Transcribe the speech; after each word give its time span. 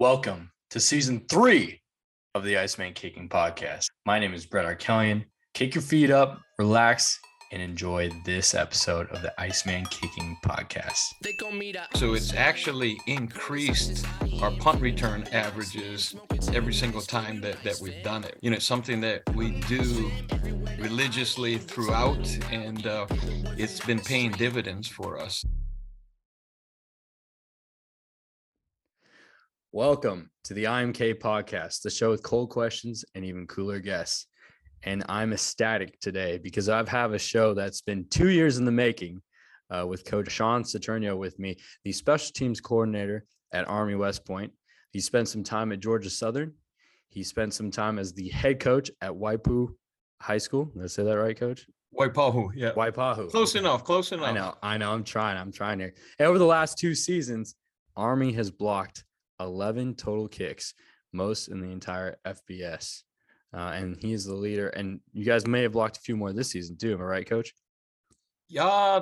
Welcome 0.00 0.52
to 0.70 0.78
season 0.78 1.26
three 1.28 1.80
of 2.36 2.44
the 2.44 2.56
Iceman 2.56 2.92
Kicking 2.92 3.28
Podcast. 3.28 3.86
My 4.06 4.20
name 4.20 4.32
is 4.32 4.46
Brett 4.46 4.64
Arkelian. 4.64 5.24
Kick 5.54 5.74
your 5.74 5.82
feet 5.82 6.12
up, 6.12 6.40
relax, 6.56 7.18
and 7.50 7.60
enjoy 7.60 8.08
this 8.24 8.54
episode 8.54 9.08
of 9.08 9.22
the 9.22 9.40
Iceman 9.40 9.86
Kicking 9.86 10.36
Podcast. 10.44 11.02
So 11.96 12.14
it's 12.14 12.32
actually 12.32 12.96
increased 13.08 14.06
our 14.40 14.52
punt 14.52 14.80
return 14.80 15.26
averages 15.32 16.14
every 16.54 16.74
single 16.74 17.02
time 17.02 17.40
that, 17.40 17.60
that 17.64 17.80
we've 17.82 18.00
done 18.04 18.22
it. 18.22 18.38
You 18.40 18.50
know, 18.50 18.56
it's 18.58 18.66
something 18.66 19.00
that 19.00 19.22
we 19.34 19.60
do 19.62 20.12
religiously 20.78 21.58
throughout, 21.58 22.24
and 22.52 22.86
uh, 22.86 23.08
it's 23.56 23.80
been 23.80 23.98
paying 23.98 24.30
dividends 24.30 24.86
for 24.86 25.20
us. 25.20 25.44
Welcome 29.72 30.30
to 30.44 30.54
the 30.54 30.64
IMK 30.64 31.20
Podcast, 31.20 31.82
the 31.82 31.90
show 31.90 32.08
with 32.08 32.22
cold 32.22 32.48
questions 32.48 33.04
and 33.14 33.22
even 33.22 33.46
cooler 33.46 33.80
guests. 33.80 34.26
And 34.84 35.04
I'm 35.10 35.34
ecstatic 35.34 36.00
today 36.00 36.38
because 36.38 36.70
I 36.70 36.88
have 36.88 37.12
a 37.12 37.18
show 37.18 37.52
that's 37.52 37.82
been 37.82 38.06
two 38.08 38.30
years 38.30 38.56
in 38.56 38.64
the 38.64 38.72
making 38.72 39.20
uh, 39.68 39.86
with 39.86 40.06
Coach 40.06 40.30
Sean 40.30 40.62
Saturnio 40.62 41.18
with 41.18 41.38
me, 41.38 41.58
the 41.84 41.92
special 41.92 42.32
teams 42.32 42.62
coordinator 42.62 43.26
at 43.52 43.68
Army 43.68 43.94
West 43.94 44.24
Point. 44.24 44.54
He 44.92 45.00
spent 45.00 45.28
some 45.28 45.44
time 45.44 45.70
at 45.70 45.80
Georgia 45.80 46.08
Southern. 46.08 46.54
He 47.10 47.22
spent 47.22 47.52
some 47.52 47.70
time 47.70 47.98
as 47.98 48.14
the 48.14 48.30
head 48.30 48.60
coach 48.60 48.90
at 49.02 49.12
Waipu 49.12 49.74
High 50.22 50.38
School. 50.38 50.64
Did 50.74 50.84
I 50.84 50.86
say 50.86 51.02
that 51.02 51.18
right, 51.18 51.38
Coach? 51.38 51.66
Waipahu, 51.94 52.52
yeah. 52.54 52.72
Waipahu. 52.72 53.30
Close 53.30 53.54
enough, 53.54 53.84
close 53.84 54.12
enough. 54.12 54.28
I 54.28 54.32
know, 54.32 54.54
I 54.62 54.78
know. 54.78 54.90
I'm 54.90 55.04
trying. 55.04 55.36
I'm 55.36 55.52
trying 55.52 55.78
here. 55.78 55.92
And 56.18 56.26
over 56.26 56.38
the 56.38 56.46
last 56.46 56.78
two 56.78 56.94
seasons, 56.94 57.54
Army 57.98 58.32
has 58.32 58.50
blocked 58.50 59.04
11 59.40 59.94
total 59.94 60.28
kicks, 60.28 60.74
most 61.12 61.48
in 61.48 61.60
the 61.60 61.70
entire 61.70 62.18
FBS. 62.26 63.02
Uh, 63.54 63.72
and 63.74 63.96
he 63.96 64.12
is 64.12 64.24
the 64.24 64.34
leader. 64.34 64.68
And 64.68 65.00
you 65.12 65.24
guys 65.24 65.46
may 65.46 65.62
have 65.62 65.72
blocked 65.72 65.96
a 65.96 66.00
few 66.00 66.16
more 66.16 66.32
this 66.32 66.50
season 66.50 66.76
too. 66.76 66.92
Am 66.94 67.00
I 67.00 67.04
right, 67.04 67.28
Coach? 67.28 67.54
Yeah, 68.48 69.00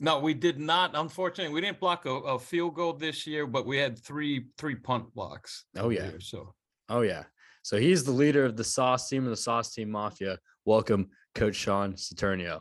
no, 0.00 0.18
we 0.18 0.34
did 0.34 0.58
not. 0.58 0.92
Unfortunately, 0.94 1.52
we 1.52 1.60
didn't 1.60 1.80
block 1.80 2.06
a, 2.06 2.10
a 2.10 2.38
field 2.38 2.74
goal 2.74 2.92
this 2.92 3.26
year, 3.26 3.46
but 3.46 3.66
we 3.66 3.78
had 3.78 3.98
three 3.98 4.46
three 4.58 4.74
punt 4.74 5.14
blocks. 5.14 5.64
Oh 5.76 5.90
yeah. 5.90 6.08
Year, 6.08 6.20
so 6.20 6.54
oh 6.88 7.02
yeah. 7.02 7.24
So 7.62 7.78
he's 7.78 8.04
the 8.04 8.10
leader 8.10 8.44
of 8.44 8.56
the 8.56 8.64
Sauce 8.64 9.08
team 9.08 9.24
of 9.24 9.30
the 9.30 9.36
Sauce 9.36 9.72
Team 9.72 9.90
Mafia. 9.90 10.38
Welcome, 10.64 11.10
Coach 11.34 11.56
Sean 11.56 11.94
Saturnio. 11.94 12.60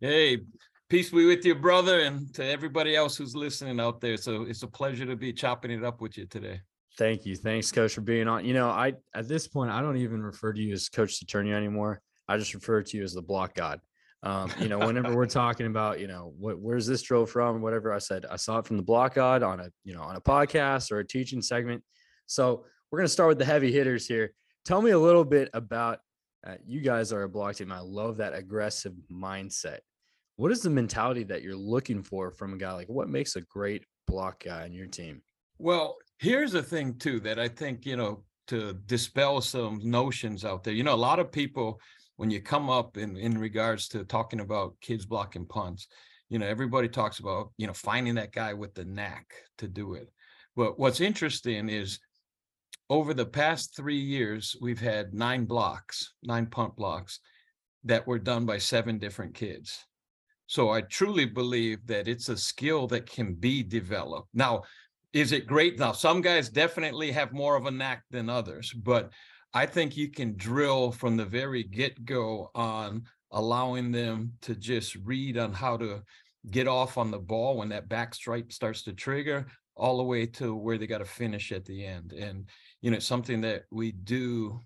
Hey, 0.00 0.40
peace 0.88 1.10
be 1.10 1.26
with 1.26 1.44
you, 1.44 1.54
brother, 1.54 2.00
and 2.00 2.32
to 2.34 2.44
everybody 2.44 2.96
else 2.96 3.16
who's 3.16 3.34
listening 3.34 3.80
out 3.80 4.00
there. 4.00 4.16
So 4.16 4.42
it's 4.42 4.62
a 4.62 4.68
pleasure 4.68 5.06
to 5.06 5.16
be 5.16 5.32
chopping 5.32 5.70
it 5.70 5.84
up 5.84 6.00
with 6.00 6.16
you 6.16 6.26
today. 6.26 6.60
Thank 6.96 7.26
you. 7.26 7.34
Thanks, 7.34 7.72
Coach, 7.72 7.94
for 7.94 8.02
being 8.02 8.28
on. 8.28 8.44
You 8.44 8.54
know, 8.54 8.68
I 8.68 8.94
at 9.14 9.26
this 9.26 9.48
point 9.48 9.70
I 9.70 9.80
don't 9.80 9.96
even 9.96 10.22
refer 10.22 10.52
to 10.52 10.60
you 10.60 10.72
as 10.72 10.88
Coach 10.88 11.18
Saturnio 11.18 11.54
anymore. 11.54 12.00
I 12.28 12.36
just 12.38 12.54
refer 12.54 12.82
to 12.82 12.96
you 12.96 13.02
as 13.02 13.14
the 13.14 13.22
block 13.22 13.54
god. 13.54 13.80
Um, 14.22 14.50
you 14.58 14.68
know, 14.68 14.78
whenever 14.78 15.14
we're 15.14 15.26
talking 15.42 15.66
about, 15.66 16.00
you 16.00 16.06
know, 16.06 16.32
what 16.38 16.58
where's 16.58 16.86
this 16.86 17.02
drill 17.02 17.26
from, 17.26 17.60
whatever 17.60 17.92
I 17.92 17.98
said, 17.98 18.24
I 18.30 18.36
saw 18.36 18.58
it 18.58 18.66
from 18.66 18.76
the 18.76 18.82
block 18.82 19.14
god 19.14 19.42
on 19.42 19.60
a, 19.60 19.68
you 19.82 19.94
know, 19.94 20.02
on 20.02 20.16
a 20.16 20.20
podcast 20.20 20.92
or 20.92 21.00
a 21.00 21.06
teaching 21.06 21.42
segment. 21.42 21.82
So 22.26 22.64
we're 22.90 23.00
gonna 23.00 23.08
start 23.08 23.28
with 23.28 23.38
the 23.38 23.44
heavy 23.44 23.72
hitters 23.72 24.06
here. 24.06 24.32
Tell 24.64 24.80
me 24.80 24.92
a 24.92 24.98
little 24.98 25.24
bit 25.24 25.50
about 25.52 25.98
uh, 26.46 26.54
you 26.64 26.80
guys 26.80 27.12
are 27.12 27.24
a 27.24 27.28
block 27.28 27.56
team. 27.56 27.72
I 27.72 27.80
love 27.80 28.18
that 28.18 28.34
aggressive 28.34 28.94
mindset. 29.10 29.78
What 30.36 30.50
is 30.50 30.62
the 30.62 30.70
mentality 30.70 31.22
that 31.24 31.42
you're 31.42 31.56
looking 31.56 32.02
for 32.02 32.30
from 32.30 32.54
a 32.54 32.56
guy? 32.56 32.72
Like, 32.72 32.88
what 32.88 33.08
makes 33.08 33.36
a 33.36 33.40
great 33.42 33.84
block 34.06 34.44
guy 34.44 34.64
on 34.64 34.72
your 34.72 34.86
team? 34.86 35.22
Well, 35.58 35.96
here's 36.18 36.52
the 36.52 36.62
thing 36.62 36.98
too 36.98 37.20
that 37.20 37.38
I 37.38 37.48
think 37.48 37.86
you 37.86 37.96
know 37.96 38.24
to 38.48 38.74
dispel 38.86 39.40
some 39.40 39.80
notions 39.82 40.44
out 40.44 40.64
there. 40.64 40.74
You 40.74 40.82
know, 40.82 40.94
a 40.94 40.96
lot 40.96 41.18
of 41.18 41.32
people 41.32 41.80
when 42.16 42.30
you 42.30 42.40
come 42.40 42.70
up 42.70 42.96
in 42.96 43.16
in 43.16 43.38
regards 43.38 43.88
to 43.88 44.04
talking 44.04 44.40
about 44.40 44.74
kids 44.80 45.06
blocking 45.06 45.46
punts, 45.46 45.88
you 46.28 46.38
know, 46.38 46.46
everybody 46.46 46.88
talks 46.88 47.20
about 47.20 47.52
you 47.56 47.66
know 47.66 47.72
finding 47.72 48.14
that 48.16 48.32
guy 48.32 48.52
with 48.54 48.74
the 48.74 48.84
knack 48.84 49.26
to 49.58 49.68
do 49.68 49.94
it. 49.94 50.10
But 50.56 50.78
what's 50.78 51.00
interesting 51.00 51.68
is 51.68 52.00
over 52.90 53.14
the 53.14 53.26
past 53.26 53.76
three 53.76 53.98
years, 53.98 54.56
we've 54.60 54.80
had 54.80 55.14
nine 55.14 55.44
blocks, 55.46 56.14
nine 56.22 56.46
punt 56.46 56.76
blocks 56.76 57.20
that 57.84 58.06
were 58.06 58.18
done 58.18 58.46
by 58.46 58.58
seven 58.58 58.98
different 58.98 59.34
kids. 59.34 59.84
So 60.46 60.70
I 60.70 60.82
truly 60.82 61.24
believe 61.24 61.86
that 61.86 62.08
it's 62.08 62.28
a 62.28 62.36
skill 62.36 62.86
that 62.88 63.10
can 63.10 63.34
be 63.34 63.62
developed. 63.62 64.28
Now, 64.34 64.62
is 65.12 65.32
it 65.32 65.46
great? 65.46 65.78
Now, 65.78 65.92
some 65.92 66.20
guys 66.20 66.48
definitely 66.48 67.12
have 67.12 67.32
more 67.32 67.56
of 67.56 67.66
a 67.66 67.70
knack 67.70 68.02
than 68.10 68.28
others, 68.28 68.72
but 68.72 69.12
I 69.54 69.66
think 69.66 69.96
you 69.96 70.10
can 70.10 70.36
drill 70.36 70.90
from 70.90 71.16
the 71.16 71.24
very 71.24 71.62
get 71.62 72.04
go 72.04 72.50
on 72.54 73.04
allowing 73.30 73.92
them 73.92 74.32
to 74.42 74.54
just 74.54 74.96
read 74.96 75.38
on 75.38 75.52
how 75.52 75.76
to 75.76 76.02
get 76.50 76.68
off 76.68 76.98
on 76.98 77.10
the 77.10 77.18
ball 77.18 77.56
when 77.56 77.68
that 77.70 77.88
back 77.88 78.14
stripe 78.14 78.52
starts 78.52 78.82
to 78.82 78.92
trigger 78.92 79.46
all 79.76 79.96
the 79.96 80.02
way 80.02 80.26
to 80.26 80.54
where 80.54 80.78
they 80.78 80.86
got 80.86 80.98
to 80.98 81.04
finish 81.04 81.52
at 81.52 81.64
the 81.64 81.84
end. 81.84 82.12
And, 82.12 82.48
you 82.80 82.90
know, 82.90 82.98
something 82.98 83.40
that 83.42 83.62
we 83.70 83.92
do 83.92 84.60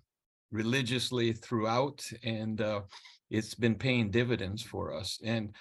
religiously 0.51 1.33
throughout 1.33 2.03
and 2.25 2.61
uh, 2.61 2.81
it's 3.31 3.55
been 3.55 3.75
paying 3.75 4.11
dividends 4.11 4.63
for 4.63 4.95
us. 4.95 5.19
And 5.25 5.55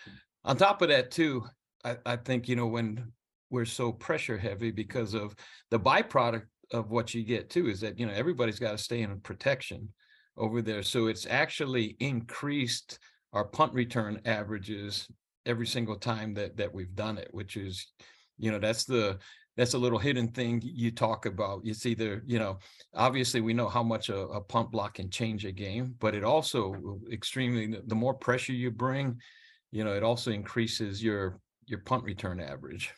on 0.45 0.57
top 0.57 0.81
of 0.81 0.89
that, 0.89 1.11
too, 1.11 1.45
I, 1.83 1.97
I 2.05 2.15
think, 2.15 2.47
you 2.47 2.55
know, 2.55 2.67
when 2.67 3.11
we're 3.49 3.65
so 3.65 3.91
pressure 3.91 4.37
heavy 4.37 4.71
because 4.71 5.13
of 5.13 5.35
the 5.71 5.79
byproduct 5.79 6.45
of 6.71 6.89
what 6.89 7.13
you 7.13 7.23
get 7.23 7.49
too 7.49 7.69
is 7.69 7.79
that, 7.81 7.97
you 7.97 8.05
know, 8.05 8.13
everybody's 8.13 8.59
got 8.59 8.71
to 8.71 8.77
stay 8.77 9.01
in 9.01 9.19
protection 9.21 9.89
over 10.37 10.61
there. 10.61 10.83
So 10.83 11.07
it's 11.07 11.25
actually 11.25 11.95
increased 11.99 12.99
our 13.33 13.45
punt 13.45 13.73
return 13.73 14.21
averages 14.25 15.07
every 15.45 15.67
single 15.67 15.95
time 15.95 16.33
that 16.33 16.57
that 16.57 16.73
we've 16.73 16.95
done 16.95 17.17
it, 17.17 17.29
which 17.31 17.55
is, 17.57 17.87
you 18.37 18.51
know, 18.51 18.59
that's 18.59 18.85
the 18.85 19.17
that's 19.57 19.73
a 19.73 19.77
little 19.77 19.97
hidden 19.97 20.27
thing 20.27 20.61
you 20.63 20.91
talk 20.91 21.25
about. 21.25 21.61
It's 21.65 21.85
either, 21.85 22.23
you 22.27 22.37
know, 22.37 22.59
obviously 22.93 23.41
we 23.41 23.55
know 23.55 23.67
how 23.67 23.81
much 23.83 24.09
a, 24.09 24.19
a 24.19 24.39
punt 24.39 24.71
block 24.71 24.95
can 24.95 25.09
change 25.09 25.45
a 25.45 25.51
game, 25.51 25.95
but 25.99 26.13
it 26.13 26.23
also 26.23 26.73
uh, 26.73 27.11
extremely 27.11 27.75
the 27.87 27.95
more 27.95 28.13
pressure 28.13 28.53
you 28.53 28.69
bring, 28.69 29.19
you 29.71 29.83
know, 29.83 29.93
it 29.93 30.03
also 30.03 30.31
increases 30.31 31.03
your 31.03 31.39
your 31.65 31.79
punt 31.79 32.03
return 32.03 32.39
average. 32.39 32.93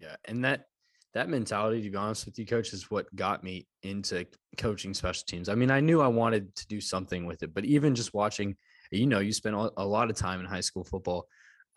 Yeah, 0.00 0.16
and 0.26 0.44
that 0.44 0.66
that 1.14 1.30
mentality, 1.30 1.82
to 1.82 1.90
be 1.90 1.96
honest 1.96 2.26
with 2.26 2.38
you, 2.38 2.44
coach, 2.44 2.74
is 2.74 2.90
what 2.90 3.12
got 3.16 3.42
me 3.42 3.66
into 3.82 4.26
coaching 4.58 4.92
special 4.92 5.24
teams. 5.26 5.48
I 5.48 5.54
mean, 5.54 5.70
I 5.70 5.80
knew 5.80 6.02
I 6.02 6.06
wanted 6.06 6.54
to 6.54 6.66
do 6.68 6.82
something 6.82 7.24
with 7.24 7.42
it, 7.42 7.54
but 7.54 7.64
even 7.64 7.94
just 7.94 8.12
watching, 8.12 8.56
you 8.90 9.06
know, 9.06 9.20
you 9.20 9.32
spend 9.32 9.56
a 9.56 9.86
lot 9.86 10.10
of 10.10 10.16
time 10.16 10.38
in 10.38 10.46
high 10.46 10.60
school 10.60 10.84
football. 10.84 11.26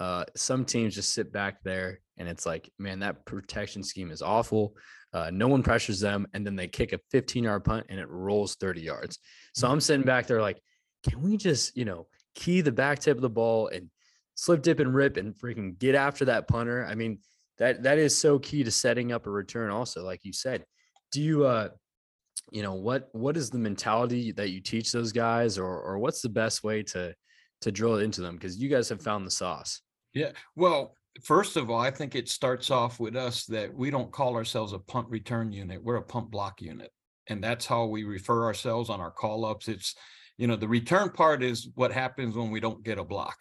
Uh, 0.02 0.26
some 0.36 0.66
teams 0.66 0.96
just 0.96 1.14
sit 1.14 1.32
back 1.32 1.62
there 1.62 2.00
and 2.18 2.28
it's 2.28 2.44
like, 2.44 2.72
man, 2.80 3.02
that 3.02 3.24
protection 3.24 3.84
scheme 3.84 4.10
is 4.10 4.24
awful. 4.24 4.76
Uh, 5.14 5.30
no 5.32 5.48
one 5.48 5.62
pressures 5.62 6.00
them, 6.00 6.26
and 6.34 6.44
then 6.44 6.56
they 6.56 6.68
kick 6.68 6.92
a 6.92 7.00
15 7.12 7.44
yard 7.44 7.64
punt 7.64 7.86
and 7.88 8.00
it 8.00 8.10
rolls 8.10 8.56
30 8.56 8.82
yards. 8.82 9.20
So 9.54 9.68
I'm 9.68 9.80
sitting 9.80 10.04
back 10.04 10.26
there 10.26 10.42
like, 10.42 10.60
can 11.08 11.22
we 11.22 11.38
just, 11.38 11.78
you 11.78 11.86
know, 11.86 12.08
key 12.34 12.62
the 12.62 12.72
back 12.72 12.98
tip 12.98 13.16
of 13.16 13.22
the 13.22 13.30
ball 13.30 13.68
and 13.68 13.92
slip, 14.34 14.64
dip, 14.64 14.80
and 14.80 14.92
rip 14.92 15.18
and 15.18 15.36
freaking 15.36 15.78
get 15.78 15.94
after 15.94 16.26
that 16.26 16.48
punter? 16.48 16.84
I 16.84 16.96
mean, 16.96 17.20
that 17.60 17.84
that 17.84 18.00
is 18.00 18.18
so 18.18 18.40
key 18.40 18.64
to 18.64 18.72
setting 18.72 19.12
up 19.12 19.28
a 19.28 19.30
return. 19.30 19.70
Also, 19.70 20.04
like 20.04 20.26
you 20.26 20.34
said, 20.34 20.66
do 21.12 21.22
you, 21.22 21.46
uh, 21.46 21.70
you 22.52 22.64
know, 22.64 22.74
what 22.74 23.10
what 23.12 23.38
is 23.38 23.52
the 23.52 23.60
mentality 23.60 24.32
that 24.32 24.50
you 24.50 24.62
teach 24.62 24.92
those 24.92 25.12
guys, 25.12 25.60
or 25.60 25.80
or 25.80 26.00
what's 26.00 26.24
the 26.24 26.30
best 26.30 26.64
way 26.64 26.82
to 26.82 27.14
to 27.62 27.72
drill 27.72 27.98
it 27.98 28.04
into 28.04 28.22
them? 28.22 28.34
Because 28.34 28.58
you 28.58 28.68
guys 28.68 28.90
have 28.90 29.04
found 29.04 29.28
the 29.28 29.32
sauce. 29.32 29.80
Yeah. 30.14 30.32
Well, 30.56 30.96
first 31.24 31.58
of 31.58 31.70
all, 31.70 31.80
I 31.80 31.92
think 31.92 32.16
it 32.16 32.30
starts 32.30 32.72
off 32.72 33.00
with 33.00 33.16
us 33.16 33.46
that 33.46 33.74
we 33.74 33.92
don't 33.92 34.12
call 34.12 34.36
ourselves 34.36 34.74
a 34.74 34.80
punt 34.80 35.08
return 35.10 35.52
unit. 35.52 35.84
We're 35.84 35.96
a 35.98 36.04
punt 36.04 36.32
block 36.32 36.62
unit. 36.62 36.92
And 37.28 37.44
that's 37.44 37.66
how 37.66 37.86
we 37.86 38.04
refer 38.04 38.46
ourselves 38.46 38.90
on 38.90 39.00
our 39.00 39.12
call 39.12 39.46
ups. 39.46 39.68
It's, 39.68 39.96
you 40.38 40.48
know, 40.48 40.56
the 40.56 40.68
return 40.68 41.12
part 41.12 41.44
is 41.44 41.70
what 41.76 41.92
happens 41.92 42.36
when 42.36 42.52
we 42.52 42.60
don't 42.60 42.84
get 42.84 42.98
a 42.98 43.04
block. 43.04 43.38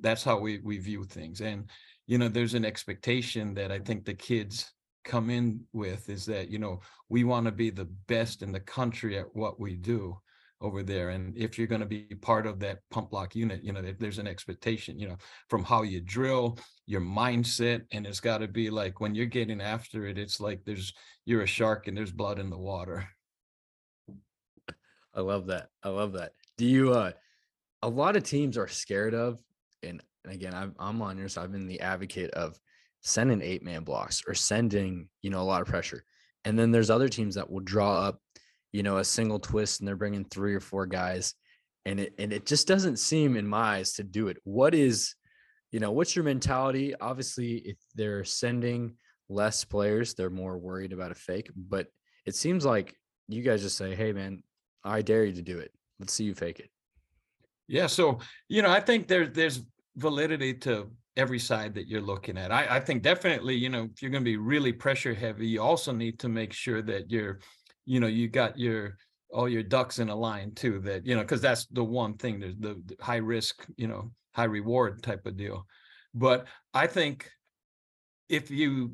That's 0.00 0.24
how 0.24 0.38
we, 0.38 0.60
we 0.62 0.78
view 0.78 1.04
things. 1.04 1.40
And, 1.40 1.70
you 2.06 2.18
know, 2.18 2.28
there's 2.28 2.54
an 2.54 2.64
expectation 2.64 3.54
that 3.54 3.70
I 3.70 3.78
think 3.78 4.04
the 4.04 4.14
kids 4.14 4.72
come 5.04 5.30
in 5.30 5.60
with 5.72 6.08
is 6.08 6.26
that, 6.26 6.50
you 6.50 6.58
know, 6.58 6.80
we 7.08 7.24
want 7.24 7.46
to 7.46 7.52
be 7.52 7.70
the 7.70 7.88
best 8.06 8.42
in 8.42 8.52
the 8.52 8.60
country 8.60 9.18
at 9.18 9.34
what 9.34 9.60
we 9.60 9.76
do 9.76 10.16
over 10.62 10.82
there. 10.82 11.10
And 11.10 11.36
if 11.36 11.58
you're 11.58 11.66
going 11.66 11.80
to 11.80 11.86
be 11.86 12.04
part 12.20 12.46
of 12.46 12.60
that 12.60 12.78
punt 12.90 13.10
block 13.10 13.34
unit, 13.34 13.62
you 13.62 13.72
know, 13.72 13.82
there's 13.98 14.18
an 14.18 14.26
expectation, 14.26 14.98
you 14.98 15.08
know, 15.08 15.16
from 15.50 15.64
how 15.64 15.82
you 15.82 16.00
drill, 16.00 16.58
your 16.86 17.00
mindset, 17.00 17.82
and 17.92 18.06
it's 18.06 18.20
got 18.20 18.38
to 18.38 18.48
be 18.48 18.70
like 18.70 19.00
when 19.00 19.14
you're 19.14 19.26
getting 19.26 19.60
after 19.60 20.06
it, 20.06 20.18
it's 20.18 20.40
like 20.40 20.64
there's 20.64 20.94
you're 21.24 21.42
a 21.42 21.46
shark 21.46 21.88
and 21.88 21.96
there's 21.96 22.12
blood 22.12 22.38
in 22.38 22.48
the 22.48 22.58
water. 22.58 23.06
I 25.14 25.20
love 25.20 25.48
that. 25.48 25.68
I 25.82 25.90
love 25.90 26.12
that. 26.14 26.32
Do 26.56 26.66
you 26.66 26.92
uh 26.92 27.12
a 27.82 27.88
lot 27.88 28.16
of 28.16 28.22
teams 28.22 28.56
are 28.56 28.68
scared 28.68 29.14
of 29.14 29.40
and, 29.82 30.00
again 30.24 30.54
I'm 30.54 30.74
I'm 30.78 31.02
on 31.02 31.18
your 31.18 31.28
side. 31.28 31.44
I've 31.44 31.52
been 31.52 31.66
the 31.66 31.80
advocate 31.80 32.30
of 32.30 32.58
sending 33.02 33.42
eight 33.42 33.64
man 33.64 33.82
blocks 33.82 34.22
or 34.26 34.34
sending, 34.34 35.08
you 35.20 35.30
know, 35.30 35.42
a 35.42 35.44
lot 35.44 35.60
of 35.60 35.68
pressure. 35.68 36.04
And 36.44 36.58
then 36.58 36.70
there's 36.70 36.90
other 36.90 37.08
teams 37.08 37.34
that 37.34 37.50
will 37.50 37.60
draw 37.60 38.00
up, 38.00 38.20
you 38.72 38.82
know, 38.82 38.98
a 38.98 39.04
single 39.04 39.38
twist 39.38 39.80
and 39.80 39.88
they're 39.88 39.96
bringing 39.96 40.24
three 40.24 40.54
or 40.54 40.60
four 40.60 40.86
guys. 40.86 41.34
And 41.84 42.00
it 42.00 42.14
and 42.18 42.32
it 42.32 42.46
just 42.46 42.68
doesn't 42.68 42.98
seem 42.98 43.36
in 43.36 43.46
my 43.46 43.76
eyes 43.76 43.94
to 43.94 44.04
do 44.04 44.28
it. 44.28 44.38
What 44.44 44.74
is, 44.74 45.14
you 45.70 45.80
know, 45.80 45.90
what's 45.90 46.14
your 46.14 46.24
mentality? 46.24 46.94
Obviously, 47.00 47.56
if 47.56 47.76
they're 47.94 48.24
sending 48.24 48.94
less 49.28 49.64
players, 49.64 50.14
they're 50.14 50.30
more 50.30 50.58
worried 50.58 50.92
about 50.92 51.10
a 51.10 51.16
fake. 51.16 51.50
But 51.56 51.88
it 52.24 52.34
seems 52.34 52.64
like 52.64 52.96
you 53.28 53.42
guys 53.42 53.62
just 53.62 53.76
say, 53.76 53.94
Hey 53.94 54.12
man, 54.12 54.42
I 54.84 55.02
dare 55.02 55.24
you 55.24 55.32
to 55.34 55.42
do 55.42 55.58
it. 55.58 55.72
Let's 55.98 56.12
see 56.12 56.24
you 56.24 56.34
fake 56.34 56.60
it. 56.60 56.70
Yeah. 57.66 57.86
So, 57.86 58.18
you 58.48 58.62
know, 58.62 58.70
I 58.70 58.80
think 58.80 59.08
there's 59.08 59.30
there's 59.32 59.62
validity 59.96 60.54
to 60.54 60.90
every 61.16 61.38
side 61.38 61.74
that 61.74 61.88
you're 61.88 62.00
looking 62.00 62.38
at. 62.38 62.50
I, 62.50 62.76
I 62.76 62.80
think 62.80 63.02
definitely, 63.02 63.54
you 63.54 63.68
know, 63.68 63.88
if 63.92 64.00
you're 64.00 64.10
going 64.10 64.22
to 64.22 64.30
be 64.30 64.36
really 64.36 64.72
pressure 64.72 65.14
heavy, 65.14 65.46
you 65.46 65.60
also 65.60 65.92
need 65.92 66.18
to 66.20 66.28
make 66.28 66.52
sure 66.52 66.82
that 66.82 67.10
you're, 67.10 67.40
you 67.84 68.00
know, 68.00 68.06
you 68.06 68.28
got 68.28 68.58
your 68.58 68.96
all 69.32 69.48
your 69.48 69.62
ducks 69.62 69.98
in 69.98 70.08
a 70.08 70.14
line 70.14 70.52
too. 70.54 70.80
That 70.80 71.06
you 71.06 71.14
know, 71.14 71.22
because 71.22 71.40
that's 71.40 71.66
the 71.66 71.84
one 71.84 72.16
thing. 72.16 72.40
There's 72.40 72.56
the, 72.58 72.80
the 72.84 72.96
high 73.00 73.16
risk, 73.16 73.66
you 73.76 73.88
know, 73.88 74.12
high 74.32 74.44
reward 74.44 75.02
type 75.02 75.26
of 75.26 75.36
deal. 75.36 75.66
But 76.14 76.46
I 76.74 76.86
think 76.86 77.30
if 78.28 78.50
you 78.50 78.92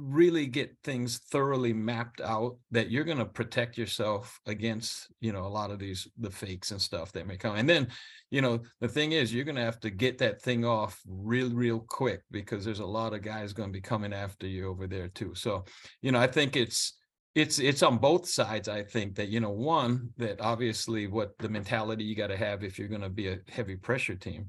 really 0.00 0.46
get 0.46 0.74
things 0.82 1.18
thoroughly 1.30 1.72
mapped 1.74 2.20
out 2.22 2.56
that 2.70 2.90
you're 2.90 3.04
going 3.04 3.18
to 3.18 3.24
protect 3.24 3.76
yourself 3.76 4.40
against 4.46 5.08
you 5.20 5.30
know 5.30 5.42
a 5.42 5.48
lot 5.48 5.70
of 5.70 5.78
these 5.78 6.08
the 6.18 6.30
fakes 6.30 6.70
and 6.70 6.80
stuff 6.80 7.12
that 7.12 7.26
may 7.26 7.36
come 7.36 7.56
and 7.56 7.68
then 7.68 7.86
you 8.30 8.40
know 8.40 8.58
the 8.80 8.88
thing 8.88 9.12
is 9.12 9.32
you're 9.32 9.44
going 9.44 9.56
to 9.56 9.60
have 9.60 9.78
to 9.78 9.90
get 9.90 10.16
that 10.16 10.40
thing 10.40 10.64
off 10.64 10.98
real 11.06 11.50
real 11.50 11.84
quick 11.88 12.22
because 12.30 12.64
there's 12.64 12.80
a 12.80 12.86
lot 12.86 13.12
of 13.12 13.20
guys 13.20 13.52
going 13.52 13.68
to 13.68 13.72
be 13.72 13.80
coming 13.80 14.12
after 14.12 14.46
you 14.46 14.68
over 14.68 14.86
there 14.86 15.08
too 15.08 15.34
so 15.34 15.64
you 16.00 16.10
know 16.10 16.20
i 16.20 16.26
think 16.26 16.56
it's 16.56 16.94
it's 17.34 17.58
it's 17.60 17.82
on 17.82 17.96
both 17.96 18.28
sides 18.28 18.68
i 18.68 18.82
think 18.82 19.14
that 19.14 19.28
you 19.28 19.38
know 19.38 19.50
one 19.50 20.08
that 20.16 20.40
obviously 20.40 21.06
what 21.06 21.36
the 21.38 21.48
mentality 21.48 22.02
you 22.02 22.16
got 22.16 22.26
to 22.26 22.36
have 22.36 22.64
if 22.64 22.78
you're 22.78 22.88
going 22.88 23.00
to 23.00 23.08
be 23.08 23.28
a 23.28 23.38
heavy 23.48 23.76
pressure 23.76 24.16
team 24.16 24.48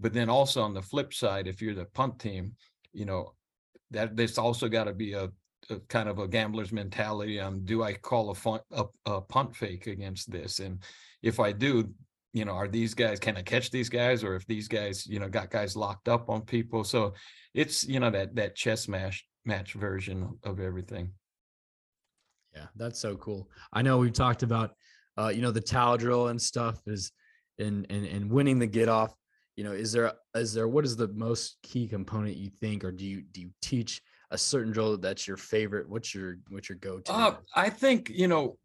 but 0.00 0.12
then 0.12 0.30
also 0.30 0.62
on 0.62 0.72
the 0.72 0.80
flip 0.80 1.12
side 1.12 1.46
if 1.46 1.60
you're 1.60 1.74
the 1.74 1.84
punt 1.86 2.18
team 2.18 2.52
you 2.92 3.04
know 3.04 3.34
that 3.94 4.16
there's 4.16 4.38
also 4.38 4.68
got 4.68 4.84
to 4.84 4.92
be 4.92 5.12
a, 5.12 5.30
a, 5.70 5.78
kind 5.88 6.08
of 6.08 6.18
a 6.18 6.28
gambler's 6.28 6.72
mentality 6.72 7.40
on 7.40 7.64
do 7.64 7.82
I 7.82 7.94
call 7.94 8.30
a, 8.30 8.34
fun, 8.34 8.60
a, 8.72 8.84
a 9.06 9.20
punt 9.20 9.54
fake 9.56 9.86
against 9.86 10.30
this, 10.30 10.58
and 10.58 10.82
if 11.22 11.40
I 11.40 11.52
do, 11.52 11.90
you 12.32 12.44
know, 12.44 12.52
are 12.52 12.68
these 12.68 12.94
guys 12.94 13.18
can 13.18 13.36
I 13.36 13.42
catch 13.42 13.70
these 13.70 13.88
guys, 13.88 14.24
or 14.24 14.34
if 14.34 14.46
these 14.46 14.68
guys, 14.68 15.06
you 15.06 15.20
know, 15.20 15.28
got 15.28 15.50
guys 15.50 15.76
locked 15.76 16.08
up 16.08 16.28
on 16.28 16.42
people, 16.42 16.84
so 16.84 17.14
it's 17.54 17.86
you 17.86 18.00
know 18.00 18.10
that 18.10 18.34
that 18.34 18.56
chess 18.56 18.88
match 18.88 19.24
match 19.44 19.74
version 19.74 20.38
of 20.44 20.60
everything. 20.60 21.12
Yeah, 22.54 22.66
that's 22.76 23.00
so 23.00 23.16
cool. 23.16 23.50
I 23.72 23.82
know 23.82 23.98
we've 23.98 24.12
talked 24.12 24.42
about, 24.42 24.74
uh, 25.18 25.28
you 25.28 25.42
know, 25.42 25.50
the 25.50 25.60
towel 25.60 25.96
drill 25.96 26.28
and 26.28 26.40
stuff 26.40 26.80
is, 26.86 27.12
and 27.58 27.86
and 27.90 28.04
and 28.04 28.30
winning 28.30 28.58
the 28.58 28.66
get 28.66 28.88
off 28.88 29.14
you 29.56 29.64
know 29.64 29.72
is 29.72 29.92
there 29.92 30.12
is 30.34 30.52
there 30.52 30.68
what 30.68 30.84
is 30.84 30.96
the 30.96 31.08
most 31.08 31.56
key 31.62 31.86
component 31.86 32.36
you 32.36 32.50
think 32.60 32.84
or 32.84 32.90
do 32.90 33.04
you 33.04 33.22
do 33.32 33.40
you 33.40 33.50
teach 33.62 34.02
a 34.30 34.38
certain 34.38 34.72
drill 34.72 34.96
that's 34.96 35.28
your 35.28 35.36
favorite 35.36 35.88
what's 35.88 36.14
your 36.14 36.38
what's 36.48 36.68
your 36.68 36.78
go-to 36.78 37.12
uh, 37.12 37.36
i 37.54 37.68
think 37.70 38.10
you 38.10 38.26
know 38.26 38.56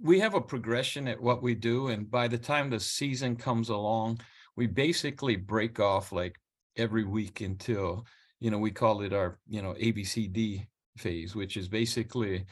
we 0.00 0.20
have 0.20 0.34
a 0.34 0.40
progression 0.40 1.08
at 1.08 1.20
what 1.20 1.42
we 1.42 1.54
do 1.54 1.88
and 1.88 2.10
by 2.10 2.28
the 2.28 2.38
time 2.38 2.70
the 2.70 2.80
season 2.80 3.36
comes 3.36 3.68
along 3.68 4.18
we 4.56 4.66
basically 4.66 5.36
break 5.36 5.80
off 5.80 6.12
like 6.12 6.36
every 6.76 7.04
week 7.04 7.40
until 7.40 8.06
you 8.40 8.50
know 8.50 8.58
we 8.58 8.70
call 8.70 9.02
it 9.02 9.12
our 9.12 9.38
you 9.48 9.60
know 9.60 9.74
abcd 9.74 10.66
phase 10.96 11.34
which 11.34 11.56
is 11.56 11.68
basically 11.68 12.44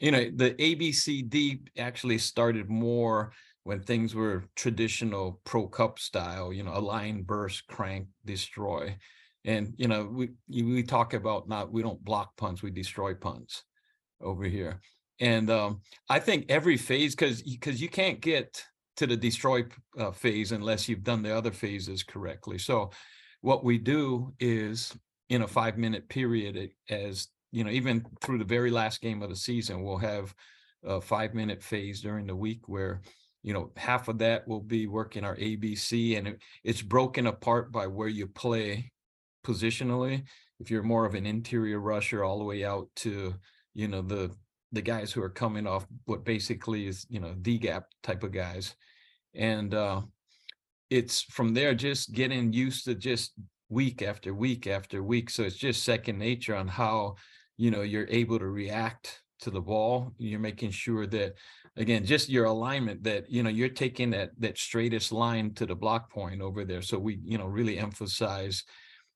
you 0.00 0.10
know 0.10 0.30
the 0.34 0.52
abcd 0.54 1.60
actually 1.78 2.18
started 2.18 2.68
more 2.68 3.32
when 3.64 3.82
things 3.82 4.14
were 4.14 4.44
traditional 4.56 5.40
pro 5.44 5.66
cup 5.66 5.98
style, 5.98 6.52
you 6.52 6.62
know, 6.62 6.72
align, 6.74 7.22
burst, 7.22 7.66
crank, 7.66 8.06
destroy. 8.24 8.96
And, 9.44 9.74
you 9.76 9.88
know, 9.88 10.04
we, 10.04 10.30
we 10.48 10.82
talk 10.82 11.14
about 11.14 11.48
not, 11.48 11.72
we 11.72 11.82
don't 11.82 12.02
block 12.02 12.36
punts, 12.36 12.62
we 12.62 12.70
destroy 12.70 13.14
punts 13.14 13.62
over 14.20 14.44
here. 14.44 14.80
And 15.20 15.50
um, 15.50 15.82
I 16.08 16.18
think 16.18 16.46
every 16.48 16.76
phase, 16.76 17.14
because 17.14 17.42
because 17.42 17.80
you 17.80 17.88
can't 17.88 18.20
get 18.20 18.64
to 18.96 19.06
the 19.06 19.16
destroy 19.16 19.64
uh, 19.98 20.10
phase 20.12 20.52
unless 20.52 20.88
you've 20.88 21.04
done 21.04 21.22
the 21.22 21.36
other 21.36 21.52
phases 21.52 22.02
correctly. 22.02 22.58
So 22.58 22.90
what 23.42 23.64
we 23.64 23.78
do 23.78 24.32
is 24.40 24.94
in 25.28 25.42
a 25.42 25.48
five 25.48 25.76
minute 25.76 26.08
period, 26.08 26.70
as 26.88 27.28
you 27.52 27.64
know, 27.64 27.70
even 27.70 28.04
through 28.22 28.38
the 28.38 28.44
very 28.44 28.70
last 28.70 29.00
game 29.00 29.22
of 29.22 29.30
the 29.30 29.36
season, 29.36 29.82
we'll 29.82 29.98
have 29.98 30.34
a 30.84 31.00
five 31.00 31.34
minute 31.34 31.62
phase 31.62 32.00
during 32.00 32.26
the 32.26 32.36
week 32.36 32.68
where 32.68 33.02
you 33.42 33.52
know 33.52 33.70
half 33.76 34.08
of 34.08 34.18
that 34.18 34.46
will 34.46 34.60
be 34.60 34.86
working 34.86 35.24
our 35.24 35.36
abc 35.36 36.16
and 36.16 36.28
it, 36.28 36.38
it's 36.64 36.82
broken 36.82 37.26
apart 37.26 37.72
by 37.72 37.86
where 37.86 38.08
you 38.08 38.26
play 38.26 38.90
positionally. 39.44 40.22
If 40.58 40.70
you're 40.70 40.82
more 40.82 41.06
of 41.06 41.14
an 41.14 41.26
interior 41.26 41.80
rusher 41.80 42.22
all 42.22 42.38
the 42.38 42.44
way 42.44 42.64
out 42.64 42.88
to 42.96 43.34
you 43.74 43.88
know 43.88 44.02
the 44.02 44.30
the 44.72 44.82
guys 44.82 45.12
who 45.12 45.22
are 45.22 45.30
coming 45.30 45.66
off 45.66 45.86
what 46.04 46.24
basically 46.24 46.86
is 46.86 47.06
you 47.08 47.20
know 47.20 47.34
d 47.40 47.58
gap 47.58 47.84
type 48.02 48.22
of 48.22 48.32
guys. 48.32 48.74
And 49.34 49.74
uh 49.74 50.02
it's 50.90 51.22
from 51.22 51.54
there 51.54 51.74
just 51.74 52.12
getting 52.12 52.52
used 52.52 52.84
to 52.84 52.94
just 52.94 53.32
week 53.68 54.02
after 54.02 54.34
week 54.34 54.66
after 54.66 55.02
week. 55.02 55.30
So 55.30 55.44
it's 55.44 55.56
just 55.56 55.84
second 55.84 56.18
nature 56.18 56.56
on 56.56 56.66
how 56.66 57.14
you 57.60 57.70
know 57.70 57.82
you're 57.82 58.08
able 58.08 58.38
to 58.38 58.46
react 58.46 59.22
to 59.40 59.50
the 59.50 59.60
ball 59.60 60.12
you're 60.18 60.40
making 60.40 60.70
sure 60.70 61.06
that 61.06 61.34
again 61.76 62.04
just 62.04 62.28
your 62.28 62.46
alignment 62.46 63.02
that 63.02 63.30
you 63.30 63.42
know 63.42 63.50
you're 63.50 63.68
taking 63.68 64.10
that 64.10 64.30
that 64.38 64.58
straightest 64.58 65.12
line 65.12 65.52
to 65.54 65.66
the 65.66 65.74
block 65.74 66.10
point 66.10 66.40
over 66.40 66.64
there. 66.64 66.82
So 66.82 66.98
we 66.98 67.20
you 67.24 67.38
know 67.38 67.46
really 67.46 67.78
emphasize 67.78 68.64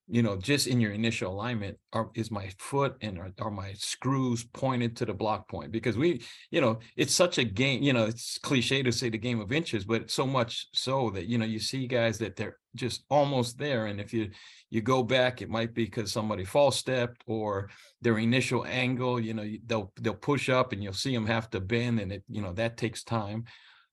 you 0.08 0.22
know 0.22 0.36
just 0.36 0.66
in 0.66 0.80
your 0.80 0.92
initial 0.92 1.32
alignment 1.32 1.78
are, 1.92 2.10
is 2.14 2.30
my 2.30 2.50
foot 2.58 2.94
and 3.00 3.18
are, 3.18 3.32
are 3.40 3.50
my 3.50 3.72
screws 3.74 4.44
pointed 4.44 4.96
to 4.96 5.06
the 5.06 5.14
block 5.14 5.48
point? 5.48 5.72
Because 5.72 5.96
we 5.96 6.22
you 6.50 6.60
know 6.60 6.78
it's 6.96 7.14
such 7.14 7.38
a 7.38 7.44
game 7.44 7.82
you 7.82 7.92
know 7.92 8.04
it's 8.04 8.38
cliche 8.38 8.82
to 8.82 8.92
say 8.92 9.08
the 9.08 9.18
game 9.18 9.40
of 9.40 9.52
inches 9.52 9.84
but 9.84 10.10
so 10.10 10.26
much 10.26 10.66
so 10.72 11.10
that 11.10 11.26
you 11.26 11.38
know 11.38 11.46
you 11.46 11.58
see 11.58 11.86
guys 11.86 12.18
that 12.18 12.36
they're 12.36 12.58
just 12.74 13.04
almost 13.08 13.56
there 13.56 13.86
and 13.86 14.00
if 14.00 14.12
you 14.12 14.30
you 14.70 14.80
go 14.80 15.02
back 15.02 15.40
it 15.40 15.48
might 15.48 15.72
be 15.72 15.84
because 15.84 16.12
somebody 16.12 16.44
false 16.44 16.76
stepped 16.76 17.22
or 17.26 17.70
their 18.02 18.18
initial 18.18 18.66
angle 18.66 19.18
you 19.20 19.32
know 19.32 19.48
they'll 19.66 19.92
they'll 20.00 20.14
push 20.14 20.48
up 20.48 20.72
and 20.72 20.82
you'll 20.82 20.92
see 20.92 21.14
them 21.14 21.26
have 21.26 21.48
to 21.48 21.60
bend 21.60 22.00
and 22.00 22.12
it 22.12 22.24
you 22.28 22.42
know 22.42 22.52
that 22.52 22.76
takes 22.76 23.04
time. 23.04 23.44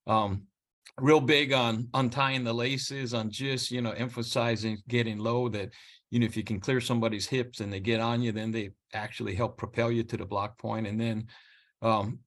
Um 0.07 0.43
real 0.97 1.21
big 1.21 1.53
on 1.53 1.87
untying 1.93 2.43
the 2.43 2.53
laces 2.53 3.13
on 3.13 3.31
just 3.31 3.71
you 3.71 3.81
know 3.81 3.91
emphasizing 3.91 4.77
getting 4.87 5.17
low 5.17 5.49
that 5.49 5.69
you 6.11 6.19
know 6.19 6.25
if 6.25 6.37
you 6.37 6.43
can 6.43 6.59
clear 6.59 6.79
somebody's 6.79 7.27
hips 7.27 7.59
and 7.59 7.73
they 7.73 7.79
get 7.79 7.99
on 7.99 8.21
you 8.21 8.31
then 8.31 8.51
they 8.51 8.69
actually 8.93 9.33
help 9.33 9.57
propel 9.57 9.91
you 9.91 10.03
to 10.03 10.17
the 10.17 10.25
block 10.25 10.57
point. 10.59 10.85
and 10.85 10.99
then 10.99 11.25
um 11.81 12.19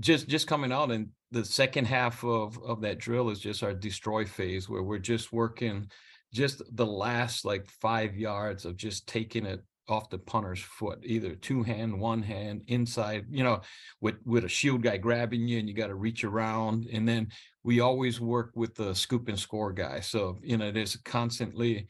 just 0.00 0.26
just 0.28 0.46
coming 0.46 0.72
out 0.72 0.90
and 0.90 1.08
the 1.30 1.44
second 1.44 1.84
half 1.84 2.24
of 2.24 2.58
of 2.64 2.80
that 2.80 2.98
drill 2.98 3.28
is 3.28 3.38
just 3.38 3.62
our 3.62 3.74
destroy 3.74 4.24
phase 4.24 4.68
where 4.68 4.82
we're 4.82 4.98
just 4.98 5.32
working 5.32 5.86
just 6.32 6.62
the 6.76 6.86
last 6.86 7.44
like 7.44 7.66
five 7.66 8.16
yards 8.16 8.64
of 8.64 8.76
just 8.76 9.06
taking 9.06 9.46
it 9.46 9.62
off 9.88 10.10
the 10.10 10.18
punter's 10.18 10.60
foot, 10.60 10.98
either 11.04 11.34
two 11.34 11.62
hand, 11.62 11.98
one 11.98 12.22
hand, 12.22 12.62
inside, 12.68 13.24
you 13.30 13.44
know, 13.44 13.60
with 14.00 14.16
with 14.24 14.44
a 14.44 14.48
shield 14.48 14.82
guy 14.82 14.96
grabbing 14.96 15.46
you 15.46 15.58
and 15.58 15.68
you 15.68 15.74
got 15.74 15.86
to 15.88 15.94
reach 15.94 16.24
around. 16.24 16.88
And 16.92 17.08
then 17.08 17.28
we 17.62 17.80
always 17.80 18.20
work 18.20 18.50
with 18.54 18.74
the 18.74 18.94
scoop 18.94 19.28
and 19.28 19.38
score 19.38 19.72
guy. 19.72 20.00
So, 20.00 20.38
you 20.42 20.56
know, 20.56 20.70
there's 20.70 20.96
constantly, 21.04 21.86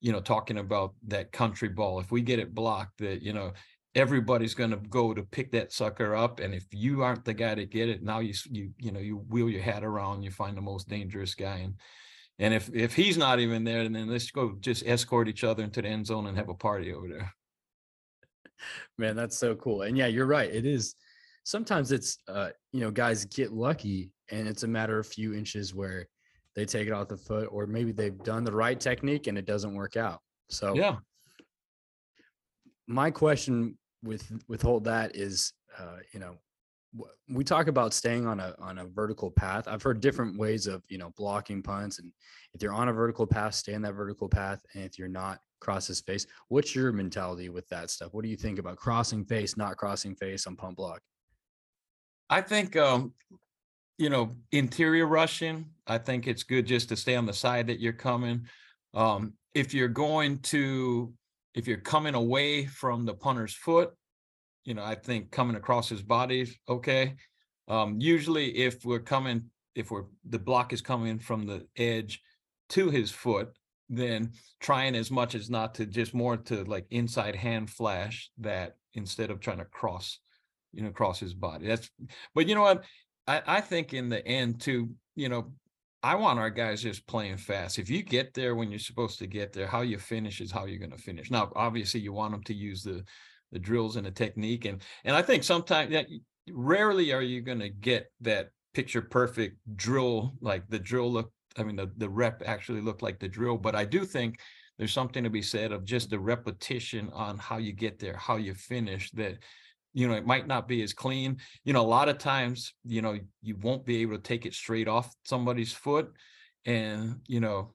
you 0.00 0.12
know, 0.12 0.20
talking 0.20 0.58
about 0.58 0.94
that 1.08 1.32
country 1.32 1.68
ball. 1.68 2.00
If 2.00 2.10
we 2.10 2.20
get 2.20 2.38
it 2.38 2.54
blocked, 2.54 2.98
that, 2.98 3.22
you 3.22 3.32
know, 3.32 3.52
everybody's 3.94 4.54
going 4.54 4.70
to 4.70 4.76
go 4.76 5.14
to 5.14 5.22
pick 5.22 5.52
that 5.52 5.72
sucker 5.72 6.14
up 6.14 6.40
and 6.40 6.52
if 6.52 6.66
you 6.72 7.02
aren't 7.02 7.24
the 7.24 7.34
guy 7.34 7.54
to 7.54 7.64
get 7.64 7.88
it 7.88 8.02
now 8.02 8.18
you 8.18 8.34
you 8.50 8.70
you 8.78 8.90
know 8.90 8.98
you 8.98 9.18
wheel 9.28 9.48
your 9.48 9.62
hat 9.62 9.84
around 9.84 10.22
you 10.22 10.30
find 10.30 10.56
the 10.56 10.60
most 10.60 10.88
dangerous 10.88 11.34
guy 11.34 11.58
and 11.58 11.74
and 12.38 12.52
if 12.52 12.68
if 12.74 12.94
he's 12.94 13.16
not 13.16 13.38
even 13.38 13.62
there 13.62 13.88
then 13.88 14.08
let's 14.08 14.30
go 14.30 14.56
just 14.60 14.84
escort 14.86 15.28
each 15.28 15.44
other 15.44 15.62
into 15.62 15.80
the 15.80 15.88
end 15.88 16.06
zone 16.06 16.26
and 16.26 16.36
have 16.36 16.48
a 16.48 16.54
party 16.54 16.92
over 16.92 17.08
there 17.08 17.32
man 18.98 19.14
that's 19.14 19.38
so 19.38 19.54
cool 19.54 19.82
and 19.82 19.96
yeah 19.96 20.06
you're 20.06 20.26
right 20.26 20.52
it 20.52 20.66
is 20.66 20.96
sometimes 21.44 21.92
it's 21.92 22.18
uh 22.28 22.48
you 22.72 22.80
know 22.80 22.90
guys 22.90 23.24
get 23.26 23.52
lucky 23.52 24.10
and 24.30 24.48
it's 24.48 24.64
a 24.64 24.68
matter 24.68 24.98
of 24.98 25.06
few 25.06 25.34
inches 25.34 25.72
where 25.72 26.08
they 26.54 26.64
take 26.64 26.86
it 26.86 26.92
off 26.92 27.08
the 27.08 27.16
foot 27.16 27.48
or 27.50 27.66
maybe 27.66 27.92
they've 27.92 28.22
done 28.22 28.44
the 28.44 28.52
right 28.52 28.78
technique 28.78 29.26
and 29.26 29.36
it 29.36 29.46
doesn't 29.46 29.74
work 29.74 29.96
out. 29.96 30.20
So 30.50 30.74
yeah. 30.74 30.96
my 32.86 33.10
question 33.10 33.78
with 34.02 34.30
withhold 34.48 34.84
that 34.84 35.16
is 35.16 35.52
uh, 35.78 35.96
you 36.12 36.20
know 36.20 36.36
we 37.28 37.42
talk 37.42 37.66
about 37.66 37.92
staying 37.92 38.26
on 38.26 38.38
a 38.38 38.54
on 38.60 38.78
a 38.78 38.86
vertical 38.86 39.30
path. 39.30 39.66
I've 39.66 39.82
heard 39.82 40.00
different 40.00 40.38
ways 40.38 40.66
of 40.66 40.82
you 40.88 40.98
know 40.98 41.12
blocking 41.16 41.62
punts 41.62 41.98
and 41.98 42.12
if 42.52 42.62
you're 42.62 42.72
on 42.72 42.88
a 42.88 42.92
vertical 42.92 43.26
path 43.26 43.54
stay 43.54 43.72
in 43.72 43.82
that 43.82 43.94
vertical 43.94 44.28
path 44.28 44.62
and 44.74 44.84
if 44.84 44.98
you're 44.98 45.08
not 45.08 45.40
cross 45.64 45.86
his 45.86 46.00
face. 46.00 46.26
What's 46.48 46.74
your 46.74 46.92
mentality 46.92 47.48
with 47.48 47.66
that 47.70 47.90
stuff? 47.90 48.12
What 48.12 48.22
do 48.22 48.30
you 48.30 48.36
think 48.36 48.58
about 48.58 48.76
crossing 48.76 49.24
face 49.24 49.56
not 49.56 49.76
crossing 49.76 50.14
face 50.14 50.46
on 50.46 50.54
punt 50.54 50.76
block? 50.76 51.00
I 52.30 52.40
think 52.40 52.76
um, 52.76 53.12
you 53.98 54.10
know, 54.10 54.32
interior 54.52 55.06
rushing, 55.06 55.66
I 55.86 55.98
think 55.98 56.26
it's 56.26 56.42
good 56.42 56.66
just 56.66 56.88
to 56.88 56.96
stay 56.96 57.16
on 57.16 57.26
the 57.26 57.32
side 57.32 57.68
that 57.68 57.80
you're 57.80 57.92
coming. 57.92 58.46
Um, 58.92 59.34
if 59.54 59.72
you're 59.72 59.88
going 59.88 60.38
to, 60.38 61.12
if 61.54 61.68
you're 61.68 61.78
coming 61.78 62.14
away 62.14 62.66
from 62.66 63.04
the 63.04 63.14
punter's 63.14 63.54
foot, 63.54 63.92
you 64.64 64.74
know, 64.74 64.82
I 64.82 64.94
think 64.94 65.30
coming 65.30 65.56
across 65.56 65.88
his 65.88 66.02
body, 66.02 66.48
okay. 66.68 67.14
Um, 67.68 67.98
usually 68.00 68.56
if 68.56 68.84
we're 68.84 69.00
coming, 69.00 69.44
if 69.74 69.90
we're, 69.90 70.04
the 70.28 70.38
block 70.38 70.72
is 70.72 70.80
coming 70.80 71.18
from 71.18 71.46
the 71.46 71.66
edge 71.76 72.20
to 72.70 72.90
his 72.90 73.10
foot, 73.10 73.50
then 73.88 74.32
trying 74.60 74.96
as 74.96 75.10
much 75.10 75.34
as 75.34 75.50
not 75.50 75.74
to 75.76 75.86
just 75.86 76.14
more 76.14 76.36
to 76.36 76.64
like 76.64 76.86
inside 76.90 77.36
hand 77.36 77.70
flash 77.70 78.30
that 78.38 78.76
instead 78.94 79.30
of 79.30 79.40
trying 79.40 79.58
to 79.58 79.64
cross, 79.66 80.18
you 80.72 80.82
know, 80.82 80.90
cross 80.90 81.20
his 81.20 81.34
body. 81.34 81.66
That's, 81.66 81.90
but 82.34 82.48
you 82.48 82.54
know 82.54 82.62
what? 82.62 82.84
I, 83.26 83.42
I 83.46 83.60
think 83.60 83.94
in 83.94 84.08
the 84.08 84.26
end 84.26 84.60
too, 84.60 84.90
you 85.14 85.28
know, 85.28 85.52
I 86.02 86.16
want 86.16 86.38
our 86.38 86.50
guys 86.50 86.82
just 86.82 87.06
playing 87.06 87.38
fast. 87.38 87.78
If 87.78 87.88
you 87.88 88.02
get 88.02 88.34
there 88.34 88.54
when 88.54 88.70
you're 88.70 88.78
supposed 88.78 89.18
to 89.20 89.26
get 89.26 89.54
there, 89.54 89.66
how 89.66 89.80
you 89.80 89.98
finish 89.98 90.42
is 90.42 90.52
how 90.52 90.66
you're 90.66 90.78
going 90.78 90.90
to 90.90 90.98
finish. 90.98 91.30
Now, 91.30 91.50
obviously, 91.56 92.00
you 92.00 92.12
want 92.12 92.32
them 92.32 92.42
to 92.44 92.54
use 92.54 92.82
the 92.82 93.04
the 93.52 93.58
drills 93.58 93.96
and 93.96 94.04
the 94.04 94.10
technique, 94.10 94.66
and 94.66 94.82
and 95.04 95.16
I 95.16 95.22
think 95.22 95.44
sometimes 95.44 95.92
that 95.92 96.06
rarely 96.50 97.12
are 97.12 97.22
you 97.22 97.40
going 97.40 97.60
to 97.60 97.70
get 97.70 98.10
that 98.20 98.50
picture 98.74 99.00
perfect 99.00 99.56
drill 99.76 100.34
like 100.42 100.68
the 100.68 100.78
drill 100.78 101.10
look. 101.10 101.32
I 101.56 101.62
mean, 101.62 101.76
the 101.76 101.90
the 101.96 102.10
rep 102.10 102.42
actually 102.44 102.82
looked 102.82 103.02
like 103.02 103.18
the 103.18 103.28
drill, 103.28 103.56
but 103.56 103.74
I 103.74 103.86
do 103.86 104.04
think 104.04 104.38
there's 104.76 104.92
something 104.92 105.24
to 105.24 105.30
be 105.30 105.42
said 105.42 105.72
of 105.72 105.86
just 105.86 106.10
the 106.10 106.18
repetition 106.18 107.08
on 107.14 107.38
how 107.38 107.56
you 107.56 107.72
get 107.72 107.98
there, 107.98 108.16
how 108.16 108.36
you 108.36 108.52
finish 108.52 109.10
that 109.12 109.38
you 109.94 110.08
know, 110.08 110.14
it 110.14 110.26
might 110.26 110.46
not 110.46 110.68
be 110.68 110.82
as 110.82 110.92
clean. 110.92 111.38
You 111.64 111.72
know, 111.72 111.80
a 111.80 111.86
lot 111.86 112.08
of 112.08 112.18
times, 112.18 112.74
you 112.84 113.00
know, 113.00 113.18
you 113.42 113.56
won't 113.56 113.86
be 113.86 114.02
able 114.02 114.16
to 114.16 114.22
take 114.22 114.44
it 114.44 114.52
straight 114.52 114.88
off 114.88 115.14
somebody's 115.24 115.72
foot. 115.72 116.12
And, 116.66 117.20
you 117.26 117.40
know, 117.40 117.74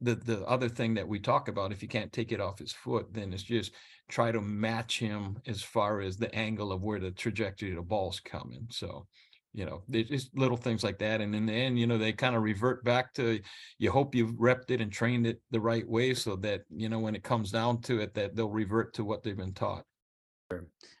the 0.00 0.14
the 0.14 0.44
other 0.46 0.68
thing 0.68 0.94
that 0.94 1.08
we 1.08 1.18
talk 1.18 1.48
about, 1.48 1.72
if 1.72 1.82
you 1.82 1.88
can't 1.88 2.12
take 2.12 2.32
it 2.32 2.40
off 2.40 2.58
his 2.58 2.72
foot, 2.72 3.08
then 3.12 3.32
it's 3.32 3.42
just 3.42 3.72
try 4.08 4.32
to 4.32 4.40
match 4.40 4.98
him 4.98 5.38
as 5.46 5.62
far 5.62 6.00
as 6.00 6.16
the 6.16 6.34
angle 6.34 6.72
of 6.72 6.82
where 6.82 6.98
the 6.98 7.10
trajectory 7.10 7.70
of 7.70 7.76
the 7.76 7.82
ball's 7.82 8.20
coming. 8.20 8.66
So, 8.70 9.06
you 9.52 9.66
know, 9.66 9.82
there's 9.88 10.08
just 10.08 10.36
little 10.36 10.56
things 10.56 10.82
like 10.84 10.98
that. 11.00 11.20
And 11.20 11.34
in 11.34 11.46
the 11.46 11.52
end, 11.52 11.78
you 11.78 11.86
know, 11.86 11.98
they 11.98 12.12
kind 12.12 12.36
of 12.36 12.42
revert 12.42 12.84
back 12.84 13.12
to 13.14 13.40
you 13.78 13.90
hope 13.90 14.14
you've 14.14 14.36
repped 14.36 14.70
it 14.70 14.80
and 14.80 14.90
trained 14.90 15.26
it 15.26 15.42
the 15.50 15.60
right 15.60 15.86
way 15.86 16.14
so 16.14 16.36
that, 16.36 16.62
you 16.70 16.88
know, 16.88 17.00
when 17.00 17.16
it 17.16 17.24
comes 17.24 17.50
down 17.50 17.82
to 17.82 18.00
it, 18.00 18.14
that 18.14 18.34
they'll 18.34 18.48
revert 18.48 18.94
to 18.94 19.04
what 19.04 19.22
they've 19.22 19.36
been 19.36 19.52
taught. 19.52 19.84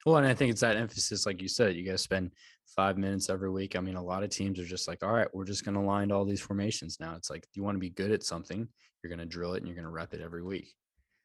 Well, 0.04 0.16
and 0.16 0.26
I 0.26 0.34
think 0.34 0.50
it's 0.50 0.60
that 0.60 0.76
emphasis, 0.76 1.26
like 1.26 1.42
you 1.42 1.48
said, 1.48 1.74
you 1.74 1.84
got 1.84 1.92
to 1.92 1.98
spend 1.98 2.32
five 2.66 2.98
minutes 2.98 3.30
every 3.30 3.50
week. 3.50 3.76
I 3.76 3.80
mean, 3.80 3.96
a 3.96 4.02
lot 4.02 4.22
of 4.22 4.30
teams 4.30 4.58
are 4.58 4.64
just 4.64 4.88
like, 4.88 5.02
all 5.02 5.12
right, 5.12 5.28
we're 5.32 5.44
just 5.44 5.64
going 5.64 5.74
to 5.74 5.80
line 5.80 6.12
all 6.12 6.24
these 6.24 6.40
formations 6.40 6.98
now. 7.00 7.14
It's 7.16 7.30
like, 7.30 7.46
you 7.54 7.62
want 7.62 7.74
to 7.74 7.80
be 7.80 7.90
good 7.90 8.10
at 8.10 8.22
something, 8.22 8.68
you're 9.02 9.08
going 9.08 9.18
to 9.18 9.26
drill 9.26 9.54
it 9.54 9.58
and 9.58 9.66
you're 9.66 9.74
going 9.74 9.84
to 9.84 9.90
rep 9.90 10.14
it 10.14 10.20
every 10.20 10.42
week. 10.42 10.74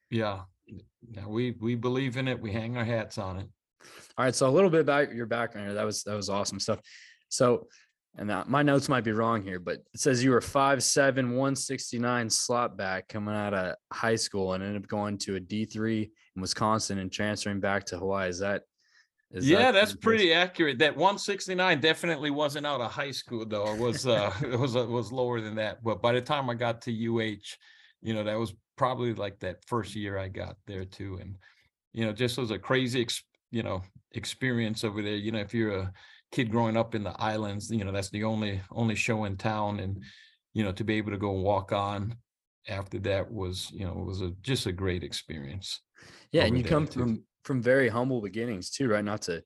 Yeah. 0.09 0.41
yeah. 0.67 1.25
We 1.25 1.55
we 1.59 1.75
believe 1.75 2.17
in 2.17 2.27
it. 2.27 2.39
We 2.39 2.51
hang 2.51 2.77
our 2.77 2.85
hats 2.85 3.17
on 3.17 3.39
it. 3.39 3.47
All 4.17 4.25
right. 4.25 4.35
So 4.35 4.47
a 4.47 4.51
little 4.51 4.69
bit 4.69 4.81
about 4.81 5.13
your 5.13 5.25
background. 5.25 5.75
That 5.75 5.85
was 5.85 6.03
that 6.03 6.15
was 6.15 6.29
awesome 6.29 6.59
stuff. 6.59 6.79
So 7.29 7.67
and 8.15 8.29
that, 8.29 8.47
my 8.47 8.61
notes 8.61 8.89
might 8.89 9.03
be 9.03 9.11
wrong 9.11 9.41
here, 9.41 9.59
but 9.59 9.79
it 9.93 9.99
says 9.99 10.23
you 10.23 10.29
were 10.29 10.39
5'7, 10.39 11.15
169 11.15 12.29
slot 12.29 12.77
back 12.77 13.07
coming 13.07 13.33
out 13.33 13.55
of 13.55 13.75
high 13.91 14.15
school 14.15 14.53
and 14.53 14.63
ended 14.63 14.83
up 14.83 14.87
going 14.87 15.17
to 15.19 15.35
a 15.35 15.39
D3 15.39 16.03
in 16.03 16.11
Wisconsin 16.35 16.99
and 16.99 17.11
transferring 17.11 17.59
back 17.59 17.85
to 17.85 17.97
Hawaii. 17.97 18.29
Is 18.29 18.39
that? 18.39 18.63
Is 19.31 19.49
yeah, 19.49 19.59
that 19.59 19.71
that's 19.71 19.95
pretty 19.95 20.31
accurate. 20.33 20.77
That 20.79 20.95
169 20.95 21.79
definitely 21.79 22.29
wasn't 22.29 22.67
out 22.67 22.81
of 22.81 22.91
high 22.91 23.11
school 23.11 23.45
though. 23.45 23.73
It 23.73 23.79
was 23.79 24.05
uh 24.05 24.31
it 24.41 24.57
was 24.57 24.75
uh, 24.75 24.85
was 24.85 25.11
lower 25.11 25.41
than 25.41 25.55
that. 25.55 25.83
But 25.83 26.01
by 26.01 26.13
the 26.13 26.21
time 26.21 26.49
I 26.49 26.53
got 26.53 26.81
to 26.83 26.91
UH, 26.91 27.57
you 28.01 28.13
know, 28.13 28.23
that 28.23 28.37
was 28.37 28.53
probably 28.75 29.13
like 29.13 29.39
that 29.39 29.65
first 29.65 29.95
year 29.95 30.17
I 30.17 30.27
got 30.27 30.57
there 30.67 30.85
too. 30.85 31.17
And 31.19 31.35
you 31.93 32.05
know, 32.05 32.13
just 32.13 32.37
was 32.37 32.51
a 32.51 32.59
crazy 32.59 33.01
ex- 33.01 33.23
you 33.49 33.63
know 33.63 33.81
experience 34.11 34.83
over 34.83 35.01
there. 35.01 35.15
You 35.15 35.31
know, 35.31 35.39
if 35.39 35.53
you're 35.53 35.77
a 35.77 35.93
kid 36.31 36.51
growing 36.51 36.77
up 36.77 36.95
in 36.95 37.03
the 37.03 37.19
islands, 37.21 37.71
you 37.71 37.83
know, 37.83 37.91
that's 37.91 38.09
the 38.09 38.23
only 38.23 38.61
only 38.71 38.95
show 38.95 39.23
in 39.23 39.37
town. 39.37 39.79
And, 39.79 40.03
you 40.53 40.63
know, 40.63 40.71
to 40.73 40.83
be 40.83 40.95
able 40.95 41.11
to 41.11 41.17
go 41.17 41.31
walk 41.31 41.71
on 41.71 42.15
after 42.67 42.99
that 42.99 43.31
was, 43.31 43.71
you 43.71 43.85
know, 43.85 43.99
it 43.99 44.05
was 44.05 44.21
a 44.21 44.31
just 44.41 44.65
a 44.65 44.71
great 44.71 45.03
experience. 45.03 45.81
Yeah, 46.31 46.45
and 46.45 46.57
you 46.57 46.63
come 46.63 46.87
too. 46.87 46.99
from 46.99 47.23
from 47.43 47.61
very 47.61 47.89
humble 47.89 48.21
beginnings 48.21 48.69
too, 48.69 48.89
right? 48.89 49.03
Not 49.03 49.23
to 49.23 49.43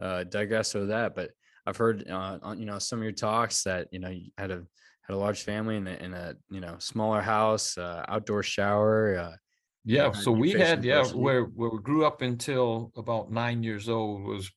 uh 0.00 0.24
digress 0.24 0.74
over 0.74 0.86
that, 0.86 1.14
but 1.14 1.30
I've 1.66 1.76
heard 1.76 2.08
uh, 2.08 2.38
on 2.42 2.58
you 2.58 2.66
know 2.66 2.78
some 2.78 2.98
of 2.98 3.02
your 3.02 3.12
talks 3.12 3.62
that 3.64 3.88
you 3.90 3.98
know 3.98 4.10
you 4.10 4.30
had 4.36 4.50
a 4.50 4.62
had 5.06 5.14
a 5.14 5.18
large 5.18 5.42
family 5.42 5.76
in 5.76 5.86
a, 5.86 5.94
in 5.94 6.14
a 6.14 6.34
you 6.50 6.60
know 6.60 6.76
smaller 6.78 7.20
house, 7.20 7.76
uh, 7.78 8.04
outdoor 8.08 8.42
shower. 8.42 9.18
Uh, 9.18 9.36
yeah, 9.84 10.12
so 10.12 10.32
we 10.32 10.52
had 10.52 10.84
yeah 10.84 11.04
where 11.08 11.44
where 11.44 11.70
we 11.70 11.78
grew 11.78 12.06
up 12.06 12.22
until 12.22 12.90
about 12.96 13.30
nine 13.30 13.62
years 13.62 13.88
old 13.88 14.24
was 14.24 14.50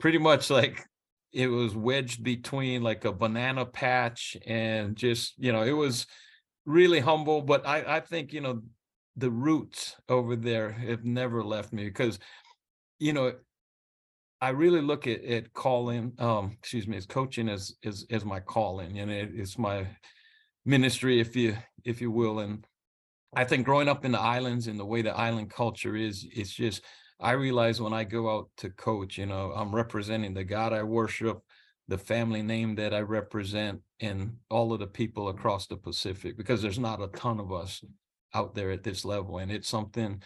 pretty 0.00 0.18
much 0.18 0.50
like 0.50 0.84
it 1.32 1.46
was 1.48 1.76
wedged 1.76 2.24
between 2.24 2.82
like 2.82 3.04
a 3.04 3.12
banana 3.12 3.64
patch 3.64 4.36
and 4.46 4.96
just 4.96 5.34
you 5.38 5.52
know 5.52 5.62
it 5.62 5.72
was 5.72 6.06
really 6.66 7.00
humble 7.00 7.40
but 7.40 7.66
i 7.66 7.96
i 7.96 8.00
think 8.00 8.32
you 8.32 8.40
know 8.40 8.60
the 9.16 9.30
roots 9.30 9.96
over 10.08 10.36
there 10.36 10.70
have 10.70 11.04
never 11.04 11.42
left 11.42 11.72
me 11.72 11.84
because 11.84 12.18
you 12.98 13.12
know 13.12 13.32
i 14.40 14.50
really 14.50 14.82
look 14.82 15.06
at 15.06 15.24
at 15.24 15.52
calling 15.52 16.12
um 16.18 16.56
excuse 16.58 16.86
me 16.86 16.96
as 16.96 17.06
coaching 17.06 17.48
as 17.48 17.74
as 17.84 18.04
as 18.10 18.24
my 18.24 18.40
calling 18.40 18.98
and 18.98 19.10
it, 19.10 19.30
it's 19.34 19.56
my 19.56 19.86
ministry 20.64 21.20
if 21.20 21.34
you 21.36 21.56
if 21.84 22.00
you 22.00 22.10
will 22.10 22.40
and 22.40 22.66
i 23.34 23.44
think 23.44 23.64
growing 23.64 23.88
up 23.88 24.04
in 24.04 24.12
the 24.12 24.20
islands 24.20 24.66
and 24.66 24.78
the 24.78 24.84
way 24.84 25.00
the 25.00 25.16
island 25.16 25.48
culture 25.48 25.96
is 25.96 26.26
it's 26.32 26.52
just 26.52 26.82
I 27.18 27.32
realize 27.32 27.80
when 27.80 27.94
I 27.94 28.04
go 28.04 28.30
out 28.30 28.50
to 28.58 28.70
coach, 28.70 29.16
you 29.16 29.26
know, 29.26 29.52
I'm 29.52 29.74
representing 29.74 30.34
the 30.34 30.44
God 30.44 30.72
I 30.72 30.82
worship, 30.82 31.40
the 31.88 31.98
family 31.98 32.42
name 32.42 32.74
that 32.76 32.92
I 32.92 33.00
represent, 33.00 33.80
and 34.00 34.36
all 34.50 34.72
of 34.72 34.80
the 34.80 34.86
people 34.86 35.28
across 35.28 35.66
the 35.66 35.76
Pacific, 35.76 36.36
because 36.36 36.60
there's 36.60 36.78
not 36.78 37.00
a 37.00 37.08
ton 37.08 37.40
of 37.40 37.52
us 37.52 37.84
out 38.34 38.54
there 38.54 38.70
at 38.70 38.82
this 38.82 39.04
level. 39.04 39.38
And 39.38 39.50
it's 39.52 39.68
something, 39.68 40.22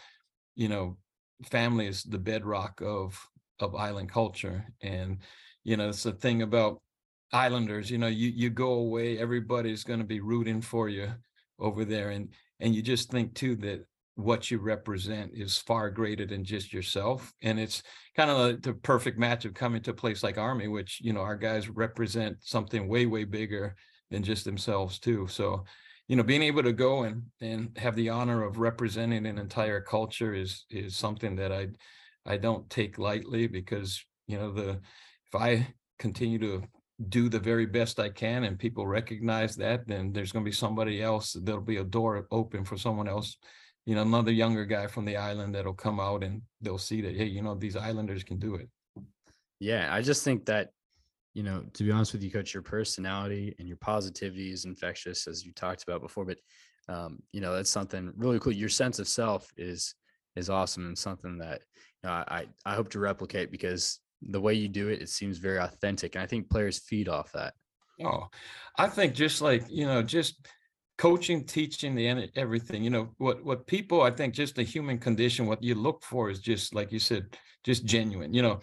you 0.57 0.69
know, 0.69 0.97
family 1.45 1.87
is 1.87 2.02
the 2.02 2.19
bedrock 2.19 2.81
of 2.81 3.19
of 3.61 3.75
island 3.75 4.11
culture. 4.11 4.64
And, 4.81 5.19
you 5.64 5.76
know, 5.76 5.90
it's 5.90 6.02
the 6.02 6.12
thing 6.12 6.43
about 6.43 6.81
islanders, 7.33 7.90
you 7.90 7.99
know, 7.99 8.09
you 8.09 8.29
you 8.29 8.50
go 8.50 8.73
away, 8.73 9.19
everybody's 9.19 9.85
going 9.85 10.00
to 10.00 10.07
be 10.07 10.21
rooting 10.21 10.62
for 10.62 10.88
you 10.88 11.12
over 11.59 11.85
there. 11.85 12.11
And 12.11 12.33
and 12.59 12.75
you 12.75 12.83
just 12.83 13.11
think 13.11 13.35
too 13.35 13.55
that 13.57 13.85
what 14.14 14.50
you 14.50 14.59
represent 14.59 15.31
is 15.35 15.57
far 15.57 15.90
greater 15.90 16.26
than 16.26 16.45
just 16.45 16.73
yourself 16.73 17.33
and 17.43 17.59
it's 17.59 17.83
kind 18.17 18.31
of 18.31 18.61
the 18.62 18.75
perfect 18.75 19.19
match 19.19 19.45
of 19.45 19.55
coming 19.55 19.81
to 19.81 19.93
a 19.93 19.95
place 19.95 20.23
like 20.23 20.37
army 20.37 20.69
which 20.69 21.00
you 21.00 21.12
know 21.12 21.21
our 21.21 21.37
guys 21.37 21.69
represent 21.69 22.37
something 22.40 22.88
way 22.88 23.07
way 23.07 23.25
bigger 23.25 23.75
than 24.11 24.23
just 24.23 24.45
themselves 24.45 24.99
too 24.99 25.26
so 25.29 25.64
you 26.09 26.17
know 26.17 26.23
being 26.23 26.43
able 26.43 26.62
to 26.62 26.73
go 26.73 27.05
and 27.05 27.23
and 27.40 27.76
have 27.79 27.97
the 27.97 28.09
honor 28.09 28.43
of 28.43 28.59
representing 28.59 29.26
an 29.26 29.38
entire 29.38 29.81
culture 29.81 30.35
is 30.35 30.67
is 30.71 30.97
something 30.97 31.37
that 31.37 31.52
i 31.52 31.67
i 32.26 32.37
don't 32.37 32.69
take 32.69 32.99
lightly 32.99 33.47
because 33.47 34.05
you 34.26 34.37
know 34.37 34.52
the 34.52 34.71
if 35.26 35.35
i 35.35 35.67
continue 35.99 36.38
to 36.38 36.62
do 37.09 37.29
the 37.31 37.38
very 37.38 37.64
best 37.64 37.99
I 37.99 38.11
can 38.11 38.45
and 38.45 38.59
people 38.59 38.87
recognize 38.87 39.57
that, 39.57 39.87
then 39.87 40.12
there's 40.12 40.33
going 40.33 40.45
to 40.45 40.49
be 40.49 40.55
somebody 40.55 41.02
else. 41.02 41.35
There'll 41.43 41.62
be 41.62 41.79
a 41.79 41.85
door 41.85 42.26
open 42.31 42.62
for 42.62 42.76
someone 42.76 43.09
else 43.09 43.38
you 43.87 43.94
know, 43.94 44.02
another 44.02 44.32
younger 44.32 44.64
guy 44.64 44.87
from 44.87 45.04
the 45.04 45.16
island 45.16 45.54
that'll 45.54 45.75
come 45.75 46.00
out 46.00 46.22
and 46.22 46.42
they'll 46.60 46.78
see 46.78 47.00
that, 47.00 47.16
hey, 47.16 47.25
you 47.25 47.42
know, 47.42 47.54
these 47.54 47.76
islanders 47.76 48.22
can 48.22 48.38
do 48.38 48.54
it. 48.54 48.68
Yeah, 49.58 49.92
I 49.92 50.02
just 50.02 50.25
think 50.25 50.46
that, 50.46 50.70
you 51.34 51.42
know, 51.42 51.64
to 51.75 51.84
be 51.84 51.90
honest 51.90 52.12
with 52.12 52.22
you, 52.22 52.30
coach, 52.30 52.54
your 52.54 52.62
personality 52.62 53.54
and 53.58 53.68
your 53.68 53.76
positivity 53.78 54.52
is 54.52 54.64
infectious, 54.64 55.26
as 55.26 55.44
you 55.44 55.52
talked 55.52 55.82
about 55.82 56.02
before. 56.02 56.25
But 56.25 56.38
um, 56.88 57.22
you 57.32 57.40
know, 57.40 57.54
that's 57.54 57.70
something 57.70 58.12
really 58.16 58.40
cool. 58.40 58.52
Your 58.52 58.68
sense 58.68 58.99
of 58.99 59.08
self 59.08 59.50
is 59.56 59.94
is 60.37 60.50
awesome 60.50 60.87
and 60.87 60.99
something 60.99 61.38
that 61.38 61.60
you 62.02 62.08
know, 62.08 62.14
I 62.14 62.46
I 62.64 62.75
hope 62.75 62.90
to 62.90 62.99
replicate 62.99 63.50
because 63.52 64.00
the 64.22 64.40
way 64.40 64.54
you 64.54 64.68
do 64.68 64.88
it, 64.88 65.00
it 65.00 65.08
seems 65.08 65.38
very 65.38 65.58
authentic, 65.58 66.14
and 66.14 66.22
I 66.22 66.26
think 66.26 66.50
players 66.50 66.78
feed 66.78 67.08
off 67.08 67.32
that. 67.32 67.54
Oh, 68.04 68.28
I 68.76 68.88
think 68.88 69.14
just 69.14 69.40
like 69.40 69.64
you 69.68 69.87
know, 69.87 70.02
just 70.02 70.46
coaching, 71.00 71.42
teaching, 71.45 71.95
the 71.95 72.30
everything. 72.37 72.85
You 72.85 72.90
know 72.90 73.09
what 73.16 73.42
what 73.42 73.66
people 73.66 74.02
I 74.02 74.11
think 74.11 74.35
just 74.35 74.54
the 74.54 74.62
human 74.62 74.99
condition. 74.99 75.47
What 75.47 75.62
you 75.62 75.75
look 75.75 76.04
for 76.04 76.28
is 76.28 76.40
just 76.40 76.75
like 76.75 76.92
you 76.92 76.99
said, 76.99 77.38
just 77.64 77.87
genuine. 77.87 78.35
You 78.35 78.42
know, 78.42 78.61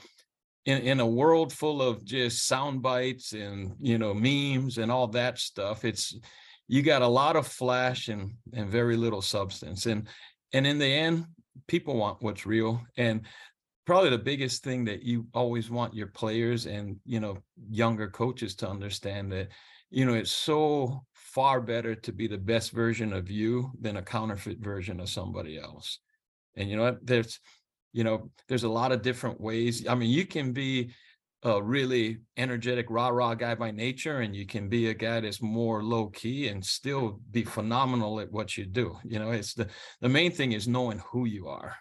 in 0.66 0.78
in 0.84 1.00
a 1.00 1.06
world 1.06 1.52
full 1.52 1.82
of 1.82 2.06
just 2.06 2.48
sound 2.48 2.84
bites 2.84 3.34
and 3.34 3.74
you 3.80 3.98
know 3.98 4.14
memes 4.14 4.78
and 4.78 4.92
all 4.92 5.08
that 5.08 5.40
stuff, 5.40 5.84
it's 5.84 6.16
you 6.68 6.84
got 6.84 7.02
a 7.02 7.08
lot 7.08 7.36
of 7.36 7.48
flash 7.48 8.08
and 8.08 8.34
and 8.54 8.70
very 8.70 8.98
little 8.98 9.24
substance. 9.24 9.88
And 9.88 10.08
and 10.54 10.68
in 10.68 10.78
the 10.78 10.86
end, 10.86 11.26
people 11.68 11.96
want 11.96 12.22
what's 12.22 12.46
real. 12.46 12.80
And 12.98 13.22
probably 13.88 14.12
the 14.12 14.18
biggest 14.32 14.64
thing 14.64 14.86
that 14.86 15.02
you 15.02 15.26
always 15.34 15.72
want 15.72 15.96
your 15.96 16.08
players 16.08 16.68
and 16.68 16.98
you 17.04 17.20
know 17.20 17.40
younger 17.72 18.08
coaches 18.08 18.54
to 18.58 18.70
understand 18.70 19.32
that 19.32 19.48
you 19.90 20.06
know 20.06 20.14
it's 20.14 20.32
so 20.32 21.02
far 21.38 21.62
better 21.62 21.94
to 21.94 22.12
be 22.12 22.26
the 22.26 22.36
best 22.36 22.72
version 22.72 23.14
of 23.14 23.30
you 23.30 23.72
than 23.80 23.98
a 23.98 24.02
counterfeit 24.02 24.58
version 24.58 25.00
of 25.00 25.08
somebody 25.08 25.56
else. 25.60 26.00
And 26.56 26.68
you 26.68 26.76
know 26.76 26.98
there's 27.04 27.40
you 27.94 28.04
know 28.04 28.32
there's 28.48 28.64
a 28.64 28.70
lot 28.80 28.92
of 28.92 29.04
different 29.04 29.40
ways. 29.40 29.88
I 29.88 29.94
mean 29.94 30.10
you 30.10 30.26
can 30.26 30.52
be 30.52 30.96
a 31.44 31.62
really 31.62 32.18
energetic 32.38 32.88
rah 32.90 33.10
rah 33.10 33.36
guy 33.36 33.54
by 33.54 33.70
nature 33.70 34.22
and 34.22 34.36
you 34.36 34.48
can 34.48 34.68
be 34.68 34.88
a 34.88 34.96
guy 34.96 35.20
that's 35.20 35.40
more 35.40 35.84
low 35.84 36.08
key 36.08 36.48
and 36.48 36.66
still 36.66 37.20
be 37.30 37.44
phenomenal 37.44 38.20
at 38.20 38.32
what 38.32 38.58
you 38.58 38.66
do. 38.66 38.98
You 39.04 39.20
know 39.20 39.30
it's 39.30 39.54
the 39.54 39.68
the 40.02 40.10
main 40.10 40.32
thing 40.32 40.54
is 40.54 40.68
knowing 40.68 41.04
who 41.12 41.26
you 41.26 41.50
are. 41.50 41.76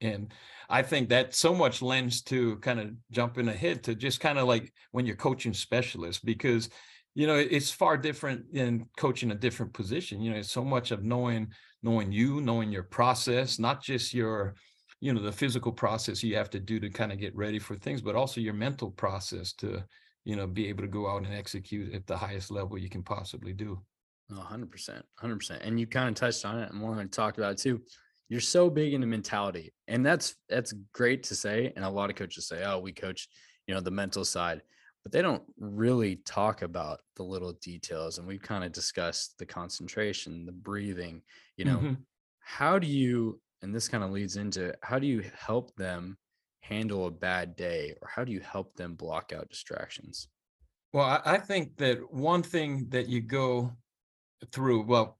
And 0.00 0.32
I 0.70 0.80
think 0.80 1.10
that 1.10 1.34
so 1.34 1.54
much 1.54 1.82
lends 1.82 2.22
to 2.22 2.56
kind 2.60 2.80
of 2.80 2.90
jumping 3.10 3.48
ahead 3.48 3.82
to 3.82 3.94
just 3.94 4.20
kind 4.20 4.38
of 4.38 4.48
like 4.48 4.72
when 4.92 5.04
you're 5.04 5.16
coaching 5.16 5.52
specialists, 5.52 6.22
because 6.24 6.70
you 7.14 7.26
know 7.26 7.36
it's 7.36 7.70
far 7.70 7.96
different 7.96 8.44
in 8.52 8.86
coaching 8.96 9.30
a 9.30 9.34
different 9.34 9.72
position. 9.72 10.20
You 10.20 10.32
know, 10.32 10.38
it's 10.38 10.50
so 10.50 10.64
much 10.64 10.90
of 10.90 11.04
knowing 11.04 11.48
knowing 11.82 12.12
you, 12.12 12.40
knowing 12.40 12.72
your 12.72 12.82
process, 12.82 13.58
not 13.58 13.82
just 13.82 14.14
your 14.14 14.54
you 15.00 15.12
know 15.12 15.22
the 15.22 15.32
physical 15.32 15.72
process 15.72 16.22
you 16.22 16.36
have 16.36 16.50
to 16.50 16.60
do 16.60 16.80
to 16.80 16.90
kind 16.90 17.12
of 17.12 17.18
get 17.18 17.34
ready 17.36 17.58
for 17.58 17.76
things, 17.76 18.02
but 18.02 18.16
also 18.16 18.40
your 18.40 18.54
mental 18.54 18.90
process 18.90 19.52
to 19.54 19.82
you 20.24 20.36
know 20.36 20.46
be 20.46 20.68
able 20.68 20.82
to 20.82 20.88
go 20.88 21.08
out 21.08 21.24
and 21.24 21.34
execute 21.34 21.94
at 21.94 22.06
the 22.06 22.16
highest 22.16 22.50
level 22.50 22.78
you 22.78 22.90
can 22.90 23.02
possibly 23.02 23.52
do. 23.52 23.80
100%. 24.32 25.02
100%. 25.22 25.58
And 25.60 25.78
you 25.78 25.86
kind 25.86 26.08
of 26.08 26.14
touched 26.14 26.46
on 26.46 26.58
it 26.58 26.72
and 26.72 26.80
going 26.80 26.96
to 26.96 27.06
talk 27.06 27.36
about 27.36 27.52
it 27.52 27.58
too 27.58 27.82
you're 28.28 28.40
so 28.40 28.70
big 28.70 28.94
into 28.94 29.06
mentality 29.06 29.72
and 29.88 30.04
that's 30.04 30.34
that's 30.48 30.72
great 30.92 31.22
to 31.22 31.34
say 31.34 31.72
and 31.76 31.84
a 31.84 31.88
lot 31.88 32.10
of 32.10 32.16
coaches 32.16 32.48
say 32.48 32.64
oh 32.64 32.78
we 32.78 32.92
coach 32.92 33.28
you 33.66 33.74
know 33.74 33.80
the 33.80 33.90
mental 33.90 34.24
side 34.24 34.62
but 35.04 35.12
they 35.12 35.22
don't 35.22 35.42
really 35.58 36.16
talk 36.24 36.62
about 36.62 37.00
the 37.16 37.22
little 37.22 37.52
details 37.62 38.18
and 38.18 38.26
we've 38.26 38.42
kind 38.42 38.64
of 38.64 38.72
discussed 38.72 39.38
the 39.38 39.46
concentration 39.46 40.44
the 40.44 40.52
breathing 40.52 41.22
you 41.56 41.64
know 41.64 41.76
mm-hmm. 41.76 41.94
how 42.40 42.78
do 42.78 42.86
you 42.86 43.38
and 43.62 43.74
this 43.74 43.88
kind 43.88 44.02
of 44.02 44.10
leads 44.10 44.36
into 44.36 44.74
how 44.82 44.98
do 44.98 45.06
you 45.06 45.22
help 45.38 45.74
them 45.76 46.16
handle 46.60 47.06
a 47.06 47.10
bad 47.10 47.54
day 47.54 47.94
or 48.02 48.08
how 48.08 48.24
do 48.24 48.32
you 48.32 48.40
help 48.40 48.74
them 48.74 48.94
block 48.94 49.32
out 49.36 49.48
distractions 49.48 50.28
well 50.92 51.22
i 51.24 51.38
think 51.38 51.76
that 51.76 51.98
one 52.12 52.42
thing 52.42 52.86
that 52.88 53.08
you 53.08 53.20
go 53.20 53.70
through 54.50 54.82
well 54.82 55.18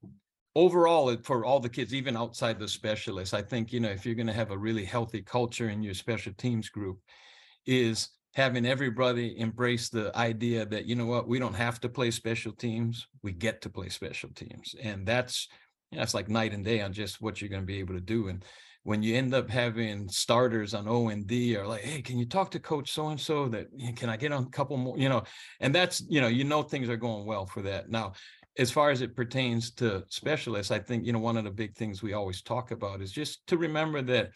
overall 0.56 1.14
for 1.22 1.44
all 1.44 1.60
the 1.60 1.68
kids 1.68 1.92
even 1.92 2.16
outside 2.16 2.58
the 2.58 2.68
specialists 2.68 3.34
i 3.34 3.42
think 3.42 3.72
you 3.72 3.80
know 3.80 3.90
if 3.90 4.06
you're 4.06 4.14
going 4.14 4.26
to 4.26 4.32
have 4.32 4.50
a 4.50 4.58
really 4.58 4.84
healthy 4.84 5.20
culture 5.20 5.68
in 5.68 5.82
your 5.82 5.94
special 5.94 6.32
teams 6.34 6.68
group 6.68 6.98
is 7.66 8.10
having 8.34 8.66
everybody 8.66 9.38
embrace 9.38 9.88
the 9.88 10.16
idea 10.16 10.66
that 10.66 10.86
you 10.86 10.94
know 10.94 11.06
what? 11.06 11.28
We 11.28 11.38
don't 11.38 11.54
have 11.54 11.80
to 11.80 11.88
play 11.88 12.10
special 12.10 12.52
teams. 12.52 13.06
We 13.22 13.32
get 13.32 13.62
to 13.62 13.70
play 13.70 13.88
special 13.88 14.30
teams. 14.30 14.74
And 14.82 15.06
that's 15.06 15.48
that's 15.92 16.14
like 16.14 16.28
night 16.28 16.52
and 16.52 16.64
day 16.64 16.80
on 16.80 16.92
just 16.92 17.20
what 17.20 17.40
you're 17.40 17.50
going 17.50 17.62
to 17.62 17.66
be 17.66 17.78
able 17.78 17.94
to 17.94 18.00
do. 18.00 18.28
And 18.28 18.44
when 18.82 19.02
you 19.02 19.14
end 19.16 19.32
up 19.34 19.48
having 19.48 20.08
starters 20.08 20.74
on 20.74 20.88
O 20.88 21.08
and 21.08 21.26
D 21.26 21.56
or 21.56 21.66
like, 21.66 21.82
hey, 21.82 22.02
can 22.02 22.18
you 22.18 22.26
talk 22.26 22.50
to 22.50 22.58
coach 22.58 22.92
so 22.92 23.08
and 23.08 23.20
so 23.20 23.48
that 23.48 23.68
can 23.96 24.08
I 24.08 24.16
get 24.16 24.32
on 24.32 24.44
a 24.44 24.50
couple 24.50 24.76
more, 24.76 24.98
you 24.98 25.08
know, 25.08 25.22
and 25.60 25.74
that's 25.74 26.04
you 26.08 26.20
know, 26.20 26.28
you 26.28 26.44
know 26.44 26.62
things 26.62 26.88
are 26.88 26.96
going 26.96 27.26
well 27.26 27.46
for 27.46 27.62
that. 27.62 27.88
Now, 27.88 28.12
as 28.58 28.70
far 28.70 28.90
as 28.90 29.00
it 29.00 29.16
pertains 29.16 29.70
to 29.72 30.04
specialists, 30.08 30.70
I 30.70 30.78
think, 30.78 31.06
you 31.06 31.12
know, 31.12 31.18
one 31.18 31.36
of 31.36 31.44
the 31.44 31.50
big 31.50 31.74
things 31.74 32.02
we 32.02 32.12
always 32.12 32.42
talk 32.42 32.70
about 32.70 33.00
is 33.00 33.10
just 33.10 33.46
to 33.48 33.56
remember 33.56 34.02
that, 34.02 34.30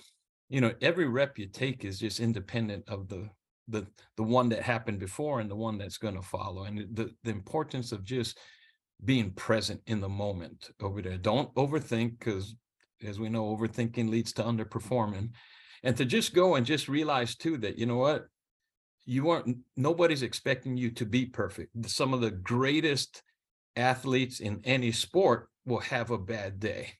you 0.48 0.60
know, 0.60 0.72
every 0.80 1.08
rep 1.08 1.38
you 1.38 1.46
take 1.46 1.84
is 1.84 1.98
just 1.98 2.18
independent 2.18 2.84
of 2.88 3.08
the 3.08 3.28
the 3.68 3.86
the 4.16 4.22
one 4.22 4.48
that 4.50 4.62
happened 4.62 4.98
before 4.98 5.40
and 5.40 5.50
the 5.50 5.56
one 5.56 5.78
that's 5.78 5.98
going 5.98 6.14
to 6.14 6.22
follow. 6.22 6.64
And 6.64 6.86
the 6.94 7.10
the 7.24 7.30
importance 7.30 7.92
of 7.92 8.04
just 8.04 8.38
being 9.04 9.30
present 9.32 9.80
in 9.86 10.00
the 10.00 10.08
moment 10.08 10.70
over 10.82 11.00
there. 11.02 11.18
Don't 11.18 11.54
overthink 11.54 12.18
because 12.18 12.54
as 13.06 13.20
we 13.20 13.28
know, 13.28 13.56
overthinking 13.56 14.08
leads 14.08 14.32
to 14.34 14.42
underperforming. 14.42 15.30
And 15.84 15.96
to 15.96 16.04
just 16.04 16.34
go 16.34 16.56
and 16.56 16.66
just 16.66 16.88
realize 16.88 17.36
too 17.36 17.56
that, 17.58 17.78
you 17.78 17.86
know 17.86 17.98
what, 17.98 18.26
you 19.04 19.30
aren't 19.30 19.58
nobody's 19.76 20.22
expecting 20.22 20.76
you 20.76 20.90
to 20.92 21.06
be 21.06 21.26
perfect. 21.26 21.88
Some 21.88 22.12
of 22.12 22.20
the 22.20 22.32
greatest 22.32 23.22
athletes 23.76 24.40
in 24.40 24.60
any 24.64 24.90
sport 24.90 25.48
will 25.64 25.78
have 25.78 26.10
a 26.10 26.18
bad 26.18 26.58
day 26.58 26.94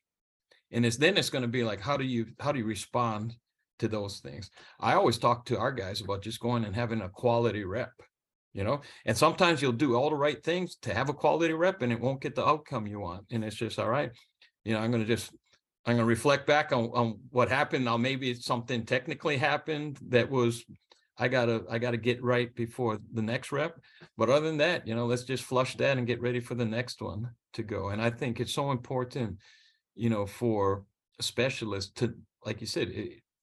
and 0.70 0.84
it's 0.84 0.96
then 0.96 1.16
it's 1.16 1.30
going 1.30 1.42
to 1.42 1.48
be 1.48 1.64
like 1.64 1.80
how 1.80 1.96
do 1.96 2.04
you 2.04 2.26
how 2.40 2.52
do 2.52 2.58
you 2.58 2.64
respond 2.64 3.34
to 3.78 3.88
those 3.88 4.20
things 4.20 4.50
i 4.80 4.94
always 4.94 5.18
talk 5.18 5.44
to 5.44 5.58
our 5.58 5.72
guys 5.72 6.00
about 6.00 6.22
just 6.22 6.40
going 6.40 6.64
and 6.64 6.74
having 6.74 7.00
a 7.00 7.08
quality 7.08 7.64
rep 7.64 7.92
you 8.52 8.64
know 8.64 8.80
and 9.04 9.16
sometimes 9.16 9.60
you'll 9.60 9.72
do 9.72 9.94
all 9.94 10.10
the 10.10 10.16
right 10.16 10.42
things 10.42 10.76
to 10.76 10.94
have 10.94 11.08
a 11.08 11.14
quality 11.14 11.54
rep 11.54 11.82
and 11.82 11.92
it 11.92 12.00
won't 12.00 12.20
get 12.20 12.34
the 12.34 12.46
outcome 12.46 12.86
you 12.86 13.00
want 13.00 13.24
and 13.30 13.44
it's 13.44 13.56
just 13.56 13.78
all 13.78 13.88
right 13.88 14.10
you 14.64 14.72
know 14.72 14.80
i'm 14.80 14.90
going 14.90 15.02
to 15.02 15.08
just 15.08 15.30
i'm 15.86 15.96
going 15.96 15.98
to 15.98 16.04
reflect 16.04 16.46
back 16.46 16.72
on, 16.72 16.84
on 16.94 17.18
what 17.30 17.48
happened 17.48 17.84
now 17.84 17.96
maybe 17.96 18.34
something 18.34 18.84
technically 18.84 19.36
happened 19.36 19.98
that 20.08 20.30
was 20.30 20.64
I 21.18 21.28
gotta 21.28 21.64
I 21.68 21.78
gotta 21.78 21.96
get 21.96 22.22
right 22.22 22.54
before 22.54 22.98
the 23.12 23.22
next 23.22 23.50
rep. 23.50 23.76
But 24.16 24.30
other 24.30 24.46
than 24.46 24.58
that, 24.58 24.86
you 24.86 24.94
know, 24.94 25.06
let's 25.06 25.24
just 25.24 25.42
flush 25.42 25.76
that 25.76 25.98
and 25.98 26.06
get 26.06 26.20
ready 26.20 26.40
for 26.40 26.54
the 26.54 26.64
next 26.64 27.02
one 27.02 27.30
to 27.54 27.62
go. 27.62 27.88
And 27.88 28.00
I 28.00 28.10
think 28.10 28.38
it's 28.38 28.54
so 28.54 28.70
important, 28.70 29.38
you 29.96 30.10
know, 30.10 30.26
for 30.26 30.84
a 31.18 31.22
specialist 31.22 31.96
to, 31.96 32.14
like 32.44 32.60
you 32.60 32.68
said, 32.68 32.92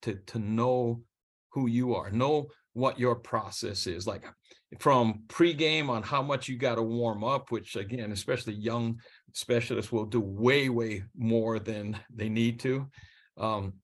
to 0.02 0.14
to 0.26 0.38
know 0.38 1.02
who 1.50 1.66
you 1.66 1.94
are, 1.94 2.10
know 2.10 2.48
what 2.74 2.98
your 2.98 3.14
process 3.14 3.86
is 3.86 4.06
like 4.06 4.24
from 4.78 5.22
pregame 5.28 5.88
on 5.88 6.02
how 6.02 6.20
much 6.20 6.48
you 6.48 6.56
got 6.58 6.74
to 6.74 6.82
warm 6.82 7.24
up, 7.24 7.50
which 7.50 7.76
again, 7.76 8.12
especially 8.12 8.52
young 8.54 8.98
specialists 9.32 9.92
will 9.92 10.04
do 10.04 10.20
way, 10.20 10.68
way 10.68 11.02
more 11.16 11.58
than 11.58 11.98
they 12.14 12.28
need 12.28 12.60
to. 12.60 12.86
Um, 13.38 13.74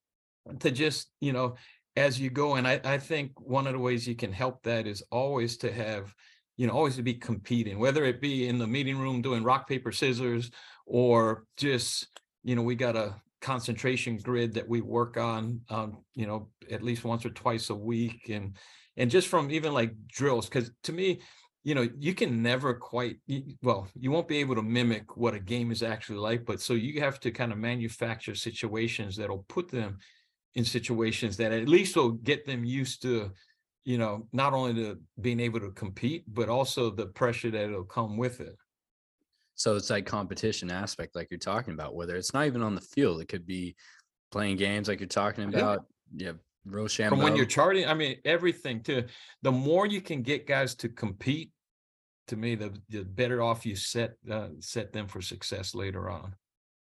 to 0.60 0.70
just, 0.70 1.08
you 1.20 1.32
know, 1.32 1.54
as 1.96 2.18
you 2.18 2.30
go 2.30 2.56
and 2.56 2.66
I, 2.66 2.80
I 2.84 2.98
think 2.98 3.32
one 3.40 3.66
of 3.66 3.74
the 3.74 3.78
ways 3.78 4.06
you 4.06 4.14
can 4.14 4.32
help 4.32 4.62
that 4.62 4.86
is 4.86 5.02
always 5.10 5.56
to 5.58 5.72
have 5.72 6.14
you 6.56 6.66
know 6.66 6.72
always 6.72 6.96
to 6.96 7.02
be 7.02 7.14
competing 7.14 7.78
whether 7.78 8.04
it 8.04 8.20
be 8.20 8.48
in 8.48 8.58
the 8.58 8.66
meeting 8.66 8.98
room 8.98 9.22
doing 9.22 9.42
rock 9.42 9.68
paper 9.68 9.92
scissors 9.92 10.50
or 10.86 11.44
just 11.56 12.06
you 12.44 12.54
know 12.54 12.62
we 12.62 12.74
got 12.74 12.96
a 12.96 13.14
concentration 13.42 14.16
grid 14.16 14.54
that 14.54 14.68
we 14.68 14.80
work 14.80 15.16
on 15.16 15.60
um, 15.68 15.98
you 16.14 16.26
know 16.26 16.48
at 16.70 16.82
least 16.82 17.04
once 17.04 17.26
or 17.26 17.30
twice 17.30 17.68
a 17.70 17.74
week 17.74 18.30
and 18.30 18.56
and 18.96 19.10
just 19.10 19.28
from 19.28 19.50
even 19.50 19.74
like 19.74 19.92
drills 20.08 20.48
because 20.48 20.70
to 20.84 20.92
me 20.92 21.20
you 21.64 21.74
know 21.74 21.88
you 21.98 22.14
can 22.14 22.40
never 22.42 22.72
quite 22.72 23.16
well 23.62 23.88
you 23.98 24.10
won't 24.10 24.28
be 24.28 24.38
able 24.38 24.54
to 24.54 24.62
mimic 24.62 25.16
what 25.16 25.34
a 25.34 25.40
game 25.40 25.70
is 25.72 25.82
actually 25.82 26.18
like 26.18 26.46
but 26.46 26.60
so 26.60 26.72
you 26.72 27.00
have 27.00 27.18
to 27.18 27.30
kind 27.30 27.52
of 27.52 27.58
manufacture 27.58 28.34
situations 28.34 29.16
that'll 29.16 29.44
put 29.48 29.68
them 29.68 29.98
in 30.54 30.64
situations 30.64 31.36
that 31.36 31.52
at 31.52 31.68
least 31.68 31.96
will 31.96 32.12
get 32.12 32.46
them 32.46 32.64
used 32.64 33.02
to 33.02 33.30
you 33.84 33.98
know 33.98 34.26
not 34.32 34.52
only 34.52 34.74
to 34.74 34.98
being 35.20 35.40
able 35.40 35.58
to 35.58 35.70
compete 35.72 36.22
but 36.28 36.48
also 36.48 36.90
the 36.90 37.06
pressure 37.06 37.50
that 37.50 37.70
will 37.70 37.84
come 37.84 38.16
with 38.16 38.40
it 38.40 38.56
so 39.62 39.76
it's 39.76 39.90
like 39.90 40.04
competition 40.04 40.70
aspect 40.70 41.14
like 41.14 41.28
you're 41.30 41.38
talking 41.38 41.72
about 41.72 41.94
whether 41.94 42.16
it's 42.16 42.34
not 42.34 42.46
even 42.46 42.62
on 42.62 42.74
the 42.74 42.80
field 42.80 43.20
it 43.20 43.28
could 43.28 43.46
be 43.46 43.76
playing 44.32 44.56
games 44.56 44.88
like 44.88 44.98
you're 44.98 45.06
talking 45.06 45.44
about 45.44 45.84
yeah, 46.16 46.28
yeah 46.28 46.32
Rochambeau. 46.64 47.16
From 47.16 47.24
when 47.24 47.36
you're 47.36 47.44
charting, 47.44 47.86
I 47.86 47.94
mean 47.94 48.18
everything 48.24 48.82
to 48.84 49.04
the 49.42 49.52
more 49.52 49.86
you 49.86 50.00
can 50.00 50.22
get 50.22 50.46
guys 50.46 50.74
to 50.76 50.88
compete, 50.88 51.50
to 52.28 52.36
me, 52.36 52.54
the 52.54 52.72
the 52.88 53.02
better 53.02 53.42
off 53.42 53.66
you 53.66 53.74
set 53.74 54.14
uh, 54.30 54.48
set 54.60 54.92
them 54.92 55.08
for 55.08 55.20
success 55.20 55.74
later 55.74 56.08
on. 56.08 56.34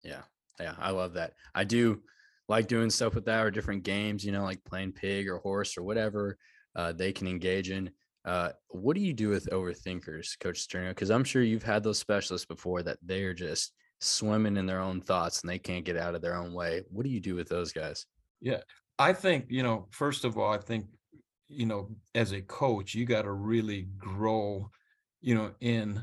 Yeah, 0.02 0.22
yeah, 0.60 0.74
I 0.78 0.90
love 0.90 1.14
that. 1.14 1.32
I 1.54 1.64
do 1.64 2.02
like 2.48 2.68
doing 2.68 2.90
stuff 2.90 3.14
with 3.14 3.24
that 3.24 3.44
or 3.44 3.50
different 3.50 3.82
games, 3.82 4.24
you 4.24 4.30
know, 4.30 4.44
like 4.44 4.62
playing 4.64 4.92
pig 4.92 5.28
or 5.28 5.38
horse 5.38 5.76
or 5.76 5.82
whatever 5.82 6.38
uh, 6.76 6.92
they 6.92 7.12
can 7.12 7.26
engage 7.26 7.70
in. 7.70 7.90
Uh, 8.24 8.50
what 8.68 8.94
do 8.94 9.02
you 9.02 9.12
do 9.12 9.28
with 9.28 9.50
overthinkers, 9.50 10.38
Coach 10.40 10.66
Saturnio? 10.66 10.90
Because 10.90 11.10
I'm 11.10 11.24
sure 11.24 11.42
you've 11.42 11.62
had 11.62 11.82
those 11.82 11.98
specialists 11.98 12.46
before 12.46 12.82
that 12.82 12.98
they're 13.02 13.34
just 13.34 13.72
swimming 14.00 14.56
in 14.56 14.66
their 14.66 14.80
own 14.80 15.00
thoughts 15.00 15.42
and 15.42 15.50
they 15.50 15.58
can't 15.58 15.84
get 15.84 15.96
out 15.96 16.14
of 16.14 16.22
their 16.22 16.36
own 16.36 16.52
way. 16.52 16.82
What 16.90 17.04
do 17.04 17.10
you 17.10 17.20
do 17.20 17.34
with 17.34 17.48
those 17.48 17.72
guys? 17.72 18.06
Yeah, 18.40 18.60
I 18.98 19.12
think, 19.12 19.46
you 19.48 19.62
know, 19.62 19.88
first 19.90 20.24
of 20.24 20.38
all, 20.38 20.52
I 20.52 20.58
think, 20.58 20.86
you 21.48 21.66
know, 21.66 21.90
as 22.14 22.32
a 22.32 22.40
coach, 22.40 22.94
you 22.94 23.04
got 23.04 23.22
to 23.22 23.32
really 23.32 23.88
grow, 23.98 24.70
you 25.20 25.34
know, 25.34 25.52
in 25.60 26.02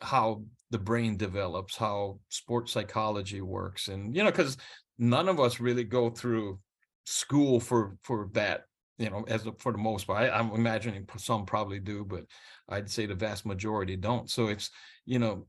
how 0.00 0.44
the 0.70 0.78
brain 0.78 1.16
develops, 1.16 1.76
how 1.76 2.20
sports 2.28 2.72
psychology 2.72 3.40
works. 3.40 3.88
And, 3.88 4.14
you 4.14 4.22
know, 4.22 4.30
because 4.30 4.56
none 4.98 5.28
of 5.28 5.40
us 5.40 5.60
really 5.60 5.84
go 5.84 6.10
through 6.10 6.60
school 7.04 7.58
for 7.58 7.96
for 8.02 8.28
that 8.34 8.64
you 8.98 9.10
know 9.10 9.24
as 9.28 9.46
a, 9.46 9.52
for 9.58 9.72
the 9.72 9.78
most 9.78 10.06
part 10.06 10.24
I, 10.24 10.30
i'm 10.30 10.52
imagining 10.52 11.06
some 11.16 11.46
probably 11.46 11.80
do 11.80 12.04
but 12.04 12.24
i'd 12.70 12.90
say 12.90 13.06
the 13.06 13.14
vast 13.14 13.46
majority 13.46 13.96
don't. 13.96 14.30
So 14.30 14.48
it's 14.48 14.70
you 15.06 15.18
know 15.18 15.46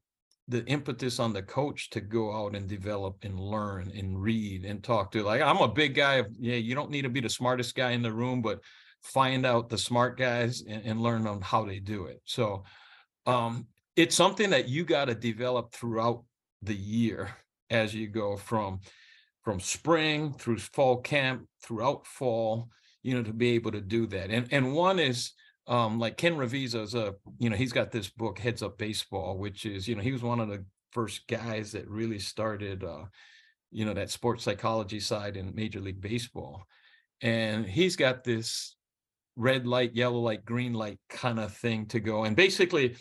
the 0.47 0.65
impetus 0.65 1.19
on 1.19 1.33
the 1.33 1.43
coach 1.43 1.91
to 1.91 2.01
go 2.01 2.35
out 2.35 2.55
and 2.55 2.67
develop 2.67 3.17
and 3.23 3.39
learn 3.39 3.91
and 3.95 4.19
read 4.19 4.65
and 4.65 4.83
talk 4.83 5.11
to 5.11 5.23
like 5.23 5.41
i'm 5.41 5.57
a 5.57 5.67
big 5.67 5.95
guy 5.95 6.23
yeah 6.39 6.55
you 6.55 6.75
don't 6.75 6.89
need 6.91 7.03
to 7.03 7.09
be 7.09 7.21
the 7.21 7.29
smartest 7.29 7.75
guy 7.75 7.91
in 7.91 8.01
the 8.01 8.11
room 8.11 8.41
but 8.41 8.61
find 9.01 9.45
out 9.45 9.69
the 9.69 9.77
smart 9.77 10.17
guys 10.17 10.63
and, 10.67 10.85
and 10.85 11.01
learn 11.01 11.25
on 11.27 11.41
how 11.41 11.65
they 11.65 11.79
do 11.79 12.05
it. 12.05 12.21
So 12.25 12.63
um 13.25 13.67
it's 13.95 14.15
something 14.15 14.49
that 14.51 14.69
you 14.69 14.85
got 14.85 15.05
to 15.05 15.15
develop 15.15 15.73
throughout 15.73 16.23
the 16.61 16.75
year 16.75 17.29
as 17.69 17.93
you 17.93 18.07
go 18.07 18.37
from 18.37 18.79
from 19.43 19.59
spring 19.59 20.33
through 20.33 20.57
fall 20.57 20.97
camp 20.97 21.47
throughout 21.63 22.05
fall 22.05 22.69
you 23.03 23.15
know 23.15 23.23
to 23.23 23.33
be 23.33 23.49
able 23.51 23.71
to 23.71 23.81
do 23.81 24.05
that 24.07 24.29
and 24.29 24.47
and 24.51 24.73
one 24.73 24.99
is 24.99 25.33
um, 25.69 25.99
like 25.99 26.17
Ken 26.17 26.35
Ravizza 26.35 26.81
is 26.81 26.95
a, 26.95 27.13
you 27.37 27.49
know, 27.49 27.55
he's 27.55 27.71
got 27.71 27.91
this 27.91 28.09
book, 28.09 28.39
Heads 28.39 28.63
Up 28.63 28.79
Baseball, 28.79 29.37
which 29.37 29.67
is, 29.67 29.87
you 29.87 29.95
know, 29.95 30.01
he 30.01 30.11
was 30.11 30.23
one 30.23 30.39
of 30.39 30.49
the 30.49 30.65
first 30.91 31.27
guys 31.27 31.71
that 31.73 31.87
really 31.87 32.17
started, 32.17 32.83
uh, 32.83 33.05
you 33.71 33.85
know, 33.85 33.93
that 33.93 34.09
sports 34.09 34.43
psychology 34.43 34.99
side 34.99 35.37
in 35.37 35.53
Major 35.53 35.79
League 35.79 36.01
Baseball. 36.01 36.65
And 37.21 37.67
he's 37.67 37.95
got 37.95 38.23
this 38.23 38.75
red 39.35 39.67
light, 39.67 39.93
yellow 39.93 40.19
light, 40.19 40.43
green 40.43 40.73
light 40.73 40.97
kind 41.07 41.39
of 41.39 41.53
thing 41.53 41.85
to 41.87 41.99
go. 41.99 42.23
And 42.23 42.35
basically, 42.35 42.95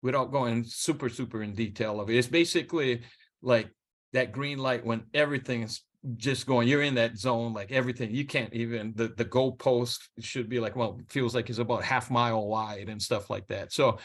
without 0.00 0.30
going 0.30 0.62
super, 0.62 1.08
super 1.08 1.42
in 1.42 1.52
detail 1.52 2.00
of 2.00 2.08
it, 2.08 2.16
it's 2.16 2.28
basically 2.28 3.02
like 3.42 3.70
that 4.12 4.30
green 4.30 4.58
light 4.58 4.86
when 4.86 5.02
everything 5.14 5.62
is 5.62 5.82
just 6.16 6.46
going 6.46 6.68
you're 6.68 6.82
in 6.82 6.94
that 6.94 7.18
zone 7.18 7.52
like 7.52 7.72
everything 7.72 8.14
you 8.14 8.24
can't 8.24 8.54
even 8.54 8.92
the 8.94 9.08
the 9.16 9.24
goalpost 9.24 9.98
should 10.20 10.48
be 10.48 10.60
like 10.60 10.76
well 10.76 11.00
feels 11.08 11.34
like 11.34 11.50
it's 11.50 11.58
about 11.58 11.82
half 11.82 12.08
mile 12.10 12.46
wide 12.46 12.88
and 12.88 13.02
stuff 13.02 13.28
like 13.30 13.46
that. 13.48 13.72
So 13.72 13.98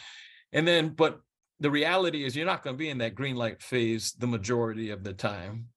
and 0.52 0.68
then 0.68 0.90
but 0.90 1.20
the 1.60 1.70
reality 1.72 2.26
is 2.26 2.36
you're 2.36 2.46
not 2.46 2.64
going 2.64 2.76
to 2.76 2.80
be 2.80 2.90
in 2.90 2.98
that 2.98 3.16
green 3.16 3.36
light 3.36 3.62
phase 3.62 4.14
the 4.14 4.28
majority 4.28 4.90
of 4.90 5.04
the 5.04 5.14
time. 5.14 5.68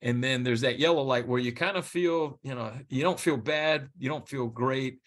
And 0.00 0.24
then 0.24 0.42
there's 0.42 0.62
that 0.62 0.78
yellow 0.78 1.02
light 1.02 1.28
where 1.28 1.40
you 1.40 1.52
kind 1.52 1.76
of 1.76 1.86
feel 1.86 2.38
you 2.42 2.54
know 2.54 2.72
you 2.88 3.02
don't 3.02 3.20
feel 3.20 3.36
bad 3.36 3.88
you 3.98 4.08
don't 4.08 4.28
feel 4.28 4.46
great 4.46 5.00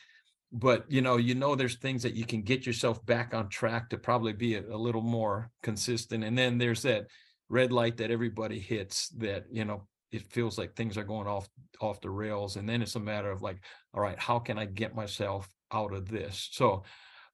but 0.51 0.85
you 0.89 1.01
know 1.01 1.17
you 1.17 1.33
know 1.33 1.55
there's 1.55 1.77
things 1.77 2.03
that 2.03 2.13
you 2.13 2.25
can 2.25 2.41
get 2.41 2.65
yourself 2.65 3.03
back 3.05 3.33
on 3.33 3.49
track 3.49 3.89
to 3.89 3.97
probably 3.97 4.33
be 4.33 4.55
a, 4.55 4.61
a 4.61 4.77
little 4.77 5.01
more 5.01 5.49
consistent. 5.63 6.23
And 6.23 6.37
then 6.37 6.57
there's 6.57 6.83
that 6.83 7.07
red 7.49 7.71
light 7.71 7.97
that 7.97 8.11
everybody 8.11 8.59
hits 8.59 9.09
that 9.17 9.45
you 9.51 9.65
know 9.65 9.87
it 10.11 10.31
feels 10.31 10.57
like 10.57 10.75
things 10.75 10.97
are 10.97 11.03
going 11.03 11.27
off 11.27 11.49
off 11.79 12.01
the 12.01 12.09
rails 12.09 12.57
and 12.57 12.67
then 12.67 12.81
it's 12.81 12.95
a 12.95 12.99
matter 12.99 13.31
of 13.31 13.41
like 13.41 13.59
all 13.93 14.01
right 14.01 14.19
how 14.19 14.37
can 14.37 14.57
i 14.57 14.65
get 14.65 14.95
myself 14.95 15.49
out 15.71 15.93
of 15.93 16.07
this? 16.07 16.49
So 16.51 16.83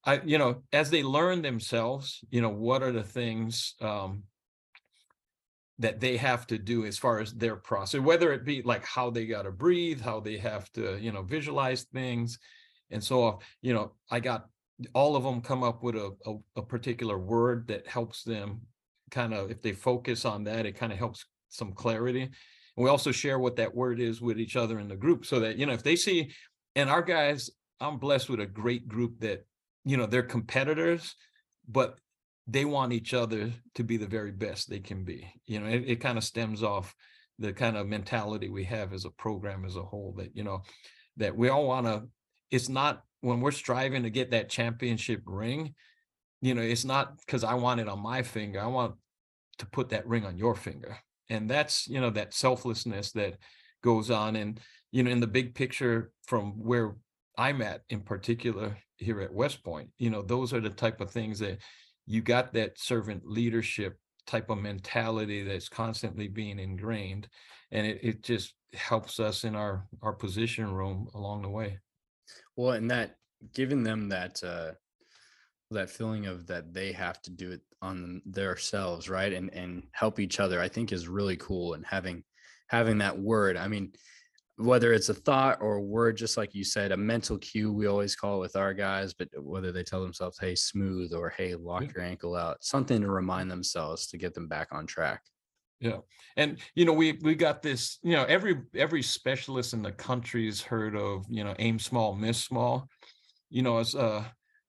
i 0.06 0.22
you 0.24 0.38
know 0.38 0.62
as 0.72 0.90
they 0.90 1.04
learn 1.04 1.42
themselves 1.42 2.24
you 2.30 2.42
know 2.42 2.50
what 2.50 2.84
are 2.84 2.92
the 2.92 3.04
things 3.04 3.76
um 3.82 4.24
that 5.80 6.00
they 6.00 6.18
have 6.18 6.48
to 6.48 6.58
do 6.58 6.86
as 6.86 6.98
far 6.98 7.20
as 7.20 7.34
their 7.34 7.56
process 7.56 8.02
whether 8.02 8.32
it 8.34 8.46
be 8.46 8.62
like 8.62 8.86
how 8.86 9.10
they 9.10 9.26
got 9.26 9.44
to 9.44 9.52
breathe 9.52 10.02
how 10.02 10.20
they 10.20 10.38
have 10.38 10.72
to 10.74 10.98
you 11.00 11.12
know 11.12 11.24
visualize 11.24 11.84
things 11.94 12.40
and 12.92 13.04
so 13.04 13.40
you 13.62 13.74
know 13.74 13.92
i 14.12 14.20
got 14.20 14.48
all 14.94 15.16
of 15.16 15.24
them 15.24 15.42
come 15.42 15.64
up 15.64 15.82
with 15.82 15.96
a, 15.96 16.16
a, 16.26 16.36
a 16.58 16.62
particular 16.62 17.18
word 17.18 17.68
that 17.68 17.88
helps 17.88 18.24
them 18.24 18.62
kind 19.10 19.34
of 19.34 19.50
if 19.50 19.62
they 19.62 19.72
focus 19.72 20.26
on 20.26 20.44
that 20.44 20.66
it 20.66 20.78
kind 20.78 20.92
of 20.92 20.98
helps 20.98 21.26
some 21.50 21.74
clarity 21.74 22.30
and 22.78 22.84
we 22.84 22.90
also 22.90 23.12
share 23.12 23.40
what 23.40 23.56
that 23.56 23.76
word 23.76 24.00
is 24.00 24.22
with 24.22 24.40
each 24.40 24.56
other 24.56 24.80
in 24.80 24.88
the 24.88 24.96
group 24.96 25.26
so 25.26 25.40
that, 25.40 25.58
you 25.58 25.66
know, 25.66 25.74
if 25.74 25.84
they 25.84 25.96
see, 25.96 26.32
and 26.76 26.90
our 26.90 27.02
guys, 27.02 27.50
I'm 27.82 27.98
blessed 27.98 28.30
with 28.30 28.40
a 28.40 28.46
great 28.46 28.88
group 28.88 29.20
that, 29.20 29.46
you 29.84 29.98
know, 29.98 30.06
they're 30.06 30.22
competitors, 30.22 31.16
but 31.68 32.00
they 32.46 32.66
want 32.66 32.94
each 32.94 33.16
other 33.16 33.52
to 33.76 33.84
be 33.84 33.98
the 33.98 34.08
very 34.08 34.32
best 34.32 34.70
they 34.70 34.80
can 34.80 35.04
be. 35.04 35.28
You 35.48 35.60
know, 35.60 35.68
it, 35.68 35.84
it 35.88 35.96
kind 36.02 36.20
of 36.20 36.24
stems 36.24 36.62
off 36.62 36.96
the 37.40 37.52
kind 37.52 37.78
of 37.78 37.88
mentality 37.88 38.48
we 38.48 38.64
have 38.66 38.94
as 38.94 39.06
a 39.06 39.12
program 39.12 39.66
as 39.66 39.76
a 39.76 39.84
whole 39.84 40.14
that, 40.18 40.36
you 40.36 40.44
know, 40.44 40.62
that 41.18 41.36
we 41.36 41.50
all 41.50 41.66
want 41.66 41.88
to, 41.88 42.04
it's 42.52 42.70
not 42.70 43.02
when 43.22 43.42
we're 43.42 43.52
striving 43.52 44.04
to 44.04 44.10
get 44.12 44.32
that 44.32 44.50
championship 44.50 45.22
ring, 45.26 45.74
you 46.42 46.54
know, 46.54 46.62
it's 46.62 46.86
not 46.86 47.18
because 47.26 47.44
I 47.44 47.56
want 47.56 47.82
it 47.82 47.90
on 47.90 48.00
my 48.00 48.22
finger. 48.22 48.62
I 48.62 48.68
want 48.68 48.96
to 49.58 49.66
put 49.66 49.90
that 49.90 50.08
ring 50.08 50.26
on 50.26 50.38
your 50.38 50.54
finger 50.54 51.00
and 51.30 51.50
that's 51.50 51.88
you 51.88 52.00
know 52.00 52.10
that 52.10 52.34
selflessness 52.34 53.12
that 53.12 53.38
goes 53.84 54.10
on 54.10 54.36
and 54.36 54.60
you 54.92 55.04
know 55.04 55.12
in 55.12 55.20
the 55.20 55.28
big 55.28 55.54
picture 55.54 56.12
from 56.26 56.52
where 56.64 56.96
i'm 57.38 57.62
at 57.62 57.84
in 57.90 58.02
particular 58.02 58.78
here 58.98 59.22
at 59.22 59.34
west 59.34 59.64
point 59.64 59.90
you 59.98 60.10
know 60.10 60.22
those 60.22 60.54
are 60.54 60.62
the 60.62 60.70
type 60.70 61.02
of 61.02 61.12
things 61.12 61.40
that 61.40 61.60
you 62.06 62.22
got 62.22 62.54
that 62.54 62.80
servant 62.80 63.26
leadership 63.26 63.98
type 64.26 64.50
of 64.50 64.58
mentality 64.58 65.44
that's 65.44 65.70
constantly 65.70 66.28
being 66.28 66.60
ingrained 66.60 67.28
and 67.72 67.86
it, 67.86 68.00
it 68.02 68.24
just 68.24 68.54
helps 68.74 69.20
us 69.20 69.44
in 69.44 69.56
our 69.56 69.88
our 70.02 70.14
position 70.14 70.72
room 70.72 71.08
along 71.16 71.42
the 71.42 71.50
way. 71.50 71.80
Well 72.56 72.74
and 72.74 72.92
that 72.92 73.16
giving 73.54 73.84
them 73.84 74.10
that 74.10 74.44
uh 74.44 74.72
that 75.72 75.90
feeling 75.90 76.26
of 76.26 76.48
that 76.48 76.74
they 76.74 76.92
have 76.92 77.22
to 77.24 77.32
do 77.32 77.52
it 77.52 77.62
on 77.82 78.22
themselves 78.26 79.10
right 79.10 79.34
and 79.34 79.54
and 79.54 79.84
help 79.92 80.20
each 80.20 80.40
other 80.40 80.60
i 80.60 80.68
think 80.68 80.92
is 80.92 81.08
really 81.08 81.38
cool 81.38 81.74
and 81.74 81.86
having 81.86 82.24
having 82.68 82.98
that 82.98 83.18
word 83.18 83.56
i 83.58 83.68
mean 83.68 83.92
whether 84.58 84.92
it's 84.92 85.10
a 85.10 85.14
thought 85.14 85.60
or 85.62 85.76
a 85.76 85.82
word 85.82 86.18
just 86.18 86.36
like 86.36 86.56
you 86.56 86.64
said 86.64 86.92
a 86.92 86.98
mental 86.98 87.38
cue 87.38 87.72
we 87.72 87.86
always 87.86 88.16
call 88.16 88.38
it 88.38 88.40
with 88.40 88.56
our 88.56 88.74
guys 88.74 89.14
but 89.14 89.28
whether 89.38 89.72
they 89.72 89.84
tell 89.84 90.02
themselves 90.02 90.40
hey 90.40 90.56
smooth 90.56 91.14
or 91.14 91.30
hey 91.30 91.54
lock 91.56 91.84
yeah. 91.84 91.90
your 91.96 92.04
ankle 92.04 92.36
out 92.36 92.58
something 92.64 93.02
to 93.02 93.10
remind 93.10 93.50
themselves 93.52 94.08
to 94.08 94.18
get 94.18 94.34
them 94.34 94.48
back 94.48 94.70
on 94.72 94.88
track 94.88 95.22
yeah 95.80 95.98
and 96.38 96.58
you 96.74 96.86
know 96.86 96.94
we 96.94 97.20
we 97.22 97.36
got 97.36 97.62
this 97.62 98.00
you 98.02 98.14
know 98.14 98.24
every 98.24 98.62
every 98.76 99.04
specialist 99.04 99.74
in 99.74 99.84
the 99.84 99.92
country's 99.92 100.60
heard 100.62 100.96
of 100.96 101.24
you 101.30 101.44
know 101.44 101.54
aim 101.60 101.78
small 101.78 102.16
miss 102.16 102.44
small 102.44 102.90
you 103.52 103.62
know 103.62 103.78
as 103.78 103.94
uh 103.94 104.24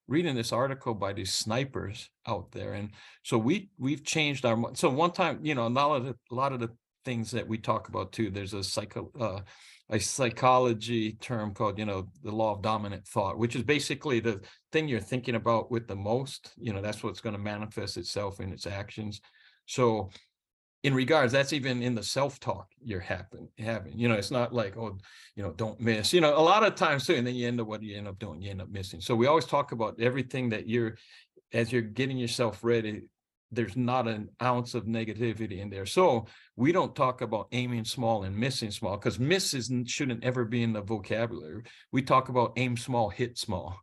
reading 0.08 0.34
this 0.34 0.52
article 0.52 0.94
by 0.94 1.12
these 1.12 1.32
snipers 1.32 2.10
out 2.26 2.50
there 2.50 2.72
and 2.72 2.90
so 3.22 3.38
we 3.38 3.70
we've 3.78 4.04
changed 4.04 4.44
our 4.44 4.58
so 4.74 4.88
one 4.90 5.12
time 5.12 5.38
you 5.42 5.54
know 5.54 5.66
a 5.66 5.68
lot 5.68 5.96
of 5.96 6.04
the, 6.06 6.14
a 6.30 6.34
lot 6.34 6.52
of 6.52 6.60
the 6.60 6.70
things 7.04 7.30
that 7.30 7.46
we 7.46 7.56
talk 7.56 7.88
about 7.88 8.10
too 8.12 8.30
there's 8.30 8.54
a 8.54 8.64
psycho 8.64 9.10
uh, 9.20 9.40
a 9.90 9.98
psychology 9.98 11.12
term 11.20 11.54
called 11.54 11.78
you 11.78 11.84
know 11.84 12.08
the 12.22 12.30
law 12.30 12.54
of 12.54 12.62
dominant 12.62 13.06
thought 13.06 13.38
which 13.38 13.54
is 13.54 13.62
basically 13.62 14.20
the 14.20 14.40
thing 14.72 14.88
you're 14.88 15.00
thinking 15.00 15.34
about 15.34 15.70
with 15.70 15.86
the 15.86 15.96
most 15.96 16.52
you 16.58 16.72
know 16.72 16.82
that's 16.82 17.02
what's 17.02 17.20
going 17.20 17.34
to 17.34 17.38
manifest 17.38 17.96
itself 17.96 18.40
in 18.40 18.52
its 18.52 18.66
actions. 18.66 19.20
So 19.66 20.10
in 20.84 20.94
regards 20.94 21.32
that's 21.32 21.52
even 21.52 21.82
in 21.82 21.94
the 21.94 22.02
self-talk 22.02 22.68
you're 22.82 23.00
happen, 23.00 23.48
having 23.58 23.98
you 23.98 24.08
know 24.08 24.14
it's 24.14 24.30
not 24.30 24.52
like 24.52 24.76
oh 24.76 24.96
you 25.34 25.42
know 25.42 25.52
don't 25.52 25.80
miss 25.80 26.12
you 26.12 26.20
know 26.20 26.36
a 26.36 26.40
lot 26.40 26.64
of 26.64 26.74
times 26.74 27.06
too 27.06 27.14
and 27.14 27.26
then 27.26 27.34
you 27.34 27.48
end 27.48 27.60
up 27.60 27.66
what 27.66 27.82
you 27.82 27.96
end 27.96 28.08
up 28.08 28.18
doing? 28.18 28.40
You 28.40 28.50
end 28.50 28.62
up 28.62 28.70
missing. 28.70 29.00
So 29.00 29.14
we 29.14 29.26
always 29.26 29.44
talk 29.44 29.72
about 29.72 30.00
everything 30.00 30.48
that 30.50 30.68
you're 30.68 30.96
as 31.52 31.72
you're 31.72 31.82
getting 31.82 32.18
yourself 32.18 32.62
ready 32.62 33.02
there's 33.50 33.76
not 33.76 34.06
an 34.06 34.28
ounce 34.42 34.74
of 34.74 34.84
negativity 34.84 35.60
in 35.60 35.70
there. 35.70 35.86
So 35.86 36.26
we 36.56 36.70
don't 36.70 36.94
talk 36.94 37.22
about 37.22 37.48
aiming 37.52 37.84
small 37.84 38.24
and 38.24 38.36
missing 38.36 38.70
small 38.70 38.98
because 38.98 39.18
misses 39.18 39.72
shouldn't 39.86 40.22
ever 40.22 40.44
be 40.44 40.62
in 40.62 40.74
the 40.74 40.82
vocabulary. 40.82 41.62
We 41.90 42.02
talk 42.02 42.28
about 42.28 42.52
aim 42.56 42.76
small 42.76 43.08
hit 43.08 43.38
small. 43.38 43.80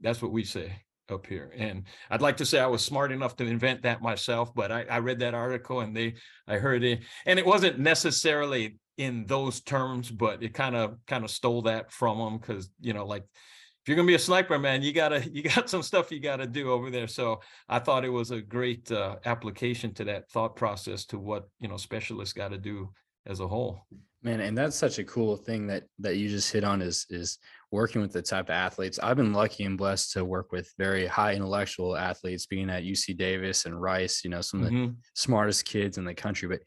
That's 0.00 0.20
what 0.20 0.32
we 0.32 0.42
say 0.42 0.85
up 1.10 1.26
here. 1.26 1.52
And 1.56 1.84
I'd 2.10 2.22
like 2.22 2.36
to 2.38 2.46
say 2.46 2.60
I 2.60 2.66
was 2.66 2.84
smart 2.84 3.12
enough 3.12 3.36
to 3.36 3.44
invent 3.44 3.82
that 3.82 4.02
myself, 4.02 4.54
but 4.54 4.72
I, 4.72 4.84
I 4.90 4.98
read 4.98 5.20
that 5.20 5.34
article 5.34 5.80
and 5.80 5.96
they 5.96 6.14
I 6.46 6.56
heard 6.56 6.84
it, 6.84 7.00
and 7.24 7.38
it 7.38 7.46
wasn't 7.46 7.78
necessarily 7.78 8.78
in 8.96 9.26
those 9.26 9.60
terms, 9.60 10.10
but 10.10 10.42
it 10.42 10.54
kind 10.54 10.74
of 10.76 10.96
kind 11.06 11.24
of 11.24 11.30
stole 11.30 11.62
that 11.62 11.92
from 11.92 12.18
them 12.18 12.38
because 12.38 12.70
you 12.80 12.92
know, 12.92 13.06
like 13.06 13.22
if 13.22 13.88
you're 13.88 13.96
gonna 13.96 14.06
be 14.06 14.14
a 14.14 14.18
sniper, 14.18 14.58
man, 14.58 14.82
you 14.82 14.92
gotta 14.92 15.28
you 15.32 15.42
got 15.42 15.70
some 15.70 15.82
stuff 15.82 16.10
you 16.10 16.20
gotta 16.20 16.46
do 16.46 16.72
over 16.72 16.90
there. 16.90 17.06
So 17.06 17.40
I 17.68 17.78
thought 17.78 18.04
it 18.04 18.10
was 18.10 18.30
a 18.30 18.40
great 18.40 18.90
uh, 18.90 19.16
application 19.24 19.94
to 19.94 20.04
that 20.04 20.28
thought 20.30 20.56
process 20.56 21.04
to 21.06 21.18
what 21.18 21.48
you 21.60 21.68
know 21.68 21.76
specialists 21.76 22.32
got 22.32 22.48
to 22.48 22.58
do 22.58 22.92
as 23.26 23.40
a 23.40 23.48
whole. 23.48 23.86
Man, 24.22 24.40
and 24.40 24.58
that's 24.58 24.76
such 24.76 24.98
a 24.98 25.04
cool 25.04 25.36
thing 25.36 25.68
that 25.68 25.84
that 26.00 26.16
you 26.16 26.28
just 26.28 26.52
hit 26.52 26.64
on 26.64 26.82
is 26.82 27.06
is 27.10 27.38
working 27.76 28.00
with 28.00 28.12
the 28.12 28.22
type 28.22 28.46
of 28.46 28.54
athletes. 28.54 28.98
I've 29.02 29.18
been 29.18 29.34
lucky 29.34 29.64
and 29.64 29.76
blessed 29.76 30.12
to 30.12 30.24
work 30.24 30.50
with 30.50 30.72
very 30.78 31.06
high 31.06 31.34
intellectual 31.34 31.94
athletes, 31.94 32.46
being 32.46 32.70
at 32.70 32.84
UC 32.84 33.18
Davis 33.18 33.66
and 33.66 33.78
Rice, 33.80 34.24
you 34.24 34.30
know, 34.30 34.40
some 34.40 34.60
of 34.60 34.70
the 34.70 34.72
mm-hmm. 34.72 34.92
smartest 35.14 35.66
kids 35.66 35.98
in 35.98 36.06
the 36.06 36.14
country. 36.14 36.48
But 36.48 36.60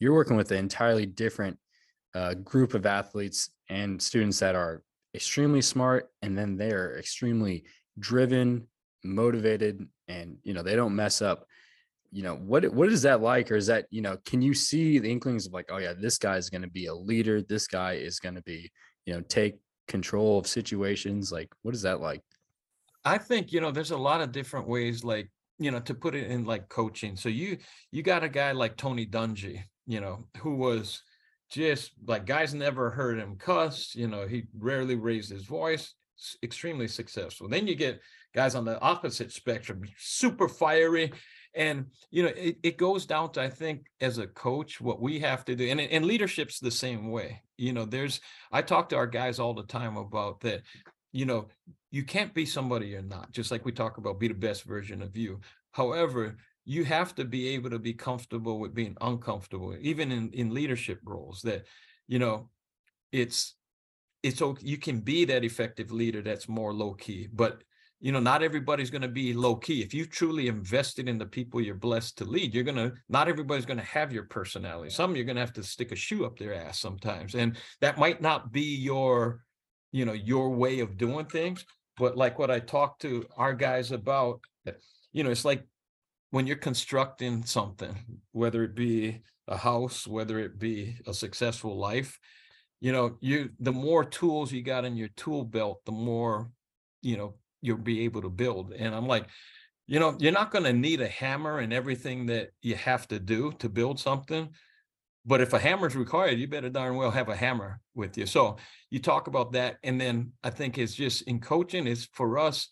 you're 0.00 0.12
working 0.12 0.36
with 0.36 0.50
an 0.50 0.58
entirely 0.58 1.06
different 1.06 1.56
uh, 2.16 2.34
group 2.34 2.74
of 2.74 2.84
athletes 2.84 3.48
and 3.70 4.02
students 4.02 4.40
that 4.40 4.56
are 4.56 4.82
extremely 5.14 5.62
smart, 5.62 6.08
and 6.20 6.36
then 6.36 6.56
they're 6.56 6.98
extremely 6.98 7.64
driven, 8.00 8.66
motivated, 9.04 9.86
and 10.08 10.36
you 10.42 10.52
know 10.52 10.64
they 10.64 10.74
don't 10.74 10.96
mess 10.96 11.22
up. 11.22 11.46
You 12.10 12.24
know 12.24 12.34
what? 12.34 12.66
What 12.74 12.88
is 12.88 13.02
that 13.02 13.22
like, 13.22 13.52
or 13.52 13.56
is 13.56 13.68
that 13.68 13.86
you 13.90 14.02
know? 14.02 14.16
Can 14.26 14.42
you 14.42 14.52
see 14.52 14.98
the 14.98 15.10
inklings 15.10 15.46
of 15.46 15.52
like, 15.52 15.70
oh 15.70 15.78
yeah, 15.78 15.92
this 15.96 16.18
guy 16.18 16.36
is 16.38 16.50
going 16.50 16.62
to 16.62 16.68
be 16.68 16.86
a 16.86 16.94
leader. 16.94 17.40
This 17.40 17.68
guy 17.68 17.92
is 17.92 18.18
going 18.18 18.34
to 18.34 18.42
be 18.42 18.72
you 19.04 19.14
know 19.14 19.20
take 19.20 19.60
control 19.88 20.38
of 20.38 20.46
situations? 20.46 21.32
Like, 21.32 21.52
what 21.62 21.74
is 21.74 21.82
that 21.82 22.00
like? 22.00 22.22
I 23.04 23.18
think, 23.18 23.52
you 23.52 23.60
know, 23.60 23.70
there's 23.70 23.92
a 23.92 23.96
lot 23.96 24.20
of 24.20 24.32
different 24.32 24.68
ways, 24.68 25.04
like 25.04 25.30
you 25.58 25.70
know, 25.70 25.80
to 25.80 25.94
put 25.94 26.14
it 26.14 26.30
in 26.30 26.44
like 26.44 26.68
coaching. 26.68 27.16
So 27.16 27.28
you 27.28 27.58
you 27.90 28.02
got 28.02 28.24
a 28.24 28.28
guy 28.28 28.52
like 28.52 28.76
Tony 28.76 29.06
Dungy, 29.06 29.62
you 29.86 30.00
know, 30.00 30.26
who 30.38 30.56
was 30.56 31.02
just 31.50 31.92
like 32.06 32.26
guys 32.26 32.54
never 32.54 32.90
heard 32.90 33.18
him 33.18 33.36
cuss, 33.36 33.94
you 33.94 34.08
know, 34.08 34.26
he 34.26 34.44
rarely 34.58 34.96
raised 34.96 35.30
his 35.30 35.44
voice, 35.44 35.94
extremely 36.42 36.88
successful. 36.88 37.48
Then 37.48 37.66
you 37.66 37.74
get 37.74 38.00
guys 38.34 38.54
on 38.54 38.64
the 38.64 38.80
opposite 38.80 39.32
spectrum, 39.32 39.82
super 39.96 40.48
fiery. 40.48 41.12
And 41.56 41.86
you 42.10 42.22
know, 42.22 42.32
it, 42.36 42.58
it 42.62 42.76
goes 42.76 43.06
down 43.06 43.32
to 43.32 43.42
I 43.42 43.48
think 43.48 43.86
as 44.00 44.18
a 44.18 44.26
coach, 44.26 44.80
what 44.80 45.00
we 45.00 45.18
have 45.20 45.44
to 45.46 45.56
do, 45.56 45.66
and, 45.68 45.80
and 45.80 46.04
leadership's 46.04 46.60
the 46.60 46.70
same 46.70 47.10
way. 47.10 47.42
You 47.56 47.72
know, 47.72 47.86
there's 47.86 48.20
I 48.52 48.62
talk 48.62 48.90
to 48.90 48.96
our 48.96 49.06
guys 49.06 49.38
all 49.38 49.54
the 49.54 49.62
time 49.64 49.96
about 49.96 50.40
that, 50.40 50.62
you 51.12 51.24
know, 51.24 51.48
you 51.90 52.04
can't 52.04 52.34
be 52.34 52.44
somebody 52.44 52.88
you're 52.88 53.02
not, 53.02 53.32
just 53.32 53.50
like 53.50 53.64
we 53.64 53.72
talk 53.72 53.96
about 53.96 54.20
be 54.20 54.28
the 54.28 54.34
best 54.34 54.64
version 54.64 55.00
of 55.00 55.16
you. 55.16 55.40
However, 55.72 56.36
you 56.66 56.84
have 56.84 57.14
to 57.14 57.24
be 57.24 57.48
able 57.48 57.70
to 57.70 57.78
be 57.78 57.94
comfortable 57.94 58.58
with 58.58 58.74
being 58.74 58.96
uncomfortable, 59.00 59.74
even 59.80 60.12
in, 60.12 60.30
in 60.32 60.52
leadership 60.52 61.00
roles 61.04 61.40
that, 61.42 61.64
you 62.06 62.18
know, 62.18 62.50
it's 63.12 63.54
it's 64.22 64.42
okay. 64.42 64.66
You 64.66 64.76
can 64.76 65.00
be 65.00 65.24
that 65.26 65.44
effective 65.44 65.92
leader 65.92 66.20
that's 66.20 66.48
more 66.48 66.74
low 66.74 66.94
key, 66.94 67.28
but 67.32 67.62
you 68.00 68.12
know, 68.12 68.20
not 68.20 68.42
everybody's 68.42 68.90
going 68.90 69.02
to 69.02 69.08
be 69.08 69.32
low 69.32 69.56
key. 69.56 69.82
If 69.82 69.94
you 69.94 70.04
truly 70.04 70.48
invested 70.48 71.08
in 71.08 71.16
the 71.16 71.26
people 71.26 71.60
you're 71.60 71.74
blessed 71.74 72.18
to 72.18 72.24
lead, 72.24 72.54
you're 72.54 72.64
going 72.64 72.76
to, 72.76 72.92
not 73.08 73.28
everybody's 73.28 73.66
going 73.66 73.78
to 73.78 73.84
have 73.84 74.12
your 74.12 74.24
personality. 74.24 74.90
Some 74.90 75.16
you're 75.16 75.24
going 75.24 75.36
to 75.36 75.42
have 75.42 75.54
to 75.54 75.62
stick 75.62 75.92
a 75.92 75.96
shoe 75.96 76.26
up 76.26 76.38
their 76.38 76.54
ass 76.54 76.78
sometimes. 76.78 77.34
And 77.34 77.56
that 77.80 77.98
might 77.98 78.20
not 78.20 78.52
be 78.52 78.76
your, 78.76 79.42
you 79.92 80.04
know, 80.04 80.12
your 80.12 80.50
way 80.50 80.80
of 80.80 80.98
doing 80.98 81.26
things. 81.26 81.64
But 81.96 82.16
like 82.16 82.38
what 82.38 82.50
I 82.50 82.60
talked 82.60 83.00
to 83.02 83.24
our 83.36 83.54
guys 83.54 83.92
about, 83.92 84.40
eh, 84.66 84.72
you 85.12 85.24
know, 85.24 85.30
it's 85.30 85.46
like 85.46 85.66
when 86.30 86.46
you're 86.46 86.56
constructing 86.56 87.44
something, 87.44 87.96
whether 88.32 88.62
it 88.62 88.74
be 88.74 89.22
a 89.48 89.56
house, 89.56 90.06
whether 90.06 90.38
it 90.38 90.58
be 90.58 90.96
a 91.06 91.14
successful 91.14 91.78
life, 91.78 92.18
you 92.80 92.92
know, 92.92 93.16
you 93.20 93.48
the 93.58 93.72
more 93.72 94.04
tools 94.04 94.52
you 94.52 94.62
got 94.62 94.84
in 94.84 94.96
your 94.96 95.08
tool 95.16 95.44
belt, 95.44 95.80
the 95.86 95.92
more, 95.92 96.50
you 97.00 97.16
know, 97.16 97.36
you'll 97.66 97.78
be 97.78 98.04
able 98.04 98.22
to 98.22 98.30
build. 98.30 98.72
And 98.72 98.94
I'm 98.94 99.06
like, 99.06 99.26
you 99.86 100.00
know, 100.00 100.16
you're 100.18 100.32
not 100.32 100.50
going 100.50 100.64
to 100.64 100.72
need 100.72 101.00
a 101.00 101.08
hammer 101.08 101.58
and 101.58 101.72
everything 101.72 102.26
that 102.26 102.50
you 102.62 102.74
have 102.76 103.06
to 103.08 103.18
do 103.18 103.52
to 103.58 103.68
build 103.68 103.98
something. 103.98 104.48
But 105.24 105.40
if 105.40 105.52
a 105.52 105.58
hammer 105.58 105.88
is 105.88 105.96
required, 105.96 106.38
you 106.38 106.46
better 106.46 106.70
darn 106.70 106.96
well 106.96 107.10
have 107.10 107.28
a 107.28 107.36
hammer 107.36 107.80
with 107.94 108.16
you. 108.16 108.26
So 108.26 108.56
you 108.90 109.00
talk 109.00 109.26
about 109.26 109.52
that. 109.52 109.78
And 109.82 110.00
then 110.00 110.32
I 110.44 110.50
think 110.50 110.78
it's 110.78 110.94
just 110.94 111.22
in 111.22 111.40
coaching, 111.40 111.86
is 111.86 112.08
for 112.12 112.38
us, 112.38 112.68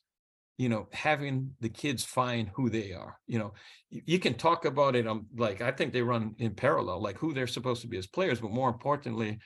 you 0.56 0.68
know, 0.68 0.88
having 0.92 1.50
the 1.60 1.68
kids 1.68 2.04
find 2.04 2.50
who 2.54 2.70
they 2.70 2.92
are. 2.92 3.18
You 3.26 3.40
know, 3.40 3.54
you, 3.90 4.20
can 4.20 4.34
talk 4.34 4.64
about 4.64 4.94
it. 4.94 5.06
I'm 5.06 5.26
like 5.36 5.60
I 5.60 5.72
think 5.72 5.92
they 5.92 6.02
run 6.02 6.34
in 6.38 6.54
parallel, 6.54 7.02
like 7.02 7.18
who 7.18 7.34
they're 7.34 7.48
supposed 7.48 7.82
to 7.82 7.88
be 7.88 7.98
as 7.98 8.06
players, 8.06 8.40
but 8.40 8.52
more 8.52 8.68
importantly, 8.68 9.40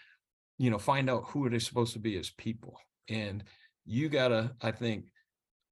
you 0.58 0.68
know, 0.68 0.78
find 0.78 1.08
out 1.08 1.24
who 1.28 1.48
they're 1.48 1.60
supposed 1.60 1.94
to 1.94 1.98
be 1.98 2.18
as 2.18 2.30
people. 2.30 2.78
And 3.08 3.42
you 3.86 4.10
gotta, 4.10 4.52
I 4.60 4.70
think, 4.70 5.06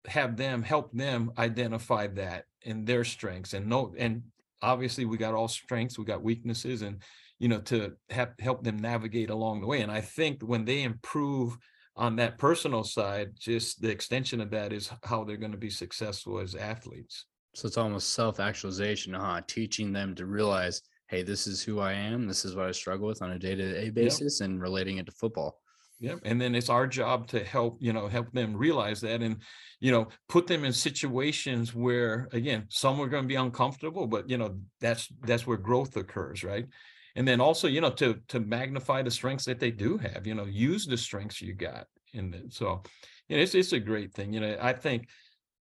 have 0.09 0.37
them 0.37 0.63
help 0.63 0.93
them 0.93 1.31
identify 1.39 2.07
that 2.07 2.45
and 2.65 2.87
their 2.87 3.05
strengths 3.05 3.55
and 3.55 3.67
know 3.67 3.95
and 3.99 4.23
obviously 4.63 5.05
we 5.05 5.17
got 5.17 5.35
all 5.35 5.49
strengths 5.49 5.99
we 5.99 6.05
got 6.05 6.23
weaknesses 6.23 6.83
and 6.83 7.03
you 7.39 7.49
know 7.49 7.61
to 7.61 7.93
have 8.11 8.33
help 8.39 8.63
them 8.65 8.79
navigate 8.79 9.31
along 9.31 9.61
the 9.61 9.67
way. 9.67 9.83
And 9.83 9.93
i 9.93 10.01
think 10.01 10.43
when 10.43 10.65
they 10.65 10.83
improve 10.83 11.57
on 11.97 12.17
that 12.17 12.39
personal 12.39 12.85
side 12.85 13.31
just 13.39 13.81
the 13.81 13.91
extension 13.91 14.41
of 14.41 14.51
that 14.51 14.73
is 14.73 14.91
how 15.05 15.25
they're 15.25 15.37
going 15.37 15.53
to 15.53 15.59
be 15.59 15.71
successful 15.71 16.39
as 16.39 16.55
athletes. 16.55 17.27
So 17.55 17.67
it's 17.67 17.79
almost 17.79 18.13
self-actualization 18.13 19.15
huh? 19.15 19.41
Teaching 19.47 19.93
them 19.93 20.15
to 20.17 20.27
realize 20.27 20.83
hey 21.09 21.23
this 21.23 21.47
is 21.47 21.63
who 21.63 21.79
i 21.79 21.93
am 21.93 22.27
this 22.27 22.45
is 22.45 22.55
what 22.55 22.67
i 22.67 22.73
struggle 22.73 23.07
with 23.07 23.23
on 23.23 23.33
a 23.33 23.39
day-to-day 23.39 23.91
basis 23.91 24.41
yep. 24.41 24.49
and 24.49 24.61
relating 24.61 24.99
it 24.99 25.07
to 25.07 25.13
football 25.13 25.61
yeah 25.99 26.15
and 26.25 26.41
then 26.41 26.55
it's 26.55 26.69
our 26.69 26.87
job 26.87 27.27
to 27.27 27.43
help 27.43 27.79
you 27.81 27.93
know 27.93 28.07
help 28.07 28.31
them 28.33 28.57
realize 28.57 29.01
that 29.01 29.23
and 29.23 29.37
you 29.81 29.91
know 29.91 30.09
put 30.29 30.47
them 30.47 30.65
in 30.65 30.73
situations 30.73 31.75
where 31.75 32.29
again 32.33 32.65
some 32.69 33.01
are 33.01 33.09
going 33.09 33.25
to 33.25 33.29
be 33.29 33.37
uncomfortable 33.37 34.07
but 34.07 34.29
you 34.29 34.37
know 34.37 34.59
that's 34.81 35.09
that's 35.23 35.47
where 35.47 35.57
growth 35.57 35.97
occurs 35.97 36.45
right? 36.45 36.67
And 37.15 37.27
then 37.27 37.41
also 37.41 37.67
you 37.67 37.81
know 37.81 37.91
to 37.93 38.21
to 38.29 38.41
magnify 38.41 39.01
the 39.03 39.11
strengths 39.11 39.47
that 39.47 39.59
they 39.59 39.71
do 39.71 39.97
have 39.97 40.27
you 40.27 40.35
know 40.35 40.45
use 40.45 40.87
the 40.87 40.99
strengths 40.99 41.41
you 41.41 41.55
got 41.55 41.87
in 42.13 42.35
it. 42.35 42.53
So 42.53 42.83
you 43.29 43.37
know, 43.37 43.43
it's 43.43 43.55
it's 43.55 43.73
a 43.73 43.81
great 43.81 44.13
thing 44.13 44.33
you 44.33 44.41
know 44.41 44.57
i 44.61 44.73
think 44.73 45.09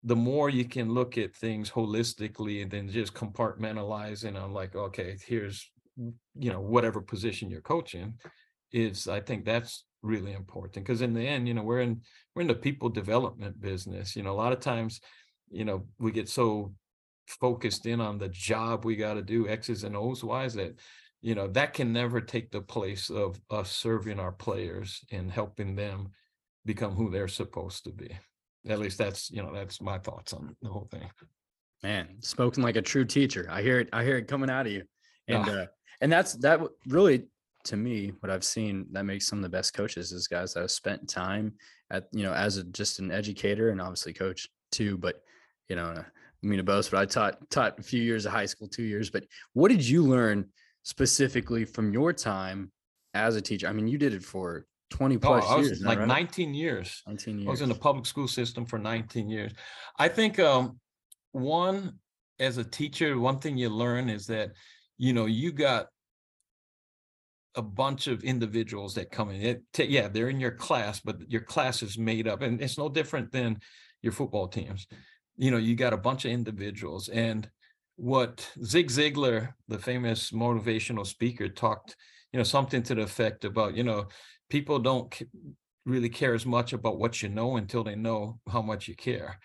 the 0.03 0.17
more 0.17 0.51
you 0.51 0.65
can 0.65 0.93
look 0.93 1.17
at 1.17 1.35
things 1.35 1.71
holistically 1.71 2.63
and 2.63 2.71
then 2.71 2.89
just 2.89 3.15
compartmentalize 3.15 4.25
and 4.25 4.37
i'm 4.37 4.53
like 4.53 4.75
okay 4.75 5.17
here's 5.27 5.71
you 5.97 6.51
know 6.51 6.61
whatever 6.61 7.01
position 7.01 7.51
you're 7.51 7.61
coaching 7.61 8.15
is 8.73 9.09
i 9.09 9.21
think 9.21 9.45
that's 9.45 9.85
really 10.05 10.33
important 10.33 10.85
because 10.85 11.01
in 11.01 11.15
the 11.15 11.27
end 11.27 11.49
you 11.49 11.55
know 11.55 11.63
we're 11.63 11.81
in 11.81 12.01
we're 12.35 12.43
in 12.43 12.49
the 12.49 12.55
people 12.55 12.89
development 12.89 13.61
business 13.61 14.15
you 14.15 14.23
know 14.23 14.33
a 14.33 14.41
lot 14.43 14.53
of 14.53 14.61
times 14.61 15.01
you 15.51 15.65
know 15.65 15.85
we 15.99 16.13
get 16.13 16.29
so 16.29 16.73
focused 17.27 17.87
in 17.87 18.01
on 18.01 18.19
the 18.19 18.29
job 18.29 18.85
we 18.85 18.97
got 18.97 19.15
to 19.15 19.23
do 19.23 19.49
x's 19.49 19.83
and 19.83 19.97
o's 19.97 20.23
wise 20.23 20.55
that 20.55 20.79
you 21.25 21.35
know 21.35 21.49
that 21.49 21.73
can 21.73 21.91
never 21.91 22.21
take 22.21 22.51
the 22.51 22.61
place 22.61 23.09
of 23.09 23.41
us 23.51 23.71
serving 23.73 24.21
our 24.21 24.31
players 24.31 25.03
and 25.11 25.33
helping 25.33 25.75
them 25.75 26.11
become 26.67 26.95
who 26.95 27.11
they're 27.11 27.29
supposed 27.29 27.85
to 27.85 27.91
be. 27.91 28.11
At 28.69 28.79
least 28.79 28.99
that's 28.99 29.31
you 29.31 29.43
know 29.43 29.53
that's 29.53 29.81
my 29.81 29.99
thoughts 29.99 30.35
on 30.35 30.55
the 30.61 30.69
whole 30.69 30.87
thing. 30.91 31.09
Man 31.83 32.09
spoken 32.21 32.63
like 32.63 32.77
a 32.77 32.83
true 32.83 33.07
teacher. 33.07 33.47
I 33.51 33.63
hear 33.63 33.81
it 33.81 33.89
i 33.93 34.05
hear 34.05 34.19
it 34.19 34.29
coming 34.29 34.51
out 34.51 34.67
of 34.67 34.73
you. 34.73 34.85
And 35.27 35.49
uh 35.49 35.67
and 36.03 36.13
that's 36.13 36.35
that 36.35 36.61
really 36.87 37.25
to 37.65 37.77
me, 37.77 38.13
what 38.21 38.31
I've 38.31 38.45
seen 38.45 38.87
that 38.93 39.05
makes 39.05 39.27
some 39.27 39.39
of 39.39 39.43
the 39.43 39.49
best 39.49 39.75
coaches 39.75 40.13
is 40.13 40.29
guys 40.29 40.55
that 40.55 40.61
have 40.61 40.71
spent 40.71 41.09
time 41.09 41.55
at, 41.91 42.09
you 42.13 42.23
know, 42.23 42.33
as 42.33 42.59
a, 42.59 42.65
just 42.65 42.99
an 42.99 43.11
educator 43.11 43.71
and 43.71 43.81
obviously 43.81 44.13
coach 44.13 44.49
too. 44.71 44.99
But, 44.99 45.23
you 45.69 45.77
know, 45.77 45.95
I 45.97 46.05
mean 46.47 46.59
to 46.59 46.63
boast, 46.63 46.91
but 46.91 47.01
I 47.01 47.07
taught, 47.07 47.51
taught 47.51 47.79
a 47.79 47.83
few 47.83 48.03
years 48.03 48.27
of 48.27 48.33
high 48.33 48.47
school, 48.47 48.69
two 48.69 48.83
years. 48.83 49.11
But 49.11 49.25
what 49.55 49.71
did 49.71 49.87
you 49.87 50.03
learn 50.03 50.47
specifically 50.83 51.65
from 51.65 51.93
your 51.93 52.13
time 52.13 52.71
as 53.15 53.37
a 53.37 53.41
teacher? 53.41 53.67
I 53.67 53.73
mean, 53.73 53.89
you 53.89 53.99
did 53.99 54.13
it 54.13 54.23
for 54.23 54.67
20 54.91 55.19
plus 55.19 55.45
oh, 55.49 55.61
years. 55.61 55.81
Like 55.81 55.99
right? 55.99 56.09
19 56.09 56.53
years. 56.53 57.03
19 57.07 57.39
years. 57.39 57.49
I 57.49 57.51
was 57.51 57.63
in 57.63 57.69
the 57.71 57.75
public 57.75 58.05
school 58.07 58.29
system 58.29 58.67
for 58.67 58.79
19 58.79 59.29
years. 59.29 59.53
I 59.99 60.09
think 60.09 60.39
um, 60.39 60.79
one, 61.33 61.99
as 62.39 62.59
a 62.59 62.65
teacher, 62.65 63.19
one 63.19 63.39
thing 63.39 63.57
you 63.57 63.71
learn 63.71 64.11
is 64.11 64.27
that, 64.27 64.51
you 64.99 65.13
know, 65.13 65.27
you 65.27 65.51
got 65.51 65.87
a 67.57 67.63
bunch 67.63 68.07
of 68.07 68.25
individuals 68.25 68.95
that 68.95 69.11
come 69.11 69.31
in. 69.31 69.43
It, 69.77 69.89
yeah, 69.89 70.09
they're 70.09 70.29
in 70.29 70.41
your 70.41 70.53
class, 70.53 71.01
but 71.01 71.31
your 71.31 71.43
class 71.43 71.83
is 71.83 71.99
made 71.99 72.29
up, 72.29 72.43
and 72.43 72.61
it's 72.61 72.79
no 72.79 72.89
different 72.89 73.33
than 73.33 73.59
your 74.03 74.13
football 74.13 74.49
teams. 74.49 74.87
You 75.37 75.51
know, 75.51 75.57
you 75.57 75.75
got 75.75 75.93
a 75.93 75.99
bunch 75.99 76.25
of 76.25 76.31
individuals, 76.31 77.09
and 77.09 77.49
what 77.97 78.51
Zig 78.65 78.89
Ziglar, 78.89 79.55
the 79.69 79.79
famous 79.79 80.31
motivational 80.31 81.07
speaker, 81.07 81.49
talked, 81.49 81.97
you 82.33 82.39
know, 82.39 82.45
something 82.45 82.83
to 82.85 82.95
the 82.95 83.03
effect 83.03 83.45
about, 83.45 83.77
you 83.77 83.85
know, 83.85 84.07
people 84.51 84.79
don't 84.79 85.23
really 85.87 86.09
care 86.09 86.35
as 86.35 86.47
much 86.47 86.73
about 86.73 86.99
what 86.99 87.23
you 87.23 87.29
know 87.29 87.57
until 87.57 87.85
they 87.85 87.95
know 87.95 88.41
how 88.51 88.63
much 88.63 88.89
you 88.89 88.97
care 88.97 89.39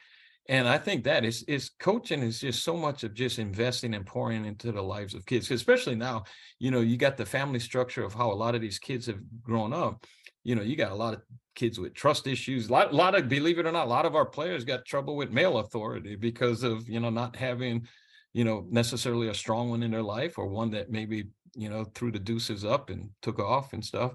and 0.50 0.68
I 0.68 0.80
think 0.80 1.04
that 1.04 1.24
is 1.24 1.44
is 1.44 1.70
coaching 1.80 2.24
is 2.24 2.40
just 2.40 2.64
so 2.64 2.76
much 2.76 3.04
of 3.04 3.14
just 3.14 3.38
investing 3.38 3.94
and 3.94 4.04
pouring 4.04 4.46
into 4.46 4.72
the 4.72 4.82
lives 4.82 5.14
of 5.14 5.28
kids, 5.28 5.50
especially 5.52 5.94
now. 5.94 6.24
You 6.58 6.72
know, 6.72 6.82
you 6.82 6.98
got 6.98 7.18
the 7.18 7.26
family 7.26 7.60
structure 7.60 8.04
of 8.04 8.16
how 8.16 8.32
a 8.32 8.34
lot 8.34 8.56
of 8.56 8.62
these 8.62 8.80
kids 8.80 9.06
have 9.06 9.22
grown 9.44 9.74
up. 9.74 10.08
You 10.44 10.56
know, 10.56 10.64
you 10.64 10.76
got 10.76 10.92
a 10.92 10.96
lot 10.96 11.14
of 11.14 11.22
kids 11.54 11.80
with 11.80 11.94
trust 11.94 12.26
issues. 12.26 12.68
A 12.68 12.72
lot, 12.72 12.92
a 12.92 12.96
lot 12.96 13.14
of, 13.14 13.30
believe 13.30 13.60
it 13.60 13.68
or 13.68 13.72
not, 13.72 13.86
a 13.86 13.90
lot 13.90 14.08
of 14.08 14.16
our 14.16 14.26
players 14.26 14.64
got 14.64 14.86
trouble 14.86 15.16
with 15.16 15.32
male 15.32 15.60
authority 15.60 16.16
because 16.16 16.64
of 16.64 16.90
you 16.90 17.00
know 17.00 17.12
not 17.12 17.36
having, 17.36 17.88
you 18.34 18.44
know, 18.44 18.66
necessarily 18.72 19.28
a 19.28 19.36
strong 19.36 19.70
one 19.70 19.84
in 19.84 19.92
their 19.92 20.02
life 20.02 20.40
or 20.40 20.48
one 20.48 20.72
that 20.72 20.90
maybe 20.90 21.28
you 21.54 21.70
know 21.70 21.86
threw 21.94 22.12
the 22.12 22.18
deuces 22.18 22.66
up 22.66 22.90
and 22.90 23.12
took 23.22 23.38
off 23.38 23.74
and 23.74 23.86
stuff. 23.86 24.14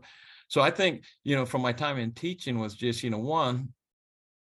So 0.49 0.61
I 0.61 0.73
think 0.73 1.05
you 1.23 1.37
know, 1.37 1.47
from 1.47 1.63
my 1.63 1.73
time 1.73 1.97
in 1.97 2.11
teaching 2.11 2.59
was 2.59 2.75
just 2.75 3.05
you 3.05 3.11
know 3.11 3.19
one, 3.19 3.69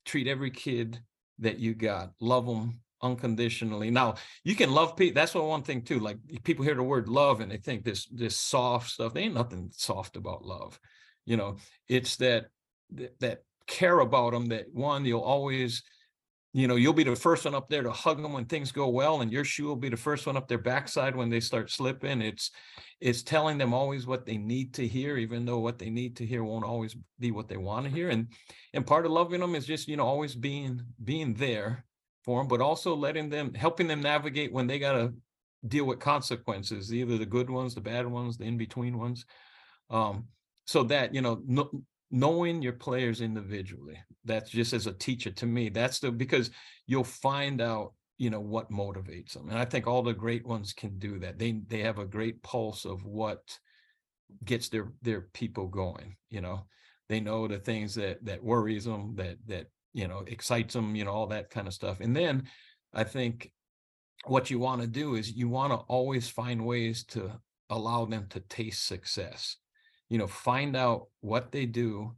treat 0.06 0.26
every 0.26 0.50
kid 0.50 0.98
that 1.42 1.58
you 1.58 1.74
got. 1.74 2.12
Love 2.20 2.46
them 2.46 2.80
unconditionally. 3.02 3.90
Now 3.90 4.14
you 4.44 4.54
can 4.54 4.72
love 4.72 4.96
people. 4.96 5.14
That's 5.14 5.34
what 5.34 5.44
one 5.44 5.62
thing 5.62 5.82
too. 5.82 6.00
Like 6.00 6.18
people 6.44 6.64
hear 6.64 6.74
the 6.74 6.82
word 6.82 7.08
love 7.08 7.40
and 7.40 7.50
they 7.50 7.56
think 7.58 7.84
this 7.84 8.06
this 8.06 8.36
soft 8.36 8.90
stuff. 8.90 9.14
There 9.14 9.22
ain't 9.22 9.34
nothing 9.34 9.70
soft 9.72 10.16
about 10.16 10.44
love. 10.44 10.78
You 11.26 11.36
know, 11.36 11.56
it's 11.88 12.16
that 12.16 12.46
that, 12.92 13.18
that 13.20 13.42
care 13.66 14.00
about 14.00 14.32
them. 14.32 14.46
That 14.46 14.66
one 14.72 15.04
you'll 15.04 15.20
always, 15.20 15.82
you 16.54 16.68
know, 16.68 16.76
you'll 16.76 16.92
be 16.92 17.04
the 17.04 17.16
first 17.16 17.46
one 17.46 17.54
up 17.54 17.70
there 17.70 17.82
to 17.82 17.90
hug 17.90 18.20
them 18.20 18.34
when 18.34 18.44
things 18.44 18.72
go 18.72 18.88
well, 18.88 19.22
and 19.22 19.32
your 19.32 19.44
shoe 19.44 19.64
will 19.64 19.76
be 19.76 19.88
the 19.88 19.96
first 19.96 20.26
one 20.26 20.36
up 20.36 20.48
their 20.48 20.58
backside 20.58 21.16
when 21.16 21.30
they 21.30 21.40
start 21.40 21.70
slipping. 21.70 22.20
It's 22.20 22.50
it's 23.00 23.22
telling 23.22 23.56
them 23.56 23.72
always 23.72 24.06
what 24.06 24.26
they 24.26 24.36
need 24.36 24.74
to 24.74 24.86
hear, 24.86 25.16
even 25.16 25.46
though 25.46 25.60
what 25.60 25.78
they 25.78 25.88
need 25.88 26.16
to 26.16 26.26
hear 26.26 26.44
won't 26.44 26.64
always 26.64 26.94
be 27.18 27.30
what 27.30 27.48
they 27.48 27.56
want 27.56 27.86
to 27.86 27.90
hear. 27.90 28.10
And 28.10 28.28
and 28.74 28.86
part 28.86 29.06
of 29.06 29.12
loving 29.12 29.40
them 29.40 29.54
is 29.54 29.66
just 29.66 29.88
you 29.88 29.96
know 29.96 30.06
always 30.06 30.34
being 30.34 30.82
being 31.02 31.32
there 31.32 31.86
for 32.22 32.40
them, 32.40 32.48
but 32.48 32.60
also 32.60 32.94
letting 32.94 33.30
them 33.30 33.54
helping 33.54 33.86
them 33.88 34.02
navigate 34.02 34.52
when 34.52 34.66
they 34.66 34.78
got 34.78 34.92
to 34.92 35.14
deal 35.66 35.86
with 35.86 36.00
consequences, 36.00 36.92
either 36.92 37.16
the 37.16 37.24
good 37.24 37.48
ones, 37.48 37.74
the 37.74 37.80
bad 37.80 38.06
ones, 38.06 38.36
the 38.36 38.44
in 38.44 38.58
between 38.58 38.98
ones. 38.98 39.24
Um, 39.88 40.26
so 40.66 40.84
that 40.84 41.14
you 41.14 41.22
know, 41.22 41.40
no, 41.46 41.70
knowing 42.12 42.62
your 42.62 42.74
players 42.74 43.22
individually, 43.22 43.98
that's 44.24 44.50
just 44.50 44.74
as 44.74 44.86
a 44.86 44.92
teacher 44.92 45.30
to 45.32 45.46
me. 45.46 45.70
That's 45.70 45.98
the 45.98 46.12
because 46.12 46.50
you'll 46.86 47.02
find 47.04 47.60
out 47.60 47.94
you 48.18 48.30
know 48.30 48.40
what 48.40 48.70
motivates 48.70 49.32
them, 49.32 49.48
and 49.48 49.58
I 49.58 49.64
think 49.64 49.86
all 49.86 50.02
the 50.02 50.12
great 50.12 50.46
ones 50.46 50.72
can 50.72 50.98
do 50.98 51.18
that. 51.20 51.38
They 51.38 51.60
they 51.66 51.80
have 51.80 51.98
a 51.98 52.04
great 52.04 52.42
pulse 52.42 52.84
of 52.84 53.04
what 53.04 53.58
gets 54.44 54.68
their 54.68 54.92
their 55.02 55.22
people 55.32 55.66
going. 55.66 56.16
You 56.30 56.42
know, 56.42 56.66
they 57.08 57.18
know 57.18 57.48
the 57.48 57.58
things 57.58 57.94
that 57.96 58.24
that 58.24 58.44
worries 58.44 58.84
them, 58.84 59.14
that 59.16 59.38
that 59.46 59.66
you 59.94 60.06
know 60.06 60.22
excites 60.26 60.74
them, 60.74 60.94
you 60.94 61.04
know, 61.04 61.10
all 61.10 61.26
that 61.28 61.50
kind 61.50 61.66
of 61.66 61.74
stuff. 61.74 62.00
And 62.00 62.14
then 62.14 62.44
I 62.94 63.04
think 63.04 63.50
what 64.26 64.50
you 64.50 64.58
want 64.58 64.82
to 64.82 64.86
do 64.86 65.16
is 65.16 65.32
you 65.32 65.48
want 65.48 65.72
to 65.72 65.78
always 65.88 66.28
find 66.28 66.64
ways 66.64 67.04
to 67.04 67.32
allow 67.70 68.04
them 68.04 68.26
to 68.30 68.40
taste 68.40 68.86
success 68.86 69.56
you 70.12 70.18
know 70.18 70.26
find 70.26 70.76
out 70.76 71.06
what 71.22 71.52
they 71.52 71.64
do 71.64 72.14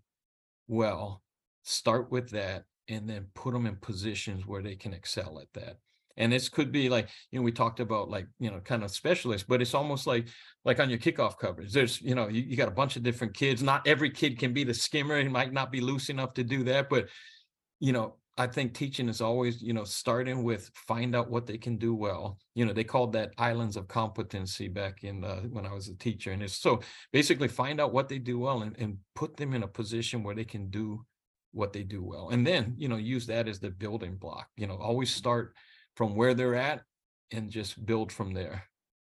well 0.66 1.22
start 1.62 2.10
with 2.10 2.28
that 2.30 2.64
and 2.88 3.08
then 3.08 3.28
put 3.34 3.52
them 3.52 3.66
in 3.66 3.76
positions 3.76 4.44
where 4.48 4.62
they 4.62 4.74
can 4.74 4.92
excel 4.92 5.38
at 5.40 5.46
that. 5.54 5.78
And 6.16 6.32
this 6.32 6.48
could 6.48 6.72
be 6.72 6.88
like 6.88 7.08
you 7.30 7.38
know 7.38 7.44
we 7.44 7.52
talked 7.52 7.78
about 7.78 8.10
like 8.10 8.26
you 8.40 8.50
know 8.50 8.58
kind 8.58 8.82
of 8.82 8.90
specialists 8.90 9.46
but 9.48 9.62
it's 9.62 9.74
almost 9.74 10.08
like 10.08 10.26
like 10.64 10.80
on 10.80 10.90
your 10.90 10.98
kickoff 10.98 11.38
coverage. 11.38 11.72
There's 11.72 12.02
you 12.02 12.16
know 12.16 12.26
you, 12.26 12.42
you 12.42 12.56
got 12.56 12.66
a 12.66 12.72
bunch 12.72 12.96
of 12.96 13.04
different 13.04 13.32
kids. 13.32 13.62
Not 13.62 13.86
every 13.86 14.10
kid 14.10 14.40
can 14.40 14.52
be 14.52 14.64
the 14.64 14.74
skimmer. 14.74 15.22
He 15.22 15.28
might 15.28 15.52
not 15.52 15.70
be 15.70 15.80
loose 15.80 16.08
enough 16.08 16.34
to 16.34 16.42
do 16.42 16.64
that 16.64 16.90
but 16.90 17.08
you 17.78 17.92
know 17.92 18.16
I 18.36 18.48
think 18.48 18.74
teaching 18.74 19.08
is 19.08 19.20
always, 19.20 19.62
you 19.62 19.72
know, 19.72 19.84
starting 19.84 20.42
with 20.42 20.68
find 20.74 21.14
out 21.14 21.30
what 21.30 21.46
they 21.46 21.56
can 21.56 21.76
do 21.76 21.94
well. 21.94 22.38
You 22.54 22.64
know, 22.64 22.72
they 22.72 22.82
called 22.82 23.12
that 23.12 23.32
islands 23.38 23.76
of 23.76 23.86
competency 23.86 24.66
back 24.66 25.04
in 25.04 25.22
uh, 25.22 25.42
when 25.42 25.64
I 25.64 25.72
was 25.72 25.88
a 25.88 25.94
teacher. 25.94 26.32
And 26.32 26.42
it's 26.42 26.58
so 26.58 26.80
basically 27.12 27.46
find 27.46 27.80
out 27.80 27.92
what 27.92 28.08
they 28.08 28.18
do 28.18 28.40
well 28.40 28.62
and, 28.62 28.76
and 28.78 28.98
put 29.14 29.36
them 29.36 29.54
in 29.54 29.62
a 29.62 29.68
position 29.68 30.24
where 30.24 30.34
they 30.34 30.44
can 30.44 30.68
do 30.68 31.04
what 31.52 31.72
they 31.72 31.84
do 31.84 32.02
well. 32.02 32.30
And 32.30 32.44
then, 32.44 32.74
you 32.76 32.88
know, 32.88 32.96
use 32.96 33.26
that 33.26 33.46
as 33.46 33.60
the 33.60 33.70
building 33.70 34.16
block. 34.16 34.48
You 34.56 34.66
know, 34.66 34.76
always 34.76 35.14
start 35.14 35.54
from 35.94 36.16
where 36.16 36.34
they're 36.34 36.56
at 36.56 36.82
and 37.30 37.50
just 37.50 37.86
build 37.86 38.10
from 38.10 38.34
there. 38.34 38.64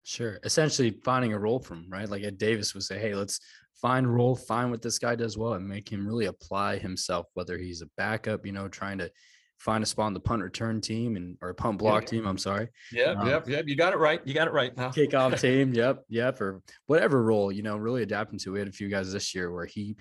Sure. 0.03 0.41
Essentially 0.43 0.99
finding 1.05 1.33
a 1.33 1.39
role 1.39 1.61
from, 1.61 1.87
right? 1.89 2.09
Like 2.09 2.25
Ed 2.25 2.39
Davis 2.39 2.75
would 2.75 2.83
say, 2.83 2.99
hey, 2.99 3.15
let's 3.15 3.39
find 3.83 4.07
role, 4.07 4.37
find 4.37 4.71
what 4.71 4.81
this 4.81 4.99
guy 4.99 5.17
does 5.17 5.37
well, 5.37 5.55
and 5.55 5.69
make 5.69 5.91
him 5.91 6.07
really 6.07 6.27
apply 6.27 6.79
himself, 6.79 7.27
whether 7.35 7.59
he's 7.59 7.83
a 7.83 7.87
backup, 7.97 8.47
you 8.47 8.53
know, 8.53 8.69
trying 8.69 8.97
to 8.99 9.11
find 9.59 9.83
a 9.83 9.87
spot 9.87 10.07
on 10.07 10.15
the 10.15 10.21
punt 10.21 10.43
return 10.43 10.81
team 10.81 11.17
and 11.17 11.37
or 11.43 11.53
punt 11.53 11.79
block 11.79 12.03
yeah. 12.03 12.09
team. 12.09 12.27
I'm 12.27 12.39
sorry. 12.39 12.69
Yeah, 12.93 13.13
um, 13.13 13.27
yep, 13.27 13.49
yep. 13.49 13.65
You 13.67 13.77
got 13.77 13.93
it 13.93 13.99
right. 13.99 14.21
You 14.25 14.35
got 14.35 14.47
it 14.47 14.53
right 14.53 14.75
now. 14.77 14.91
Kickoff 14.91 15.41
team. 15.41 15.75
Yep, 15.75 16.05
yep. 16.09 16.41
Or 16.41 16.63
whatever 16.87 17.23
role, 17.23 17.51
you 17.53 17.63
know, 17.63 17.77
really 17.77 18.03
adapting 18.03 18.39
to. 18.41 18.53
We 18.53 18.61
had 18.61 18.69
a 18.69 18.73
few 18.73 18.89
guys 18.89 19.13
this 19.13 19.35
year 19.35 19.53
where 19.53 19.67
he, 19.67 19.97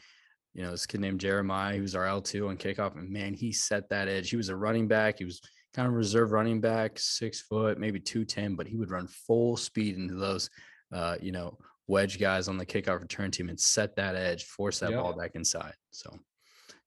you 0.53 0.61
know, 0.61 0.71
this 0.71 0.85
kid 0.85 1.01
named 1.01 1.19
Jeremiah, 1.19 1.81
was 1.81 1.95
our 1.95 2.05
L2 2.05 2.49
on 2.49 2.57
kickoff, 2.57 2.97
and 2.97 3.09
man, 3.09 3.33
he 3.33 3.51
set 3.51 3.89
that 3.89 4.07
edge. 4.07 4.29
He 4.29 4.37
was 4.37 4.49
a 4.49 4.55
running 4.55 4.87
back. 4.87 5.17
He 5.17 5.25
was 5.25 5.41
kind 5.73 5.87
of 5.87 5.95
reserve 5.95 6.31
running 6.31 6.61
back, 6.61 6.99
six 6.99 7.41
foot, 7.41 7.79
maybe 7.79 7.99
210, 7.99 8.55
but 8.55 8.67
he 8.67 8.75
would 8.75 8.91
run 8.91 9.07
full 9.07 9.57
speed 9.57 9.95
into 9.95 10.15
those, 10.15 10.49
uh, 10.91 11.15
you 11.21 11.31
know, 11.31 11.57
wedge 11.91 12.19
guys 12.19 12.47
on 12.47 12.57
the 12.57 12.65
kickoff 12.65 13.01
return 13.01 13.29
team 13.29 13.49
and 13.49 13.59
set 13.59 13.95
that 13.97 14.15
edge, 14.15 14.45
force 14.45 14.79
that 14.79 14.91
ball 14.91 15.13
back 15.13 15.31
inside. 15.35 15.73
So, 15.91 16.17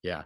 yeah, 0.03 0.23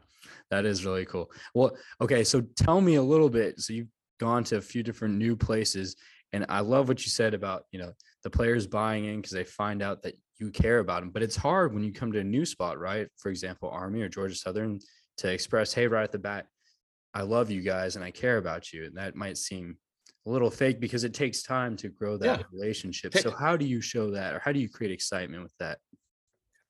that 0.50 0.64
is 0.64 0.84
really 0.84 1.04
cool. 1.04 1.30
Well, 1.54 1.76
okay, 2.00 2.24
so 2.24 2.40
tell 2.56 2.80
me 2.80 2.94
a 2.94 3.02
little 3.02 3.28
bit. 3.28 3.60
So 3.60 3.72
you've 3.72 3.92
gone 4.20 4.44
to 4.44 4.56
a 4.56 4.60
few 4.60 4.82
different 4.82 5.16
new 5.16 5.36
places, 5.36 5.96
and 6.32 6.46
I 6.48 6.60
love 6.60 6.88
what 6.88 7.04
you 7.04 7.10
said 7.10 7.34
about 7.34 7.64
you 7.72 7.78
know 7.78 7.92
the 8.22 8.30
players 8.30 8.66
buying 8.66 9.04
in 9.04 9.16
because 9.16 9.32
they 9.32 9.44
find 9.44 9.82
out 9.82 10.02
that 10.02 10.14
you 10.38 10.50
care 10.50 10.78
about 10.78 11.00
them. 11.00 11.10
But 11.10 11.22
it's 11.22 11.36
hard 11.36 11.74
when 11.74 11.82
you 11.82 11.92
come 11.92 12.12
to 12.12 12.20
a 12.20 12.24
new 12.24 12.46
spot, 12.46 12.78
right? 12.78 13.08
For 13.16 13.28
example, 13.30 13.68
Army 13.70 14.02
or 14.02 14.08
Georgia 14.08 14.34
Southern, 14.34 14.80
to 15.18 15.32
express, 15.32 15.74
hey, 15.74 15.86
right 15.86 16.04
at 16.04 16.12
the 16.12 16.18
bat, 16.18 16.46
I 17.12 17.22
love 17.22 17.50
you 17.50 17.60
guys 17.60 17.96
and 17.96 18.04
I 18.04 18.10
care 18.10 18.38
about 18.38 18.72
you. 18.72 18.84
And 18.84 18.96
that 18.96 19.16
might 19.16 19.36
seem 19.36 19.76
a 20.28 20.30
little 20.30 20.50
fake 20.50 20.78
because 20.78 21.04
it 21.04 21.14
takes 21.14 21.42
time 21.42 21.76
to 21.76 21.88
grow 21.88 22.18
that 22.18 22.40
yeah. 22.40 22.46
relationship. 22.52 23.16
So 23.16 23.30
how 23.30 23.56
do 23.56 23.64
you 23.64 23.80
show 23.80 24.10
that 24.10 24.34
or 24.34 24.40
how 24.40 24.52
do 24.52 24.60
you 24.60 24.68
create 24.68 24.92
excitement 24.92 25.42
with 25.42 25.56
that? 25.58 25.78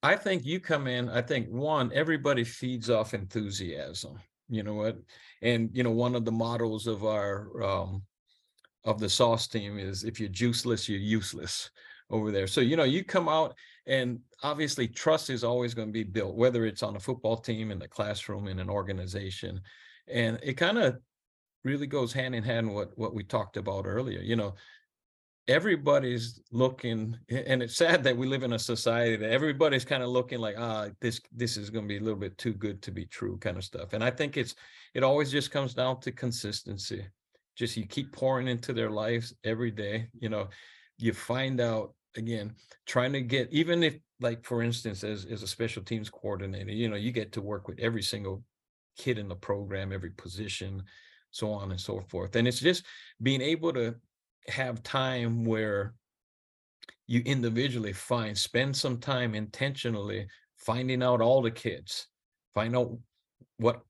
I 0.02 0.14
think 0.14 0.44
you 0.44 0.60
come 0.60 0.86
in, 0.86 1.08
I 1.08 1.22
think 1.22 1.48
one, 1.48 1.90
everybody 1.92 2.44
feeds 2.44 2.88
off 2.88 3.14
enthusiasm. 3.14 4.18
You 4.48 4.62
know 4.62 4.74
what? 4.74 4.98
And 5.42 5.70
you 5.72 5.82
know, 5.82 5.90
one 5.90 6.14
of 6.14 6.24
the 6.24 6.32
models 6.32 6.86
of 6.86 7.04
our 7.04 7.62
um 7.62 8.02
of 8.84 9.00
the 9.00 9.08
sauce 9.08 9.48
team 9.48 9.78
is 9.78 10.04
if 10.04 10.20
you're 10.20 10.30
juiceless, 10.30 10.88
you're 10.88 10.98
useless 10.98 11.70
over 12.10 12.30
there. 12.30 12.46
So, 12.46 12.60
you 12.60 12.76
know, 12.76 12.84
you 12.84 13.04
come 13.04 13.28
out 13.28 13.54
and 13.86 14.20
obviously 14.42 14.86
trust 14.86 15.30
is 15.30 15.44
always 15.44 15.74
going 15.74 15.88
to 15.88 15.92
be 15.92 16.04
built, 16.04 16.36
whether 16.36 16.64
it's 16.64 16.82
on 16.82 16.96
a 16.96 17.00
football 17.00 17.36
team, 17.36 17.70
in 17.70 17.78
the 17.78 17.88
classroom, 17.88 18.46
in 18.46 18.60
an 18.60 18.70
organization 18.70 19.60
and 20.10 20.38
it 20.42 20.54
kind 20.54 20.78
of 20.78 20.98
really 21.64 21.86
goes 21.86 22.12
hand 22.12 22.34
in 22.34 22.42
hand 22.42 22.72
what 22.72 22.96
what 22.96 23.14
we 23.14 23.22
talked 23.22 23.56
about 23.56 23.86
earlier 23.86 24.20
you 24.20 24.36
know? 24.36 24.54
Everybody's 25.48 26.42
looking 26.52 27.16
and 27.30 27.62
it's 27.62 27.76
sad 27.76 28.04
that 28.04 28.14
we 28.14 28.26
live 28.26 28.42
in 28.42 28.52
a 28.52 28.58
society 28.58 29.16
that 29.16 29.30
everybody's 29.30 29.84
kind 29.84 30.02
of 30.02 30.10
looking 30.10 30.40
like 30.40 30.56
ah 30.58 30.88
this 31.00 31.22
this 31.32 31.56
is 31.56 31.70
going 31.70 31.86
to 31.86 31.88
be 31.88 31.96
a 31.96 32.02
little 32.02 32.18
bit 32.18 32.36
too 32.36 32.52
good 32.52 32.82
to 32.82 32.90
be 32.90 33.06
true 33.06 33.38
kind 33.38 33.56
of 33.56 33.64
stuff. 33.64 33.94
And 33.94 34.04
i 34.04 34.10
think 34.10 34.36
it's 34.36 34.54
it 34.94 35.02
always 35.02 35.30
just 35.30 35.50
comes 35.50 35.72
down 35.72 36.00
to 36.00 36.12
consistency. 36.12 37.06
Just 37.56 37.76
you 37.78 37.86
keep 37.86 38.12
pouring 38.12 38.46
into 38.46 38.72
their 38.74 38.90
lives 38.90 39.34
every 39.42 39.70
day 39.70 40.08
you 40.18 40.28
know? 40.28 40.48
You 40.98 41.14
find 41.14 41.60
out 41.62 41.94
again 42.16 42.54
trying 42.86 43.12
to 43.14 43.22
get 43.22 43.48
even 43.50 43.82
if 43.82 43.96
like 44.20 44.44
for 44.44 44.62
instance 44.62 45.02
as 45.02 45.24
as 45.24 45.42
a 45.42 45.46
special 45.46 45.82
teams 45.82 46.10
coordinator 46.10 46.72
you 46.72 46.88
know 46.88 46.96
you 46.96 47.12
get 47.12 47.32
to 47.32 47.40
work 47.40 47.68
with 47.68 47.78
every 47.78 48.02
single 48.02 48.42
kid 48.98 49.16
in 49.16 49.28
the 49.28 49.36
program, 49.36 49.92
every 49.92 50.10
position, 50.10 50.82
so 51.30 51.52
on 51.52 51.70
and 51.70 51.80
so 51.80 52.00
forth. 52.08 52.36
And 52.36 52.48
it's 52.48 52.60
just 52.60 52.84
being 53.22 53.40
able 53.40 53.72
to 53.74 53.94
have 54.48 54.82
time 54.82 55.44
where 55.44 55.94
you 57.06 57.22
individually 57.24 57.92
find, 57.92 58.36
spend 58.36 58.76
some 58.76 58.98
time 58.98 59.34
intentionally 59.34 60.26
finding 60.56 61.02
out 61.02 61.20
all 61.20 61.42
the 61.42 61.50
kids, 61.50 62.06
find 62.54 62.76
out 62.76 62.96
what 63.56 63.80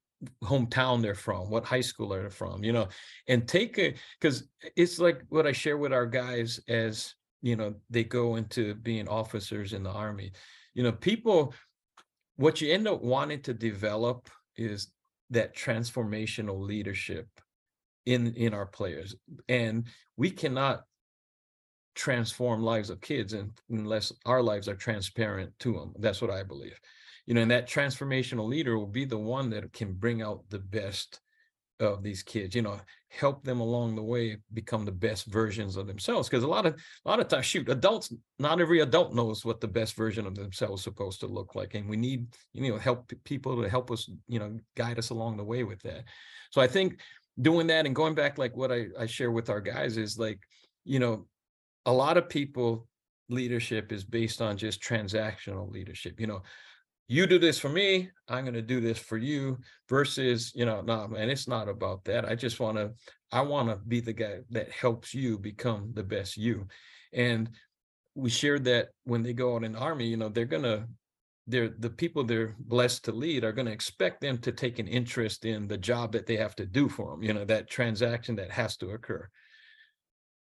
hometown 0.45 1.03
they're 1.03 1.15
from, 1.15 1.51
what 1.51 1.65
high 1.65 1.81
school 1.81 2.09
they're 2.09 2.31
from, 2.31 2.65
you 2.65 2.73
know, 2.73 2.89
and 3.29 3.47
take 3.47 3.79
a 3.79 3.95
because 4.21 4.49
it's 4.77 4.99
like 4.99 5.23
what 5.29 5.47
I 5.47 5.53
share 5.53 5.77
with 5.77 5.93
our 5.93 6.07
guys 6.07 6.61
as 6.69 7.15
you 7.41 7.55
know 7.55 7.75
they 7.89 8.05
go 8.05 8.37
into 8.37 8.75
being 8.75 9.09
officers 9.09 9.73
in 9.73 9.83
the 9.83 9.91
army. 9.91 10.33
You 10.75 10.83
know, 10.83 10.93
people, 10.93 11.55
what 12.37 12.61
you 12.61 12.73
end 12.73 12.89
up 12.89 13.03
wanting 13.03 13.43
to 13.43 13.55
develop 13.55 14.29
is 14.57 14.93
that 15.31 15.55
transformational 15.55 16.59
leadership 16.61 17.29
in 18.07 18.35
in 18.35 18.55
our 18.55 18.67
players 18.67 19.15
and 19.49 19.87
we 20.17 20.31
cannot 20.31 20.85
transform 21.95 22.63
lives 22.63 22.91
of 22.91 23.01
kids 23.01 23.35
unless 23.71 24.13
our 24.25 24.43
lives 24.43 24.69
are 24.69 24.77
transparent 24.77 25.53
to 25.59 25.73
them 25.73 25.93
that's 25.99 26.23
what 26.23 26.31
i 26.31 26.43
believe. 26.43 26.79
You 27.27 27.35
know 27.35 27.43
and 27.43 27.51
that 27.51 27.69
transformational 27.69 28.49
leader 28.49 28.79
will 28.79 28.87
be 28.87 29.05
the 29.05 29.19
one 29.19 29.51
that 29.51 29.73
can 29.73 29.93
bring 29.93 30.23
out 30.23 30.49
the 30.49 30.59
best 30.59 31.21
of 31.81 32.03
these 32.03 32.23
kids 32.23 32.55
you 32.55 32.63
know 32.63 32.79
help 33.11 33.43
them 33.43 33.61
along 33.61 33.95
the 33.95 34.03
way 34.03 34.37
become 34.53 34.85
the 34.85 34.93
best 34.93 35.27
versions 35.27 35.77
of 35.77 35.87
themselves 35.87 36.29
because 36.29 36.45
a 36.45 36.49
lot 36.49 36.67
of 36.67 36.75
a 36.75 37.09
lot 37.09 37.21
of 37.21 37.29
times 37.29 37.47
shoot 37.47 37.69
adults 37.69 38.13
not 38.39 38.61
every 38.61 38.81
adult 38.81 39.15
knows 39.15 39.45
what 39.45 39.61
the 39.61 39.69
best 39.69 39.95
version 39.95 40.27
of 40.27 40.35
themselves 40.35 40.81
is 40.81 40.85
supposed 40.85 41.21
to 41.21 41.27
look 41.27 41.55
like 41.55 41.75
and 41.75 41.89
we 41.89 41.97
need 41.97 42.27
you 42.53 42.71
know 42.71 42.79
help 42.79 43.11
people 43.25 43.61
to 43.63 43.69
help 43.69 43.91
us 43.91 44.11
you 44.27 44.39
know 44.39 44.59
guide 44.77 44.99
us 44.99 45.11
along 45.11 45.37
the 45.37 45.45
way 45.45 45.65
with 45.65 45.81
that. 45.83 46.05
So 46.51 46.61
i 46.61 46.67
think 46.67 47.01
doing 47.41 47.69
that 47.69 47.87
and 47.87 47.95
going 47.95 48.15
back 48.15 48.37
like 48.39 48.57
what 48.57 48.73
i, 48.73 48.87
I 48.99 49.07
share 49.07 49.31
with 49.31 49.49
our 49.49 49.61
guys 49.61 49.97
is 49.97 50.19
like 50.19 50.41
you 50.85 50.99
know 50.99 51.27
a 51.87 51.93
lot 51.93 52.17
of 52.17 52.29
people 52.29 52.89
leadership 53.31 53.93
is 53.93 54.05
based 54.05 54.43
on 54.43 54.57
just 54.57 54.83
transactional 54.83 55.71
leadership 55.71 56.21
you 56.21 56.27
know 56.27 56.43
you 57.09 57.27
do 57.27 57.39
this 57.39 57.59
for 57.59 57.71
me 57.71 58.11
i'm 58.29 58.45
going 58.45 58.55
to 58.55 58.63
do 58.63 58.81
this 58.81 58.99
for 58.99 59.17
you 59.17 59.59
versus 59.89 60.53
you 60.55 60.65
know 60.65 60.81
no 60.83 61.09
man 61.09 61.31
it's 61.31 61.49
not 61.49 61.69
about 61.69 62.05
that. 62.05 62.25
I 62.25 62.35
just 62.35 62.61
want 62.61 62.77
to 62.77 62.93
i 63.33 63.41
want 63.41 63.69
to 63.69 63.77
be 63.77 64.01
the 64.01 64.13
guy 64.13 64.41
that 64.51 64.71
helps 64.71 65.15
you 65.15 65.39
become 65.39 65.93
the 65.95 66.05
best 66.05 66.37
you. 66.37 66.67
And 67.13 67.51
we 68.15 68.31
shared 68.31 68.65
that 68.65 68.89
when 69.05 69.23
they 69.23 69.33
go 69.33 69.55
out 69.55 69.65
in 69.65 69.73
the 69.73 69.79
army 69.79 70.07
you 70.07 70.17
know 70.17 70.29
they're 70.29 70.45
going 70.45 70.63
to 70.63 70.87
they're 71.47 71.71
the 71.79 71.91
people 71.91 72.25
they're 72.25 72.55
blessed 72.59 73.05
to 73.05 73.13
lead 73.13 73.43
are 73.43 73.53
going 73.53 73.67
to 73.67 73.73
expect 73.73 74.21
them 74.21 74.37
to 74.39 74.53
take 74.53 74.79
an 74.79 74.87
interest 74.87 75.47
in 75.47 75.67
the 75.67 75.79
job 75.79 76.13
that 76.13 76.27
they 76.27 76.37
have 76.37 76.55
to 76.57 76.67
do 76.67 76.89
for 76.89 77.11
them 77.11 77.23
you 77.23 77.33
know 77.33 77.45
that 77.45 77.71
transaction 77.71 78.37
that 78.37 78.51
has 78.51 78.77
to 78.77 78.91
occur. 78.91 79.27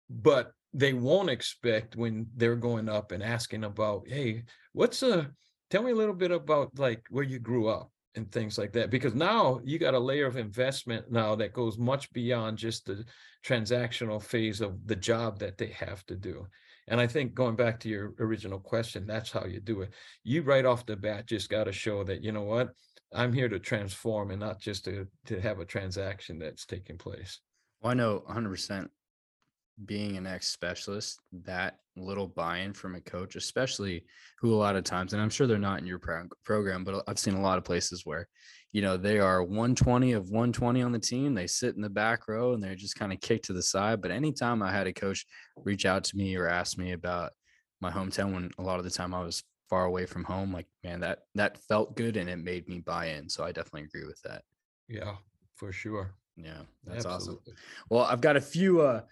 But 0.08 0.52
they 0.74 0.92
won't 0.92 1.30
expect 1.30 1.96
when 1.96 2.26
they're 2.36 2.56
going 2.56 2.88
up 2.88 3.12
and 3.12 3.22
asking 3.22 3.64
about 3.64 4.06
hey 4.06 4.44
what's 4.72 5.02
a 5.02 5.30
tell 5.72 5.82
me 5.82 5.90
a 5.90 5.94
little 5.96 6.14
bit 6.14 6.30
about 6.30 6.78
like 6.78 7.02
where 7.08 7.24
you 7.24 7.38
grew 7.38 7.66
up 7.66 7.90
and 8.14 8.30
things 8.30 8.58
like 8.58 8.72
that 8.74 8.90
because 8.90 9.14
now 9.14 9.58
you 9.64 9.78
got 9.78 9.94
a 9.94 9.98
layer 9.98 10.26
of 10.26 10.36
investment 10.36 11.10
now 11.10 11.34
that 11.34 11.54
goes 11.54 11.78
much 11.78 12.12
beyond 12.12 12.58
just 12.58 12.84
the 12.84 13.02
transactional 13.42 14.22
phase 14.22 14.60
of 14.60 14.86
the 14.86 14.94
job 14.94 15.38
that 15.38 15.56
they 15.56 15.68
have 15.68 16.04
to 16.04 16.14
do. 16.14 16.46
And 16.88 17.00
i 17.00 17.06
think 17.06 17.32
going 17.32 17.56
back 17.56 17.80
to 17.80 17.88
your 17.88 18.12
original 18.20 18.58
question 18.58 19.06
that's 19.06 19.30
how 19.30 19.46
you 19.46 19.60
do 19.60 19.80
it. 19.80 19.94
You 20.24 20.42
right 20.42 20.66
off 20.66 20.84
the 20.84 20.94
bat 20.94 21.26
just 21.26 21.48
got 21.48 21.64
to 21.64 21.72
show 21.72 22.04
that 22.04 22.22
you 22.22 22.32
know 22.32 22.42
what? 22.42 22.74
I'm 23.14 23.32
here 23.32 23.48
to 23.48 23.58
transform 23.58 24.30
and 24.30 24.40
not 24.40 24.60
just 24.60 24.84
to 24.84 25.08
to 25.24 25.40
have 25.40 25.58
a 25.58 25.64
transaction 25.64 26.38
that's 26.38 26.66
taking 26.66 26.98
place. 26.98 27.40
Well, 27.80 27.92
i 27.92 27.94
know 27.94 28.22
100% 28.28 28.88
being 29.86 30.18
an 30.18 30.26
ex 30.26 30.48
specialist, 30.48 31.18
that 31.44 31.78
little 31.97 32.28
buy 32.28 32.59
in 32.59 32.72
from 32.72 32.95
a 32.95 33.01
coach, 33.01 33.36
especially 33.36 34.05
who 34.38 34.55
a 34.55 34.57
lot 34.57 34.76
of 34.76 34.84
times, 34.84 35.12
and 35.12 35.20
I'm 35.22 35.30
sure 35.30 35.47
they're 35.47 35.59
not 35.59 35.80
in 35.80 35.86
your 35.86 35.99
pro- 35.99 36.28
program, 36.45 36.84
but 36.84 37.05
I've 37.07 37.18
seen 37.18 37.34
a 37.34 37.40
lot 37.40 37.59
of 37.59 37.64
places 37.64 38.07
where, 38.07 38.28
you 38.72 38.82
know, 38.82 38.97
they 38.97 39.18
are 39.18 39.43
120 39.43 40.12
of 40.12 40.30
120 40.30 40.82
on 40.82 40.93
the 40.93 40.99
team. 40.99 41.34
They 41.34 41.47
sit 41.47 41.74
in 41.76 41.82
the 41.82 41.90
back 41.90 42.28
row 42.28 42.55
and 42.55 42.62
they're 42.62 42.74
just 42.74 42.97
kind 42.97 43.12
of 43.12 43.20
kicked 43.20 43.47
to 43.47 43.53
the 43.53 43.62
side. 43.62 44.01
But 44.01 44.11
anytime 44.11 44.62
I 44.62 44.72
had 44.72 44.86
a 44.86 44.93
coach 44.93 45.26
reach 45.64 45.84
out 45.84 46.05
to 46.05 46.16
me 46.16 46.34
or 46.36 46.49
ask 46.49 46.78
me 46.78 46.93
about 46.93 47.32
my 47.80 47.90
hometown, 47.90 48.32
when 48.32 48.51
a 48.59 48.62
lot 48.62 48.78
of 48.78 48.84
the 48.84 48.90
time 48.90 49.14
I 49.14 49.22
was 49.22 49.43
far 49.68 49.84
away 49.84 50.07
from 50.07 50.24
home, 50.24 50.53
like, 50.53 50.66
man, 50.84 51.01
that 51.01 51.20
that 51.34 51.59
felt 51.64 51.97
good 51.97 52.16
and 52.16 52.28
it 52.30 52.36
made 52.36 52.68
me 52.68 52.80
buy 52.80 53.07
in. 53.07 53.28
So 53.28 53.45
I 53.45 53.53
definitely 53.53 53.84
agree 53.84 54.07
with 54.07 54.20
that. 54.22 54.43
Yeah, 54.88 55.16
for 55.55 55.72
sure. 55.72 56.14
Yeah, 56.36 56.62
that's 56.84 57.05
Absolutely. 57.05 57.53
awesome. 57.53 57.57
Well, 57.90 58.05
I've 58.05 58.20
got 58.20 58.36
a 58.36 58.40
few 58.40 58.80
uh 58.80 59.03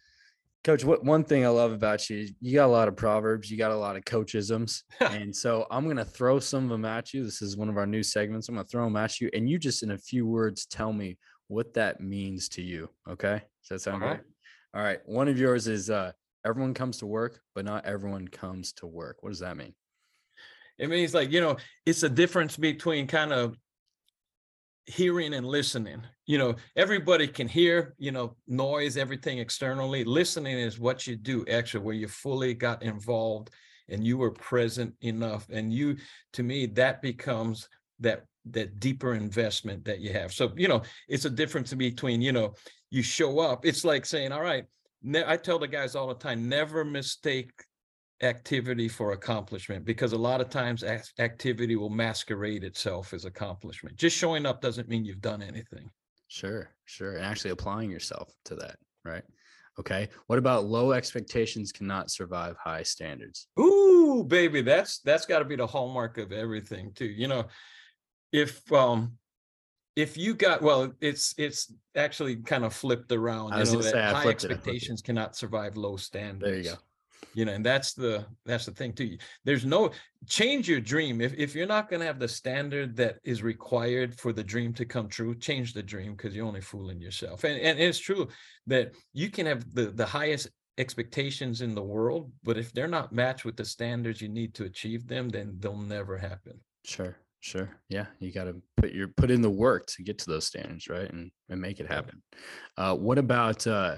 Coach, 0.62 0.84
what 0.84 1.02
one 1.02 1.24
thing 1.24 1.46
I 1.46 1.48
love 1.48 1.72
about 1.72 2.10
you, 2.10 2.28
you 2.40 2.54
got 2.54 2.66
a 2.66 2.72
lot 2.72 2.86
of 2.86 2.94
proverbs, 2.94 3.50
you 3.50 3.56
got 3.56 3.70
a 3.70 3.76
lot 3.76 3.96
of 3.96 4.04
coachisms. 4.04 4.82
and 5.00 5.34
so 5.34 5.66
I'm 5.70 5.88
gonna 5.88 6.04
throw 6.04 6.38
some 6.38 6.64
of 6.64 6.70
them 6.70 6.84
at 6.84 7.14
you. 7.14 7.24
This 7.24 7.40
is 7.40 7.56
one 7.56 7.70
of 7.70 7.78
our 7.78 7.86
new 7.86 8.02
segments. 8.02 8.48
I'm 8.48 8.56
gonna 8.56 8.66
throw 8.66 8.84
them 8.84 8.96
at 8.96 9.20
you, 9.20 9.30
and 9.32 9.48
you 9.48 9.58
just 9.58 9.82
in 9.82 9.92
a 9.92 9.98
few 9.98 10.26
words 10.26 10.66
tell 10.66 10.92
me 10.92 11.16
what 11.48 11.72
that 11.74 12.00
means 12.00 12.48
to 12.50 12.62
you. 12.62 12.90
Okay. 13.08 13.42
Does 13.62 13.68
that 13.70 13.80
sound 13.80 14.02
All 14.02 14.08
right. 14.10 14.18
good? 14.18 14.26
All 14.74 14.82
right. 14.82 15.00
One 15.06 15.28
of 15.28 15.38
yours 15.38 15.66
is 15.66 15.88
uh 15.88 16.12
everyone 16.44 16.74
comes 16.74 16.98
to 16.98 17.06
work, 17.06 17.40
but 17.54 17.64
not 17.64 17.86
everyone 17.86 18.28
comes 18.28 18.72
to 18.74 18.86
work. 18.86 19.22
What 19.22 19.30
does 19.30 19.40
that 19.40 19.56
mean? 19.56 19.74
It 20.78 20.88
means 20.88 21.12
like, 21.12 21.30
you 21.30 21.40
know, 21.40 21.56
it's 21.84 22.02
a 22.02 22.08
difference 22.08 22.56
between 22.56 23.06
kind 23.06 23.32
of 23.32 23.56
hearing 24.86 25.34
and 25.34 25.46
listening. 25.46 26.02
You 26.26 26.38
know 26.38 26.54
everybody 26.76 27.26
can 27.26 27.48
hear 27.48 27.94
you 27.98 28.12
know 28.12 28.36
noise 28.46 28.96
everything 28.96 29.38
externally. 29.38 30.04
Listening 30.04 30.58
is 30.58 30.78
what 30.78 31.06
you 31.06 31.16
do 31.16 31.44
actually 31.50 31.84
where 31.84 31.94
you 31.94 32.08
fully 32.08 32.54
got 32.54 32.82
involved 32.82 33.50
and 33.88 34.04
you 34.06 34.18
were 34.18 34.30
present 34.30 34.94
enough. 35.00 35.48
And 35.50 35.72
you 35.72 35.96
to 36.34 36.42
me 36.42 36.66
that 36.66 37.02
becomes 37.02 37.68
that 38.00 38.24
that 38.52 38.80
deeper 38.80 39.14
investment 39.14 39.84
that 39.84 40.00
you 40.00 40.12
have. 40.12 40.32
So 40.32 40.52
you 40.56 40.68
know 40.68 40.82
it's 41.08 41.24
a 41.24 41.30
difference 41.30 41.72
between 41.74 42.22
you 42.22 42.32
know 42.32 42.54
you 42.90 43.02
show 43.02 43.38
up 43.38 43.64
it's 43.64 43.84
like 43.84 44.04
saying 44.04 44.32
all 44.32 44.42
right 44.42 44.64
i 45.26 45.36
tell 45.36 45.58
the 45.58 45.68
guys 45.68 45.94
all 45.94 46.08
the 46.08 46.14
time 46.14 46.48
never 46.48 46.84
mistake 46.84 47.50
activity 48.22 48.88
for 48.88 49.12
accomplishment 49.12 49.84
because 49.84 50.12
a 50.12 50.18
lot 50.18 50.40
of 50.40 50.50
times 50.50 50.84
activity 51.18 51.76
will 51.76 51.90
masquerade 51.90 52.64
itself 52.64 53.14
as 53.14 53.24
accomplishment. 53.24 53.96
Just 53.96 54.16
showing 54.16 54.46
up 54.46 54.60
doesn't 54.60 54.88
mean 54.88 55.04
you've 55.04 55.20
done 55.20 55.42
anything. 55.42 55.90
Sure, 56.28 56.70
sure. 56.84 57.16
And 57.16 57.24
actually 57.24 57.50
applying 57.50 57.90
yourself 57.90 58.32
to 58.46 58.54
that, 58.56 58.76
right? 59.04 59.22
Okay. 59.78 60.08
What 60.26 60.38
about 60.38 60.66
low 60.66 60.92
expectations 60.92 61.72
cannot 61.72 62.10
survive 62.10 62.56
high 62.62 62.82
standards? 62.82 63.48
Ooh, 63.58 64.24
baby, 64.26 64.60
that's 64.60 64.98
that's 65.00 65.26
got 65.26 65.38
to 65.38 65.44
be 65.44 65.56
the 65.56 65.66
hallmark 65.66 66.18
of 66.18 66.32
everything 66.32 66.92
too. 66.92 67.06
You 67.06 67.28
know, 67.28 67.46
if 68.32 68.70
um 68.72 69.16
if 69.96 70.18
you 70.18 70.34
got 70.34 70.60
well, 70.60 70.92
it's 71.00 71.34
it's 71.38 71.72
actually 71.96 72.36
kind 72.36 72.64
of 72.64 72.74
flipped 72.74 73.10
around. 73.12 73.58
You 73.58 73.72
know, 73.72 73.82
that 73.82 74.14
high 74.14 74.28
expectations 74.28 75.00
cannot 75.00 75.36
survive 75.36 75.76
low 75.76 75.96
standards. 75.96 76.50
There 76.50 76.58
you 76.58 76.64
go 76.64 76.78
you 77.34 77.44
know 77.44 77.52
and 77.52 77.64
that's 77.64 77.92
the 77.94 78.26
that's 78.44 78.66
the 78.66 78.72
thing 78.72 78.92
too. 78.92 79.16
There's 79.44 79.64
no 79.64 79.90
change 80.26 80.68
your 80.68 80.80
dream. 80.80 81.20
If, 81.20 81.34
if 81.34 81.54
you're 81.54 81.66
not 81.66 81.88
going 81.88 82.00
to 82.00 82.06
have 82.06 82.18
the 82.18 82.28
standard 82.28 82.96
that 82.96 83.18
is 83.24 83.42
required 83.42 84.18
for 84.18 84.32
the 84.32 84.44
dream 84.44 84.72
to 84.74 84.84
come 84.84 85.08
true 85.08 85.34
change 85.34 85.72
the 85.72 85.82
dream 85.82 86.14
because 86.14 86.34
you're 86.34 86.46
only 86.46 86.60
fooling 86.60 87.00
yourself. 87.00 87.44
And, 87.44 87.60
and 87.60 87.78
it's 87.78 87.98
true 87.98 88.28
that 88.66 88.92
you 89.12 89.30
can 89.30 89.46
have 89.46 89.72
the 89.74 89.86
the 89.86 90.06
highest 90.06 90.48
expectations 90.78 91.60
in 91.60 91.74
the 91.74 91.82
world 91.82 92.32
but 92.42 92.56
if 92.56 92.72
they're 92.72 92.88
not 92.88 93.12
matched 93.12 93.44
with 93.44 93.56
the 93.56 93.64
standards 93.64 94.22
you 94.22 94.28
need 94.28 94.54
to 94.54 94.64
achieve 94.64 95.06
them 95.06 95.28
then 95.28 95.56
they'll 95.58 95.76
never 95.76 96.16
happen. 96.16 96.58
Sure 96.84 97.16
sure. 97.40 97.70
Yeah 97.88 98.06
you 98.18 98.32
got 98.32 98.44
to 98.44 98.56
put 98.76 98.92
your 98.92 99.08
put 99.08 99.30
in 99.30 99.42
the 99.42 99.50
work 99.50 99.86
to 99.88 100.02
get 100.02 100.18
to 100.18 100.30
those 100.30 100.46
standards 100.46 100.88
right 100.88 101.10
and, 101.10 101.30
and 101.48 101.60
make 101.60 101.80
it 101.80 101.86
happen. 101.86 102.22
Uh, 102.76 102.94
what 102.94 103.18
about 103.18 103.66
uh 103.66 103.96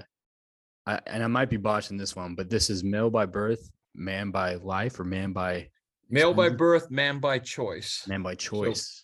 I, 0.85 0.99
and 1.07 1.23
I 1.23 1.27
might 1.27 1.49
be 1.49 1.57
botching 1.57 1.97
this 1.97 2.15
one, 2.15 2.35
but 2.35 2.49
this 2.49 2.69
is 2.69 2.83
male 2.83 3.09
by 3.09 3.25
birth, 3.25 3.69
man 3.95 4.31
by 4.31 4.55
life, 4.55 4.99
or 4.99 5.03
man 5.03 5.31
by 5.31 5.69
male 6.09 6.33
by 6.33 6.49
birth, 6.49 6.91
man 6.91 7.19
by 7.19 7.39
choice. 7.39 8.05
Man 8.07 8.21
by 8.21 8.35
choice. 8.35 9.03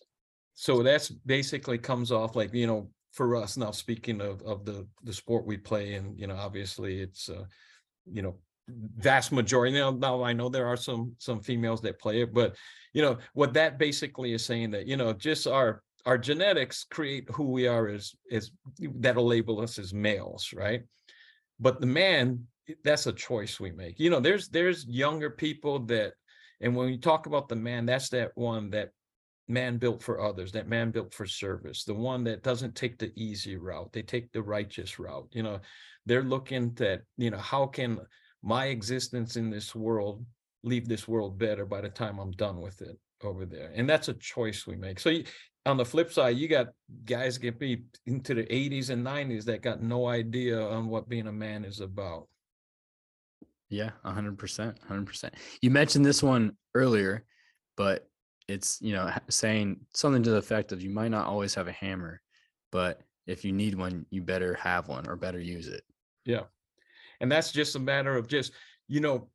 So, 0.53 0.75
so 0.75 0.83
that's 0.83 1.09
basically 1.09 1.77
comes 1.77 2.11
off 2.11 2.35
like 2.35 2.53
you 2.53 2.67
know 2.67 2.89
for 3.13 3.35
us 3.35 3.55
now. 3.55 3.71
Speaking 3.71 4.19
of 4.19 4.41
of 4.41 4.65
the 4.65 4.87
the 5.03 5.13
sport 5.13 5.45
we 5.45 5.57
play, 5.57 5.93
and 5.93 6.19
you 6.19 6.27
know 6.27 6.35
obviously 6.35 6.99
it's 6.99 7.29
uh, 7.29 7.45
you 8.05 8.21
know 8.21 8.35
vast 8.97 9.31
majority. 9.31 9.77
Now, 9.77 9.91
now 9.91 10.23
I 10.23 10.33
know 10.33 10.49
there 10.49 10.67
are 10.67 10.77
some 10.77 11.15
some 11.17 11.39
females 11.39 11.81
that 11.81 11.99
play 11.99 12.21
it, 12.21 12.33
but 12.33 12.55
you 12.93 13.01
know 13.01 13.17
what 13.33 13.53
that 13.53 13.79
basically 13.79 14.33
is 14.33 14.43
saying 14.43 14.71
that 14.71 14.85
you 14.85 14.97
know 14.97 15.13
just 15.13 15.47
our 15.47 15.81
our 16.05 16.17
genetics 16.17 16.85
create 16.89 17.29
who 17.31 17.45
we 17.45 17.67
are 17.67 17.87
as 17.87 18.13
as 18.31 18.51
that'll 18.79 19.25
label 19.25 19.61
us 19.61 19.79
as 19.79 19.93
males, 19.93 20.53
right? 20.53 20.83
But 21.59 21.79
the 21.79 21.87
man 21.87 22.45
that's 22.83 23.07
a 23.07 23.13
choice 23.13 23.59
we 23.59 23.71
make. 23.71 23.99
You 23.99 24.09
know 24.09 24.19
there's 24.19 24.49
there's 24.49 24.85
younger 24.85 25.29
people 25.29 25.79
that 25.85 26.13
and 26.61 26.75
when 26.75 26.89
you 26.89 26.97
talk 26.97 27.25
about 27.25 27.49
the 27.49 27.55
man 27.55 27.85
that's 27.85 28.09
that 28.09 28.31
one 28.35 28.69
that 28.71 28.89
man 29.47 29.77
built 29.77 30.03
for 30.03 30.21
others 30.21 30.51
that 30.51 30.67
man 30.67 30.91
built 30.91 31.11
for 31.11 31.25
service 31.25 31.83
the 31.83 31.93
one 31.93 32.23
that 32.23 32.43
doesn't 32.43 32.75
take 32.75 32.99
the 32.99 33.11
easy 33.15 33.55
route 33.55 33.91
they 33.91 34.03
take 34.03 34.31
the 34.31 34.41
righteous 34.41 34.99
route. 34.99 35.27
You 35.31 35.43
know 35.43 35.59
they're 36.05 36.23
looking 36.23 36.75
at 36.81 37.01
you 37.17 37.31
know 37.31 37.37
how 37.37 37.65
can 37.65 37.99
my 38.41 38.65
existence 38.65 39.35
in 39.35 39.49
this 39.49 39.75
world 39.75 40.25
leave 40.63 40.87
this 40.87 41.07
world 41.07 41.37
better 41.37 41.65
by 41.65 41.81
the 41.81 41.89
time 41.89 42.19
i'm 42.19 42.31
done 42.31 42.59
with 42.59 42.81
it 42.81 42.97
over 43.23 43.45
there 43.45 43.71
and 43.75 43.89
that's 43.89 44.07
a 44.07 44.13
choice 44.13 44.65
we 44.65 44.75
make 44.75 44.99
so 44.99 45.09
you, 45.09 45.23
on 45.65 45.77
the 45.77 45.85
flip 45.85 46.11
side, 46.11 46.37
you 46.37 46.47
got 46.47 46.67
guys 47.05 47.37
get 47.37 47.59
me 47.59 47.83
into 48.05 48.33
the 48.33 48.43
80s 48.43 48.89
and 48.89 49.05
90s 49.05 49.45
that 49.45 49.61
got 49.61 49.81
no 49.81 50.07
idea 50.07 50.61
on 50.61 50.87
what 50.87 51.09
being 51.09 51.27
a 51.27 51.31
man 51.31 51.65
is 51.65 51.79
about. 51.79 52.27
Yeah, 53.69 53.91
100%. 54.05 54.35
100%. 54.89 55.33
You 55.61 55.69
mentioned 55.69 56.05
this 56.05 56.23
one 56.23 56.57
earlier, 56.73 57.25
but 57.77 58.07
it's, 58.47 58.81
you 58.81 58.93
know, 58.93 59.11
saying 59.29 59.81
something 59.93 60.23
to 60.23 60.31
the 60.31 60.37
effect 60.37 60.71
of 60.71 60.81
you 60.81 60.89
might 60.89 61.11
not 61.11 61.27
always 61.27 61.53
have 61.53 61.67
a 61.67 61.73
hammer, 61.73 62.21
but 62.71 63.01
if 63.27 63.45
you 63.45 63.51
need 63.51 63.75
one, 63.75 64.05
you 64.09 64.23
better 64.23 64.55
have 64.55 64.87
one 64.87 65.07
or 65.07 65.15
better 65.15 65.39
use 65.39 65.67
it. 65.67 65.83
Yeah. 66.25 66.43
And 67.21 67.31
that's 67.31 67.51
just 67.51 67.75
a 67.75 67.79
matter 67.79 68.15
of 68.15 68.27
just, 68.27 68.53
you 68.87 69.01
know, 69.01 69.29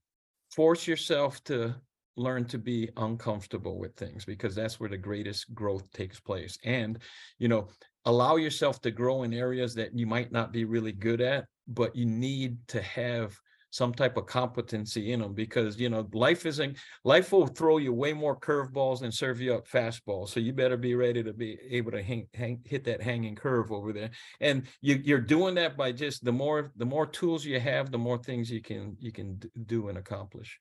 force 0.51 0.87
yourself 0.87 1.43
to 1.45 1.77
learn 2.17 2.45
to 2.47 2.59
be 2.59 2.89
uncomfortable 2.97 3.79
with 3.79 3.95
things 3.97 4.25
because 4.25 4.55
that's 4.55 4.79
where 4.79 4.89
the 4.89 4.97
greatest 4.97 5.53
growth 5.55 5.91
takes 5.93 6.21
place. 6.21 6.59
And 6.65 6.99
you 7.39 7.49
know 7.49 7.69
allow 8.07 8.37
yourself 8.37 8.81
to 8.83 8.91
grow 8.91 9.23
in 9.23 9.33
areas 9.33 9.75
that 9.75 9.97
you 9.97 10.07
might 10.07 10.31
not 10.31 10.53
be 10.53 10.65
really 10.65 10.93
good 10.93 11.23
at 11.23 11.47
but 11.67 11.97
you 11.97 12.05
need 12.05 12.59
to 12.69 12.83
have 12.83 13.35
some 13.75 13.93
type 13.93 14.17
of 14.17 14.25
competency 14.27 15.11
in 15.11 15.19
them 15.19 15.35
because 15.35 15.81
you 15.81 15.89
know 15.89 16.09
life 16.13 16.47
isn't 16.47 16.79
life 17.03 17.33
will 17.33 17.49
throw 17.49 17.79
you 17.79 17.93
way 17.93 18.13
more 18.13 18.39
curveballs 18.39 19.03
and 19.03 19.13
serve 19.13 19.41
you 19.41 19.53
up 19.53 19.67
fastballs. 19.67 20.29
So 20.29 20.39
you 20.39 20.53
better 20.53 20.77
be 20.77 20.95
ready 20.95 21.25
to 21.25 21.33
be 21.33 21.59
able 21.69 21.91
to 21.91 22.01
hang, 22.01 22.29
hang 22.35 22.61
hit 22.65 22.85
that 22.85 23.03
hanging 23.03 23.35
curve 23.35 23.73
over 23.73 23.93
there. 23.93 24.11
And 24.41 24.63
you, 24.81 25.01
you're 25.03 25.19
doing 25.19 25.57
that 25.57 25.77
by 25.77 25.91
just 25.91 26.25
the 26.25 26.31
more 26.31 26.71
the 26.77 26.85
more 26.85 27.05
tools 27.05 27.45
you 27.45 27.59
have 27.59 27.91
the 27.91 27.99
more 27.99 28.19
things 28.19 28.49
you 28.49 28.63
can 28.63 28.97
you 29.01 29.11
can 29.11 29.41
do 29.67 29.89
and 29.89 29.99
accomplish 29.99 30.61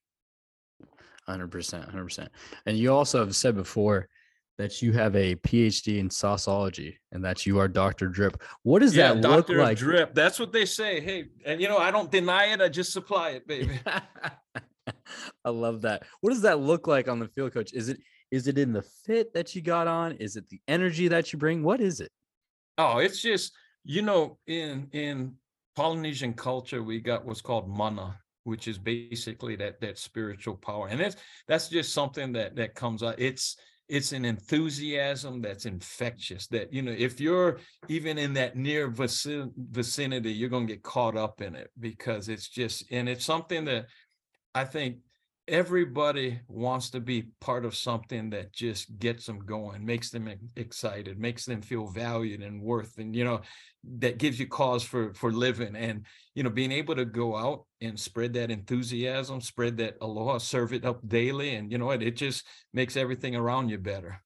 Hundred 1.27 1.51
percent, 1.51 1.85
hundred 1.85 2.05
percent. 2.05 2.29
And 2.65 2.77
you 2.77 2.93
also 2.93 3.19
have 3.19 3.35
said 3.35 3.55
before 3.55 4.09
that 4.57 4.81
you 4.81 4.91
have 4.91 5.15
a 5.15 5.35
PhD 5.35 5.99
in 5.99 6.09
sauceology 6.09 6.95
and 7.11 7.23
that 7.23 7.45
you 7.45 7.59
are 7.59 7.67
Dr. 7.67 8.07
Drip. 8.07 8.41
What 8.63 8.79
does 8.79 8.95
yeah, 8.95 9.13
that 9.13 9.21
Dr. 9.21 9.53
look 9.55 9.65
like? 9.65 9.77
Drip. 9.77 10.13
That's 10.13 10.39
what 10.39 10.51
they 10.51 10.65
say. 10.65 10.99
Hey, 10.99 11.25
and 11.45 11.59
you 11.61 11.67
know, 11.67 11.77
I 11.77 11.91
don't 11.91 12.11
deny 12.11 12.47
it. 12.47 12.61
I 12.61 12.69
just 12.69 12.91
supply 12.91 13.31
it, 13.31 13.47
baby. 13.47 13.79
I 15.45 15.49
love 15.49 15.81
that. 15.81 16.03
What 16.21 16.31
does 16.31 16.41
that 16.41 16.59
look 16.59 16.87
like 16.87 17.07
on 17.07 17.19
the 17.19 17.27
field, 17.27 17.53
coach? 17.53 17.73
Is 17.73 17.89
it 17.89 17.99
is 18.31 18.47
it 18.47 18.57
in 18.57 18.73
the 18.73 18.81
fit 19.05 19.33
that 19.33 19.55
you 19.55 19.61
got 19.61 19.87
on? 19.87 20.13
Is 20.13 20.35
it 20.35 20.47
the 20.49 20.59
energy 20.67 21.07
that 21.07 21.31
you 21.31 21.39
bring? 21.39 21.63
What 21.63 21.79
is 21.79 21.99
it? 21.99 22.11
Oh, 22.77 22.97
it's 22.97 23.21
just 23.21 23.53
you 23.85 24.01
know, 24.01 24.37
in 24.47 24.87
in 24.91 25.35
Polynesian 25.75 26.33
culture, 26.33 26.83
we 26.83 26.99
got 26.99 27.25
what's 27.25 27.41
called 27.41 27.67
mana, 27.69 28.19
which 28.43 28.67
is 28.67 28.77
basically 28.77 29.55
that 29.55 29.79
that 29.81 29.97
spiritual 29.97 30.55
power 30.55 30.87
and 30.87 30.99
that's 30.99 31.15
that's 31.47 31.69
just 31.69 31.93
something 31.93 32.31
that 32.33 32.55
that 32.55 32.75
comes 32.75 33.03
out 33.03 33.19
it's 33.19 33.57
it's 33.89 34.11
an 34.13 34.23
enthusiasm 34.25 35.41
that's 35.41 35.65
infectious 35.65 36.47
that 36.47 36.71
you 36.71 36.81
know 36.81 36.95
if 36.97 37.19
you're 37.19 37.59
even 37.89 38.17
in 38.17 38.33
that 38.33 38.55
near 38.55 38.87
vicinity 38.89 40.31
you're 40.31 40.49
going 40.49 40.67
to 40.67 40.73
get 40.73 40.83
caught 40.83 41.17
up 41.17 41.41
in 41.41 41.55
it 41.55 41.69
because 41.79 42.29
it's 42.29 42.47
just 42.47 42.85
and 42.91 43.09
it's 43.09 43.25
something 43.25 43.65
that 43.65 43.85
i 44.55 44.63
think 44.63 44.97
everybody 45.47 46.39
wants 46.47 46.89
to 46.91 47.01
be 47.01 47.27
part 47.41 47.65
of 47.65 47.75
something 47.75 48.29
that 48.29 48.53
just 48.53 48.97
gets 48.97 49.25
them 49.25 49.39
going 49.39 49.85
makes 49.85 50.09
them 50.09 50.29
excited 50.55 51.19
makes 51.19 51.43
them 51.45 51.61
feel 51.61 51.87
valued 51.87 52.41
and 52.41 52.61
worth 52.61 52.97
and 52.97 53.13
you 53.13 53.25
know 53.25 53.41
that 53.97 54.17
gives 54.17 54.39
you 54.39 54.47
cause 54.47 54.81
for 54.83 55.13
for 55.13 55.33
living. 55.33 55.75
And 55.75 56.05
you 56.33 56.43
know 56.43 56.49
being 56.49 56.71
able 56.71 56.95
to 56.95 57.05
go 57.05 57.35
out 57.35 57.65
and 57.81 57.99
spread 57.99 58.33
that 58.33 58.51
enthusiasm 58.51 59.41
spread 59.41 59.77
that 59.77 59.97
aloha 59.99 60.37
serve 60.37 60.71
it 60.71 60.85
up 60.85 61.05
daily 61.07 61.55
and 61.55 61.71
you 61.71 61.77
know 61.77 61.87
what 61.87 62.01
it 62.01 62.15
just 62.15 62.45
makes 62.73 62.95
everything 62.95 63.35
around 63.35 63.69
you 63.69 63.77
better 63.77 64.22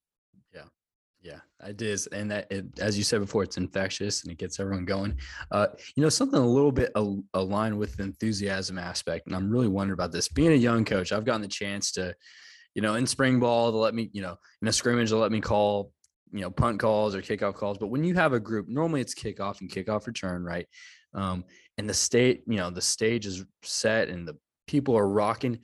yeah, 1.22 1.39
it 1.65 1.82
is, 1.82 2.07
and 2.07 2.30
that 2.32 2.47
it, 2.51 2.65
as 2.80 2.97
you 2.97 3.03
said 3.03 3.22
before, 3.22 3.43
it's 3.43 3.57
infectious 3.57 4.24
and 4.24 4.32
it 4.32 4.38
gets 4.38 4.59
everyone 4.59 4.86
going. 4.86 5.18
Uh, 5.51 5.68
you 5.95 6.03
know, 6.03 6.09
something 6.09 6.39
a 6.39 6.45
little 6.45 6.72
bit 6.72 6.91
al- 6.95 7.24
aligned 7.34 7.78
with 7.78 7.97
the 7.97 8.03
enthusiasm 8.03 8.78
aspect, 8.78 9.28
and 9.28 9.36
I'm 9.36 9.49
really 9.49 9.68
wondering 9.68 9.95
about 9.95 10.11
this. 10.11 10.28
Being 10.28 10.51
a 10.51 10.55
young 10.55 10.86
coach, 10.86 11.11
I've 11.11 11.26
gotten 11.26 11.41
the 11.41 11.47
chance 11.47 11.91
to, 11.93 12.15
you 12.76 12.82
know, 12.82 12.95
in 12.95 13.07
spring 13.07 13.39
ball 13.39 13.72
to 13.72 13.78
let 13.78 13.95
me, 13.95 14.09
you 14.13 14.22
know, 14.22 14.38
in 14.61 14.68
a 14.68 14.74
scrimmage 14.74 15.09
to 15.09 15.18
let 15.18 15.32
me 15.32 15.41
call, 15.41 15.91
you 16.32 16.41
know, 16.41 16.51
punt 16.51 16.80
calls 16.80 17.15
or 17.15 17.22
kickoff 17.22 17.55
calls. 17.55 17.78
But 17.78 17.88
when 17.88 18.03
you 18.03 18.13
have 18.13 18.34
a 18.34 18.39
group, 18.39 18.68
normally 18.70 19.01
it's 19.01 19.15
kickoff 19.15 19.61
and 19.61 19.70
kickoff 19.70 20.05
return, 20.05 20.43
right? 20.43 20.68
Um, 21.13 21.45
and 21.78 21.89
the 21.89 21.93
state, 21.93 22.43
you 22.47 22.57
know, 22.57 22.70
the 22.70 22.82
stage 22.82 23.26
is 23.26 23.43
set 23.63 24.09
and 24.09 24.28
the 24.28 24.38
people 24.68 24.95
are 24.97 25.07
rocking 25.07 25.59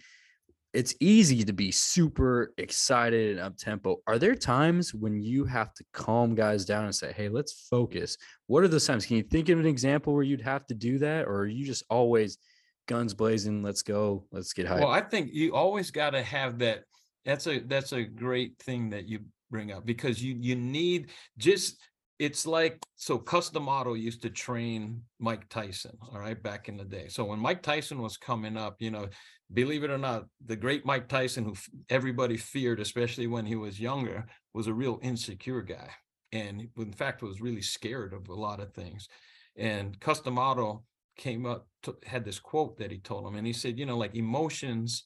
it's 0.74 0.96
easy 1.00 1.44
to 1.44 1.54
be 1.54 1.72
super 1.72 2.54
excited 2.58 3.32
and 3.32 3.40
up 3.40 3.58
tempo. 3.58 3.98
Are 4.08 4.18
there 4.18 4.34
times 4.34 4.94
when 4.94 5.22
you 5.22 5.46
have 5.46 5.74
to 5.76 5.84
calm 5.94 6.34
guys 6.34 6.66
down 6.66 6.86
and 6.86 6.96
say, 6.96 7.14
"Hey, 7.14 7.30
let's 7.30 7.68
focus"? 7.70 8.18
What 8.48 8.64
are 8.64 8.68
those 8.68 8.86
times? 8.86 9.06
Can 9.06 9.18
you 9.18 9.24
think 9.24 9.50
of 9.50 9.60
an 9.60 9.68
example 9.68 10.14
where 10.14 10.24
you'd 10.24 10.42
have 10.42 10.66
to 10.68 10.74
do 10.74 10.98
that, 11.00 11.26
or 11.26 11.42
are 11.42 11.48
you 11.48 11.64
just 11.64 11.84
always 11.90 12.40
guns 12.88 13.14
blazing? 13.14 13.62
Let's 13.62 13.84
go. 13.84 14.26
Let's 14.32 14.54
get 14.54 14.66
high. 14.66 14.80
Well, 14.80 14.90
I 14.90 15.02
think 15.02 15.32
you 15.32 15.54
always 15.54 15.92
got 15.92 16.12
to 16.12 16.24
have 16.24 16.58
that. 16.60 16.86
That's 17.24 17.46
a 17.48 17.60
that's 17.60 17.94
a 17.94 18.04
great 18.04 18.58
thing 18.58 18.90
that 18.90 19.08
you 19.08 19.20
bring 19.52 19.72
up 19.72 19.86
because 19.86 20.24
you 20.24 20.36
you 20.40 20.56
need 20.56 21.12
just 21.38 21.78
it's 22.20 22.46
like 22.46 22.82
so 22.96 23.18
Cus 23.18 23.50
D'Amato 23.50 23.94
used 23.94 24.22
to 24.22 24.30
train 24.30 25.02
Mike 25.20 25.50
Tyson, 25.50 25.98
all 26.12 26.20
right, 26.20 26.42
back 26.42 26.70
in 26.70 26.78
the 26.78 26.86
day. 26.86 27.08
So 27.10 27.26
when 27.26 27.40
Mike 27.40 27.62
Tyson 27.62 28.02
was 28.02 28.18
coming 28.18 28.56
up, 28.56 28.78
you 28.80 28.92
know, 28.92 29.08
believe 29.54 29.84
it 29.84 29.92
or 29.92 29.98
not, 29.98 30.26
the 30.46 30.56
great 30.56 30.86
Mike 30.86 31.08
Tyson, 31.08 31.46
who 31.46 31.56
everybody 31.90 32.38
feared, 32.38 32.80
especially 32.80 33.28
when 33.28 33.46
he 33.46 33.56
was 33.56 33.80
younger, 33.80 34.26
was 34.54 34.68
a 34.68 34.74
real 34.74 35.00
insecure 35.02 35.62
guy. 35.62 35.90
And 36.32 36.70
in 36.78 36.94
fact, 36.94 37.22
was 37.22 37.42
really 37.42 37.62
scared 37.62 38.14
of 38.14 38.28
a 38.28 38.34
lot 38.34 38.60
of 38.60 38.74
things. 38.74 39.08
And 39.56 40.00
Cus 40.00 40.20
D'Amato 40.20 40.84
came 41.16 41.46
up, 41.46 41.68
to, 41.84 41.96
had 42.06 42.26
this 42.26 42.40
quote 42.40 42.78
that 42.78 42.92
he 42.92 42.98
told 42.98 43.28
him, 43.28 43.36
and 43.36 43.46
he 43.46 43.54
said, 43.54 43.78
you 43.78 43.86
know, 43.86 43.98
like 43.98 44.16
emotions, 44.16 45.06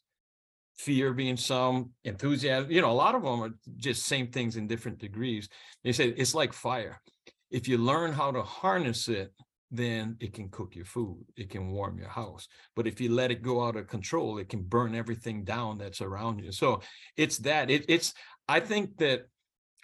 fear 0.78 1.12
being 1.12 1.38
some, 1.38 1.92
enthusiasm, 2.06 2.72
you 2.72 2.82
know, 2.82 2.92
a 2.92 2.94
lot 2.94 3.16
of 3.16 3.24
them 3.24 3.42
are 3.42 3.52
just 3.76 4.06
same 4.06 4.28
things 4.28 4.56
in 4.56 4.68
different 4.68 5.00
degrees. 5.00 5.50
They 5.84 5.92
said 5.92 6.14
it's 6.18 6.36
like 6.36 6.54
fire. 6.54 7.02
If 7.50 7.68
you 7.68 7.78
learn 7.78 8.14
how 8.14 8.32
to 8.32 8.44
harness 8.44 9.08
it, 9.10 9.34
then 9.72 10.16
it 10.20 10.34
can 10.34 10.50
cook 10.50 10.76
your 10.76 10.86
food, 10.86 11.26
it 11.36 11.50
can 11.50 11.72
warm 11.72 11.98
your 11.98 12.10
house. 12.10 12.48
But 12.76 12.88
if 12.88 13.02
you 13.02 13.12
let 13.12 13.32
it 13.32 13.42
go 13.42 13.64
out 13.66 13.76
of 13.76 13.88
control, 13.88 14.38
it 14.38 14.50
can 14.50 14.64
burn 14.64 14.96
everything 14.96 15.44
down 15.44 15.78
that's 15.78 16.02
around 16.02 16.40
you. 16.40 16.52
So 16.52 16.82
it's 17.18 17.38
that. 17.40 17.70
It, 17.70 17.86
it's 17.90 18.14
I 18.48 18.60
think 18.60 18.98
that 18.98 19.24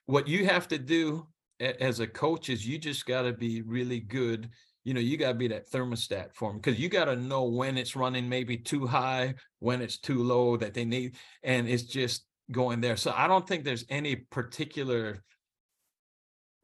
what 0.05 0.27
you 0.27 0.45
have 0.45 0.67
to 0.69 0.77
do 0.77 1.27
as 1.59 1.99
a 1.99 2.07
coach 2.07 2.49
is 2.49 2.67
you 2.67 2.77
just 2.77 3.05
got 3.05 3.23
to 3.23 3.33
be 3.33 3.61
really 3.61 3.99
good. 3.99 4.49
You 4.83 4.93
know, 4.93 4.99
you 4.99 5.17
got 5.17 5.29
to 5.29 5.33
be 5.37 5.47
that 5.49 5.69
thermostat 5.69 6.33
for 6.33 6.51
them 6.51 6.59
because 6.59 6.79
you 6.79 6.89
got 6.89 7.05
to 7.05 7.15
know 7.15 7.43
when 7.45 7.77
it's 7.77 7.95
running 7.95 8.27
maybe 8.27 8.57
too 8.57 8.85
high, 8.85 9.35
when 9.59 9.81
it's 9.81 9.97
too 9.97 10.23
low 10.23 10.57
that 10.57 10.73
they 10.73 10.85
need, 10.85 11.15
and 11.43 11.67
it's 11.67 11.83
just 11.83 12.25
going 12.51 12.81
there. 12.81 12.97
So 12.97 13.13
I 13.15 13.27
don't 13.27 13.47
think 13.47 13.63
there's 13.63 13.85
any 13.89 14.15
particular 14.15 15.23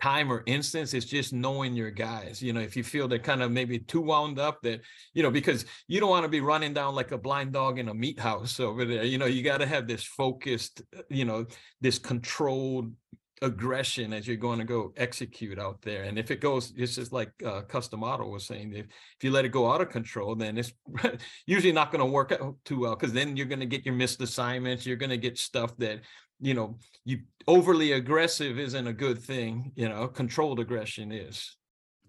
time 0.01 0.31
or 0.31 0.43
instance 0.45 0.93
it's 0.93 1.05
just 1.05 1.33
knowing 1.33 1.73
your 1.73 1.91
guys 1.91 2.41
you 2.41 2.53
know 2.53 2.59
if 2.59 2.75
you 2.75 2.83
feel 2.83 3.07
they're 3.07 3.19
kind 3.19 3.43
of 3.43 3.51
maybe 3.51 3.79
too 3.79 4.01
wound 4.01 4.39
up 4.39 4.61
that 4.61 4.81
you 5.13 5.21
know 5.21 5.31
because 5.31 5.65
you 5.87 5.99
don't 5.99 6.09
want 6.09 6.23
to 6.23 6.29
be 6.29 6.41
running 6.41 6.73
down 6.73 6.95
like 6.95 7.11
a 7.11 7.17
blind 7.17 7.51
dog 7.51 7.79
in 7.79 7.89
a 7.89 7.93
meat 7.93 8.19
house 8.19 8.59
over 8.59 8.85
there 8.85 9.03
you 9.03 9.17
know 9.17 9.25
you 9.25 9.43
got 9.43 9.57
to 9.57 9.65
have 9.65 9.87
this 9.87 10.03
focused 10.03 10.81
uh, 10.97 11.01
you 11.09 11.25
know 11.25 11.45
this 11.81 11.99
controlled 11.99 12.93
aggression 13.41 14.13
as 14.13 14.27
you're 14.27 14.37
going 14.37 14.59
to 14.59 14.65
go 14.65 14.93
execute 14.97 15.59
out 15.59 15.81
there. 15.81 16.03
And 16.03 16.19
if 16.19 16.31
it 16.31 16.41
goes 16.41 16.73
it's 16.75 16.95
just 16.95 17.13
like 17.13 17.31
uh, 17.45 17.61
Cus 17.61 17.87
D'Amato 17.87 18.27
was 18.27 18.45
saying 18.45 18.73
if, 18.73 18.85
if 18.85 19.23
you 19.23 19.31
let 19.31 19.45
it 19.45 19.49
go 19.49 19.71
out 19.71 19.81
of 19.81 19.89
control 19.89 20.35
then 20.35 20.57
it's 20.57 20.73
usually 21.45 21.71
not 21.71 21.91
going 21.91 21.99
to 21.99 22.05
work 22.05 22.31
out 22.31 22.55
too 22.65 22.81
well 22.81 22.95
because 22.95 23.13
then 23.13 23.37
you're 23.37 23.45
going 23.45 23.59
to 23.59 23.65
get 23.65 23.85
your 23.85 23.95
missed 23.95 24.21
assignments 24.21 24.85
you're 24.85 24.97
going 24.97 25.09
to 25.09 25.17
get 25.17 25.37
stuff 25.37 25.75
that 25.77 26.01
you 26.39 26.53
know 26.53 26.77
you 27.05 27.19
overly 27.47 27.93
aggressive 27.93 28.59
isn't 28.59 28.87
a 28.87 28.93
good 28.93 29.19
thing 29.19 29.71
you 29.75 29.89
know 29.89 30.07
controlled 30.07 30.59
aggression 30.59 31.11
is. 31.11 31.55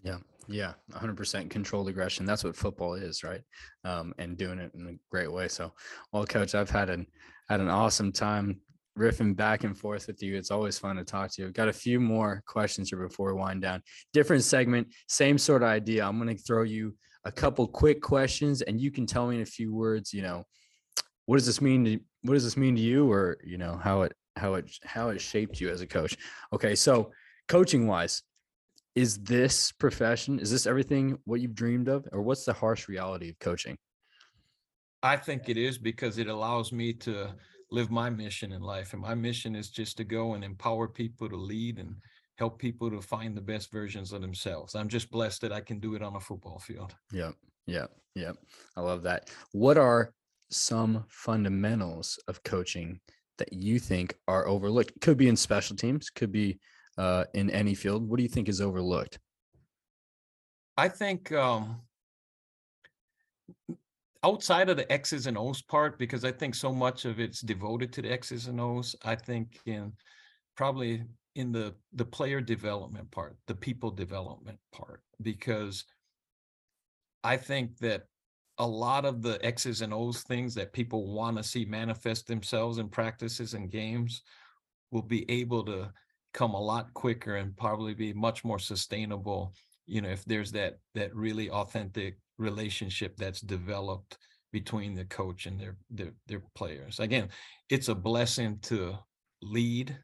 Yeah 0.02 0.18
yeah 0.48 0.72
100% 0.92 1.48
controlled 1.48 1.88
aggression 1.88 2.26
that's 2.26 2.42
what 2.42 2.56
football 2.56 2.94
is 2.94 3.22
right? 3.22 3.42
Um, 3.84 4.12
and 4.18 4.36
doing 4.36 4.58
it 4.58 4.72
in 4.74 4.86
a 4.88 4.98
great 5.10 5.32
way 5.32 5.48
so 5.48 5.72
well 6.12 6.24
coach 6.24 6.54
i've 6.54 6.70
had 6.70 6.90
an 6.90 7.06
had 7.48 7.60
an 7.60 7.68
awesome 7.68 8.12
time 8.12 8.60
riffing 8.98 9.36
back 9.36 9.64
and 9.64 9.78
forth 9.78 10.06
with 10.08 10.22
you 10.22 10.36
it's 10.36 10.50
always 10.50 10.78
fun 10.78 10.96
to 10.96 11.04
talk 11.04 11.30
to 11.30 11.42
you. 11.42 11.48
I've 11.48 11.54
got 11.54 11.68
a 11.68 11.72
few 11.72 12.00
more 12.00 12.42
questions 12.46 12.90
here 12.90 13.06
before 13.06 13.32
we 13.32 13.40
wind 13.40 13.62
down. 13.62 13.82
Different 14.12 14.42
segment 14.42 14.88
same 15.06 15.38
sort 15.38 15.62
of 15.62 15.68
idea 15.68 16.04
i'm 16.04 16.20
going 16.20 16.36
to 16.36 16.42
throw 16.42 16.62
you 16.62 16.94
a 17.24 17.32
couple 17.32 17.66
quick 17.68 18.00
questions 18.00 18.62
and 18.62 18.80
you 18.80 18.90
can 18.90 19.06
tell 19.06 19.28
me 19.28 19.36
in 19.36 19.42
a 19.42 19.46
few 19.46 19.74
words 19.74 20.12
you 20.12 20.22
know 20.22 20.44
what 21.26 21.36
does 21.36 21.46
this 21.46 21.60
mean 21.60 21.84
to 21.84 22.00
what 22.22 22.34
does 22.34 22.44
this 22.44 22.56
mean 22.56 22.74
to 22.74 22.80
you 22.80 23.10
or 23.10 23.36
you 23.44 23.58
know 23.58 23.78
how 23.82 24.02
it 24.02 24.12
how 24.36 24.54
it 24.54 24.70
how 24.84 25.10
it 25.10 25.20
shaped 25.20 25.60
you 25.60 25.70
as 25.70 25.80
a 25.80 25.86
coach. 25.86 26.16
Okay, 26.52 26.74
so 26.74 27.10
coaching 27.48 27.86
wise, 27.86 28.22
is 28.94 29.18
this 29.18 29.72
profession 29.72 30.38
is 30.38 30.50
this 30.50 30.66
everything 30.66 31.18
what 31.24 31.40
you've 31.40 31.54
dreamed 31.54 31.88
of 31.88 32.06
or 32.12 32.22
what's 32.22 32.44
the 32.44 32.52
harsh 32.52 32.88
reality 32.88 33.30
of 33.30 33.38
coaching? 33.38 33.76
I 35.02 35.16
think 35.16 35.48
it 35.48 35.56
is 35.56 35.78
because 35.78 36.18
it 36.18 36.26
allows 36.26 36.72
me 36.72 36.92
to 36.94 37.28
live 37.70 37.90
my 37.90 38.10
mission 38.10 38.52
in 38.52 38.62
life 38.62 38.92
and 38.92 39.00
my 39.00 39.14
mission 39.14 39.54
is 39.54 39.70
just 39.70 39.96
to 39.96 40.04
go 40.04 40.34
and 40.34 40.44
empower 40.44 40.88
people 40.88 41.28
to 41.28 41.36
lead 41.36 41.78
and 41.78 41.94
help 42.36 42.58
people 42.58 42.90
to 42.90 43.00
find 43.00 43.36
the 43.36 43.40
best 43.40 43.70
versions 43.70 44.12
of 44.12 44.20
themselves. 44.20 44.74
I'm 44.74 44.88
just 44.88 45.10
blessed 45.10 45.42
that 45.42 45.52
I 45.52 45.60
can 45.60 45.78
do 45.78 45.94
it 45.94 46.02
on 46.02 46.16
a 46.16 46.20
football 46.20 46.58
field. 46.58 46.94
Yeah. 47.12 47.32
Yeah. 47.66 47.86
Yeah. 48.14 48.32
I 48.76 48.80
love 48.80 49.02
that. 49.02 49.30
What 49.52 49.78
are 49.78 50.12
some 50.50 51.04
fundamentals 51.08 52.18
of 52.28 52.42
coaching 52.42 53.00
that 53.40 53.52
you 53.52 53.78
think 53.78 54.14
are 54.28 54.46
overlooked? 54.46 54.92
Could 55.00 55.18
be 55.18 55.28
in 55.28 55.36
special 55.36 55.76
teams, 55.76 56.08
could 56.08 56.32
be 56.32 56.58
uh, 56.96 57.24
in 57.34 57.50
any 57.50 57.74
field. 57.74 58.08
What 58.08 58.16
do 58.16 58.22
you 58.22 58.28
think 58.28 58.48
is 58.48 58.60
overlooked? 58.60 59.18
I 60.76 60.88
think 60.88 61.32
um, 61.32 61.80
outside 64.22 64.68
of 64.68 64.76
the 64.76 64.90
X's 64.90 65.26
and 65.26 65.36
O's 65.36 65.60
part, 65.62 65.98
because 65.98 66.24
I 66.24 66.32
think 66.32 66.54
so 66.54 66.72
much 66.72 67.04
of 67.04 67.20
it's 67.20 67.40
devoted 67.40 67.92
to 67.94 68.02
the 68.02 68.12
X's 68.12 68.46
and 68.46 68.60
O's. 68.60 68.94
I 69.04 69.14
think 69.14 69.58
in 69.66 69.92
probably 70.56 71.02
in 71.34 71.52
the 71.52 71.74
the 71.94 72.04
player 72.04 72.40
development 72.40 73.10
part, 73.10 73.36
the 73.46 73.54
people 73.54 73.90
development 73.90 74.58
part, 74.72 75.02
because 75.22 75.84
I 77.24 77.36
think 77.36 77.78
that 77.78 78.04
a 78.60 78.66
lot 78.66 79.06
of 79.06 79.22
the 79.22 79.44
X's 79.44 79.80
and 79.80 79.94
O's 79.94 80.22
things 80.22 80.54
that 80.54 80.74
people 80.74 81.12
want 81.12 81.38
to 81.38 81.42
see 81.42 81.64
manifest 81.64 82.26
themselves 82.26 82.76
in 82.76 82.88
practices 82.88 83.54
and 83.54 83.70
games 83.70 84.22
will 84.90 85.02
be 85.02 85.28
able 85.30 85.64
to 85.64 85.90
come 86.34 86.52
a 86.52 86.60
lot 86.60 86.92
quicker 86.92 87.36
and 87.36 87.56
probably 87.56 87.94
be 87.94 88.12
much 88.12 88.44
more 88.44 88.58
sustainable 88.58 89.52
you 89.86 90.00
know 90.00 90.10
if 90.10 90.24
there's 90.26 90.52
that 90.52 90.78
that 90.94 91.14
really 91.14 91.50
authentic 91.50 92.18
relationship 92.38 93.16
that's 93.16 93.40
developed 93.40 94.18
between 94.52 94.94
the 94.94 95.04
coach 95.06 95.46
and 95.46 95.58
their 95.58 95.76
their, 95.90 96.12
their 96.26 96.42
players. 96.54 97.00
Again 97.00 97.28
it's 97.70 97.88
a 97.88 97.94
blessing 97.94 98.58
to 98.62 98.94
lead 99.42 99.96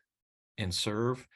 and 0.59 0.75
serve. 0.75 1.27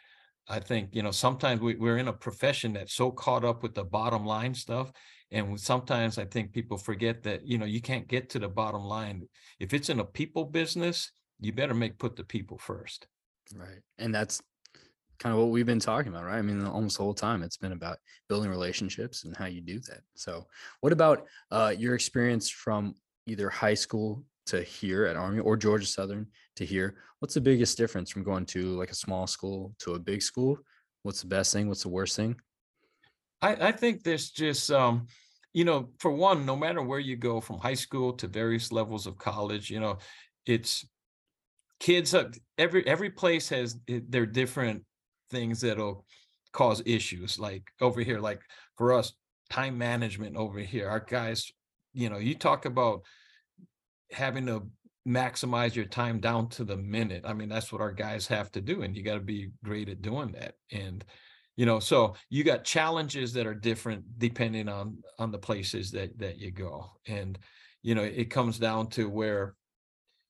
I 0.49 0.59
think 0.59 0.89
you 0.93 1.03
know 1.03 1.11
sometimes 1.11 1.61
we, 1.61 1.75
we're 1.77 1.99
in 1.99 2.09
a 2.09 2.13
profession 2.13 2.73
that's 2.73 2.95
so 2.95 3.11
caught 3.11 3.45
up 3.45 3.63
with 3.63 3.75
the 3.75 3.85
bottom 3.85 4.25
line 4.25 4.55
stuff 4.55 4.91
and 5.33 5.59
sometimes 5.59 6.19
i 6.19 6.25
think 6.25 6.53
people 6.53 6.79
forget 6.79 7.23
that 7.23 7.47
you 7.47 7.59
know 7.59 7.67
you 7.67 7.81
can't 7.81 8.09
get 8.09 8.29
to 8.29 8.39
the 8.39 8.49
bottom 8.49 8.83
line 8.83 9.27
if 9.59 9.75
it's 9.75 9.89
in 9.89 10.01
a 10.01 10.05
people 10.05 10.45
business 10.45 11.13
you 11.41 11.53
better 11.53 11.75
make 11.75 11.99
put 11.99 12.17
the 12.17 12.25
people 12.25 12.59
first 12.59 13.07
right 13.55 13.81
and 13.99 14.15
that's 14.15 14.43
kind 15.19 15.35
of 15.35 15.41
what 15.41 15.51
we've 15.51 15.67
been 15.67 15.79
talking 15.79 16.13
about 16.13 16.25
right 16.25 16.39
i 16.39 16.43
mean 16.43 16.65
almost 16.65 16.97
the 16.97 17.03
whole 17.03 17.15
time 17.15 17.43
it's 17.43 17.59
been 17.59 17.73
about 17.73 17.99
building 18.29 18.51
relationships 18.51 19.25
and 19.25 19.37
how 19.37 19.47
you 19.47 19.61
do 19.61 19.79
that 19.81 20.01
so 20.15 20.47
what 20.81 20.93
about 20.93 21.27
uh, 21.51 21.75
your 21.77 21.95
experience 21.95 22.49
from 22.49 22.95
either 23.27 23.51
high 23.51 23.75
school 23.75 24.25
to 24.51 24.63
here 24.63 25.07
at 25.07 25.17
Army 25.17 25.39
or 25.39 25.57
Georgia 25.57 25.87
Southern 25.87 26.27
to 26.57 26.65
here, 26.67 26.97
what's 27.21 27.35
the 27.35 27.41
biggest 27.41 27.79
difference 27.79 28.11
from 28.11 28.25
going 28.25 28.45
to 28.47 28.77
like 28.77 28.91
a 28.91 28.95
small 28.95 29.27
school 29.27 29.75
to 29.79 29.95
a 29.95 29.99
big 29.99 30.23
school? 30.23 30.59
What's 31.03 31.21
the 31.21 31.29
best 31.29 31.53
thing? 31.53 31.69
What's 31.69 31.83
the 31.83 31.89
worst 31.89 32.17
thing? 32.17 32.37
I, 33.43 33.69
I 33.69 33.73
think 33.73 34.03
there's 34.03 34.31
just 34.31 34.71
um, 34.71 35.07
you 35.53 35.65
know, 35.65 35.91
for 35.99 36.11
one, 36.11 36.47
no 36.47 36.57
matter 36.57 36.83
where 36.83 36.99
you 36.99 37.17
go 37.17 37.41
from 37.41 37.59
high 37.59 37.75
school 37.75 38.13
to 38.15 38.29
various 38.29 38.71
levels 38.71 39.07
of 39.07 39.19
college, 39.19 39.71
you 39.71 39.81
know, 39.81 39.99
it's 40.47 40.87
kids 41.81 42.15
every 42.59 42.87
every 42.87 43.11
place 43.11 43.49
has 43.49 43.77
their 43.87 44.27
different 44.27 44.85
things 45.31 45.63
that'll 45.63 46.05
cause 46.53 46.83
issues 46.85 47.39
like 47.39 47.63
over 47.81 48.03
here 48.03 48.21
like 48.21 48.41
for 48.77 48.93
us 48.93 49.15
time 49.49 49.79
management 49.79 50.37
over 50.37 50.59
here 50.59 50.89
our 50.89 51.01
guys 51.01 51.51
you 51.95 52.11
know 52.11 52.19
you 52.19 52.35
talk 52.35 52.67
about 52.67 53.01
having 54.13 54.47
to 54.47 54.63
maximize 55.09 55.75
your 55.75 55.87
time 55.87 56.21
down 56.21 56.49
to 56.49 56.65
the 56.65 56.77
minute 56.77 57.23
i 57.25 57.33
mean 57.33 57.49
that's 57.49 57.73
what 57.73 57.81
our 57.81 57.93
guys 57.93 58.27
have 58.27 58.51
to 58.53 58.61
do 58.61 58.83
and 58.83 58.97
you 58.97 59.03
got 59.03 59.15
to 59.15 59.21
be 59.21 59.49
great 59.65 59.89
at 59.89 60.03
doing 60.03 60.31
that 60.33 60.55
and 60.73 61.05
you 61.61 61.67
know 61.67 61.79
so 61.79 62.15
you 62.31 62.43
got 62.43 62.65
challenges 62.65 63.35
that 63.35 63.47
are 63.47 63.55
different 63.55 64.03
depending 64.17 64.67
on 64.67 64.97
on 65.19 65.31
the 65.31 65.37
places 65.39 65.91
that 65.91 66.19
that 66.19 66.39
you 66.39 66.51
go. 66.51 66.91
And 67.07 67.39
you 67.83 67.95
know 67.95 68.03
it 68.03 68.31
comes 68.31 68.59
down 68.59 68.87
to 68.97 69.11
where 69.11 69.57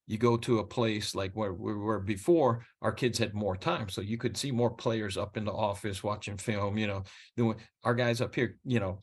you 0.08 0.18
go 0.18 0.36
to 0.36 0.58
a 0.58 0.66
place 0.66 1.14
like 1.14 1.30
where 1.34 1.52
we 1.54 1.72
were 1.72 2.00
before 2.00 2.66
our 2.82 2.90
kids 2.90 3.16
had 3.16 3.32
more 3.32 3.56
time 3.56 3.88
so 3.88 4.00
you 4.00 4.18
could 4.18 4.36
see 4.36 4.50
more 4.50 4.70
players 4.70 5.16
up 5.16 5.36
in 5.36 5.44
the 5.44 5.52
office 5.52 6.02
watching 6.02 6.36
film 6.36 6.76
you 6.76 6.88
know 6.88 7.04
doing 7.36 7.54
our 7.84 7.94
guys 7.94 8.20
up 8.20 8.34
here 8.34 8.58
you 8.64 8.80
know 8.80 8.98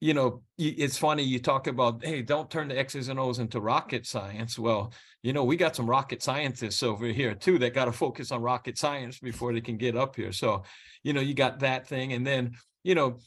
you 0.00 0.14
know 0.14 0.42
it's 0.58 0.96
funny 0.96 1.22
you 1.22 1.38
talk 1.38 1.66
about 1.66 2.02
hey 2.02 2.22
don't 2.22 2.50
turn 2.50 2.68
the 2.68 2.78
x's 2.78 3.08
and 3.08 3.20
o's 3.20 3.38
into 3.38 3.60
rocket 3.60 4.06
science. 4.06 4.58
Well 4.58 4.92
you 5.22 5.32
know 5.32 5.44
we 5.44 5.56
got 5.56 5.76
some 5.76 5.88
rocket 5.88 6.22
scientists 6.22 6.82
over 6.82 7.06
here 7.06 7.34
too 7.34 7.58
that 7.58 7.74
got 7.74 7.86
to 7.86 7.92
focus 7.92 8.32
on 8.32 8.40
rocket 8.40 8.78
science 8.78 9.18
before 9.18 9.52
they 9.52 9.60
can 9.60 9.76
get 9.76 9.96
up 9.96 10.16
here. 10.16 10.32
So 10.32 10.62
you 11.02 11.12
know 11.12 11.20
you 11.20 11.34
got 11.34 11.60
that 11.60 11.86
thing 11.86 12.12
and 12.14 12.26
then 12.26 12.52
you 12.84 12.94
know 12.94 13.18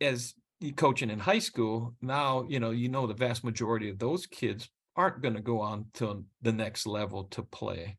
as 0.00 0.34
coaching 0.76 1.10
in 1.10 1.18
high 1.18 1.38
school 1.38 1.94
now 2.00 2.44
you 2.48 2.60
know 2.60 2.70
you 2.70 2.88
know 2.88 3.06
the 3.06 3.14
vast 3.14 3.44
majority 3.44 3.90
of 3.90 3.98
those 3.98 4.26
kids 4.26 4.68
aren't 4.96 5.22
going 5.22 5.34
to 5.34 5.40
go 5.40 5.60
on 5.60 5.86
to 5.94 6.24
the 6.42 6.52
next 6.52 6.86
level 6.86 7.24
to 7.24 7.42
play 7.42 7.96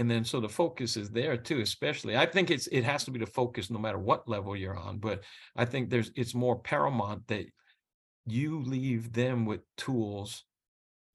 and 0.00 0.10
then 0.10 0.24
so 0.24 0.40
the 0.40 0.48
focus 0.48 0.96
is 0.96 1.10
there 1.10 1.36
too 1.36 1.60
especially 1.60 2.16
i 2.16 2.24
think 2.24 2.50
it's 2.50 2.66
it 2.68 2.82
has 2.82 3.04
to 3.04 3.10
be 3.10 3.18
the 3.18 3.26
focus 3.26 3.70
no 3.70 3.78
matter 3.78 3.98
what 3.98 4.26
level 4.26 4.56
you're 4.56 4.76
on 4.76 4.98
but 4.98 5.22
i 5.56 5.64
think 5.64 5.90
there's 5.90 6.10
it's 6.16 6.34
more 6.34 6.58
paramount 6.58 7.26
that 7.28 7.44
you 8.26 8.62
leave 8.62 9.12
them 9.12 9.44
with 9.44 9.60
tools 9.76 10.44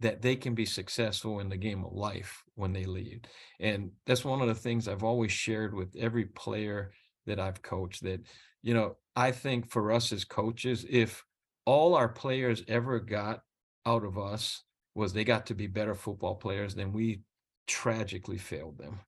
that 0.02 0.22
they 0.22 0.36
can 0.36 0.54
be 0.54 0.66
successful 0.66 1.40
in 1.40 1.50
the 1.50 1.58
game 1.58 1.84
of 1.86 1.94
life 1.94 2.44
when 2.56 2.74
they 2.74 2.84
leave. 2.84 3.22
And 3.62 3.92
that's 4.06 4.26
one 4.26 4.42
of 4.42 4.48
the 4.48 4.56
things 4.56 4.88
i've 4.88 5.04
always 5.04 5.32
shared 5.32 5.74
with 5.74 5.96
every 5.98 6.26
player 6.26 6.92
that 7.26 7.40
i've 7.40 7.62
coached 7.62 8.04
that 8.04 8.22
you 8.62 8.74
know 8.74 8.98
i 9.16 9.32
think 9.32 9.70
for 9.70 9.92
us 9.92 10.12
as 10.12 10.26
coaches 10.26 10.86
if 10.90 11.24
all 11.66 11.96
our 11.96 12.10
players 12.10 12.64
ever 12.68 13.00
got 13.00 13.42
out 13.88 14.04
of 14.04 14.20
us 14.20 14.64
was 14.94 15.12
they 15.12 15.24
got 15.24 15.48
to 15.48 15.56
be 15.56 15.66
better 15.66 15.96
football 15.96 16.36
players 16.36 16.76
than 16.76 16.94
we 16.94 17.22
tragically 17.68 18.38
failed 18.38 18.78
them 18.78 19.00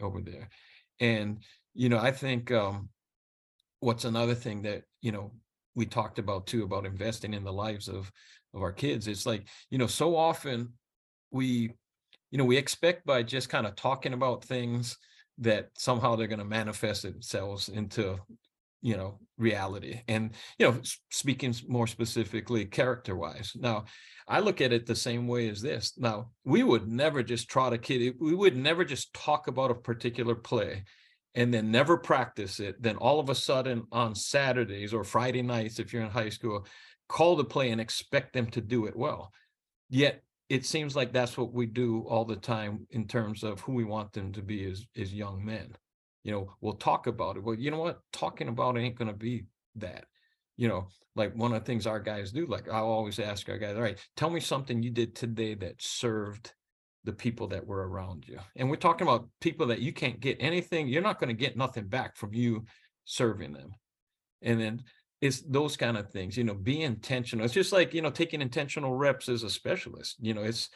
over 0.00 0.20
there. 0.20 0.48
And, 1.00 1.42
you 1.74 1.88
know, 1.88 1.98
I 1.98 2.12
think 2.12 2.50
um, 2.52 2.88
what's 3.80 4.04
another 4.04 4.34
thing 4.34 4.62
that, 4.62 4.82
you 5.00 5.12
know, 5.12 5.32
we 5.74 5.86
talked 5.86 6.18
about 6.18 6.46
too 6.46 6.64
about 6.64 6.86
investing 6.86 7.34
in 7.34 7.44
the 7.44 7.52
lives 7.52 7.88
of 7.88 8.10
of 8.54 8.62
our 8.62 8.72
kids. 8.72 9.08
It's 9.08 9.24
like, 9.24 9.48
you 9.70 9.78
know, 9.78 9.86
so 9.86 10.14
often 10.14 10.74
we, 11.30 11.72
you 12.30 12.38
know, 12.38 12.44
we 12.44 12.58
expect 12.58 13.06
by 13.06 13.22
just 13.22 13.48
kind 13.48 13.66
of 13.66 13.74
talking 13.76 14.12
about 14.12 14.44
things 14.44 14.98
that 15.38 15.70
somehow 15.76 16.14
they're 16.14 16.26
going 16.26 16.38
to 16.38 16.44
manifest 16.44 17.02
themselves 17.02 17.68
into 17.68 18.18
you 18.82 18.96
know 18.96 19.18
reality 19.38 20.00
and 20.08 20.32
you 20.58 20.66
know 20.66 20.80
speaking 21.10 21.54
more 21.68 21.86
specifically 21.86 22.64
character 22.64 23.14
wise 23.14 23.52
now 23.54 23.84
i 24.32 24.40
look 24.40 24.62
at 24.62 24.72
it 24.72 24.86
the 24.86 24.96
same 24.96 25.28
way 25.28 25.48
as 25.50 25.60
this. 25.60 25.92
Now 25.98 26.30
we 26.42 26.62
would 26.62 26.88
never 26.88 27.22
just 27.22 27.50
trot 27.50 27.74
a 27.74 27.78
kid 27.78 28.14
we 28.18 28.34
would 28.34 28.56
never 28.56 28.82
just 28.82 29.12
talk 29.12 29.46
about 29.46 29.70
a 29.70 29.74
particular 29.74 30.34
play 30.34 30.84
and 31.34 31.52
then 31.52 31.70
never 31.70 31.98
practice 31.98 32.58
it. 32.58 32.82
Then 32.82 32.96
all 32.96 33.20
of 33.20 33.28
a 33.28 33.34
sudden 33.34 33.84
on 33.92 34.14
saturdays 34.14 34.94
or 34.94 35.04
friday 35.04 35.42
nights 35.42 35.78
if 35.78 35.92
you're 35.92 36.02
in 36.02 36.10
high 36.10 36.30
school 36.30 36.66
call 37.08 37.36
the 37.36 37.44
play 37.44 37.70
and 37.70 37.80
expect 37.80 38.32
them 38.32 38.46
to 38.46 38.62
do 38.62 38.86
it 38.86 38.96
well. 38.96 39.30
Yet 39.90 40.22
it 40.48 40.64
seems 40.64 40.96
like 40.96 41.12
that's 41.12 41.36
what 41.36 41.52
we 41.52 41.66
do 41.66 42.06
all 42.08 42.24
the 42.24 42.36
time 42.36 42.86
in 42.90 43.06
terms 43.06 43.42
of 43.42 43.60
who 43.60 43.72
we 43.72 43.84
want 43.84 44.14
them 44.14 44.32
to 44.32 44.42
be 44.42 44.64
as, 44.64 44.86
as 44.96 45.12
young 45.12 45.44
men. 45.44 45.76
You 46.24 46.32
know 46.32 46.54
we'll 46.62 46.74
talk 46.74 47.06
about 47.06 47.36
it. 47.36 47.42
Well 47.44 47.56
you 47.56 47.70
know 47.70 47.80
what? 47.80 48.00
Talking 48.14 48.48
about 48.48 48.78
it 48.78 48.80
ain't 48.80 48.96
going 48.96 49.12
to 49.12 49.24
be 49.28 49.44
that 49.76 50.06
you 50.62 50.68
know 50.68 50.86
like 51.16 51.34
one 51.34 51.52
of 51.52 51.60
the 51.60 51.66
things 51.66 51.86
our 51.86 51.98
guys 51.98 52.30
do 52.30 52.46
like 52.46 52.68
i'll 52.68 52.86
always 52.86 53.18
ask 53.18 53.48
our 53.48 53.58
guys 53.58 53.74
all 53.74 53.82
right 53.82 53.98
tell 54.16 54.30
me 54.30 54.40
something 54.40 54.82
you 54.82 54.90
did 54.90 55.14
today 55.14 55.54
that 55.54 55.74
served 55.82 56.52
the 57.04 57.12
people 57.12 57.48
that 57.48 57.66
were 57.66 57.88
around 57.88 58.24
you. 58.28 58.38
And 58.54 58.70
we're 58.70 58.76
talking 58.76 59.06
about 59.06 59.28
people 59.40 59.66
that 59.66 59.80
you 59.80 59.92
can't 59.92 60.20
get 60.20 60.36
anything 60.38 60.86
you're 60.86 61.02
not 61.02 61.18
going 61.18 61.28
to 61.28 61.44
get 61.44 61.56
nothing 61.56 61.88
back 61.88 62.16
from 62.16 62.32
you 62.32 62.64
serving 63.04 63.52
them. 63.52 63.72
And 64.40 64.60
then 64.60 64.82
it's 65.20 65.40
those 65.40 65.76
kind 65.76 65.96
of 65.96 66.10
things 66.10 66.36
you 66.36 66.44
know 66.44 66.54
be 66.54 66.82
intentional. 66.82 67.44
It's 67.44 67.54
just 67.54 67.72
like 67.72 67.92
you 67.92 68.02
know 68.02 68.10
taking 68.10 68.40
intentional 68.40 68.94
reps 68.94 69.28
as 69.28 69.42
a 69.42 69.50
specialist 69.50 70.16
you 70.20 70.34
know 70.34 70.42
it's 70.42 70.68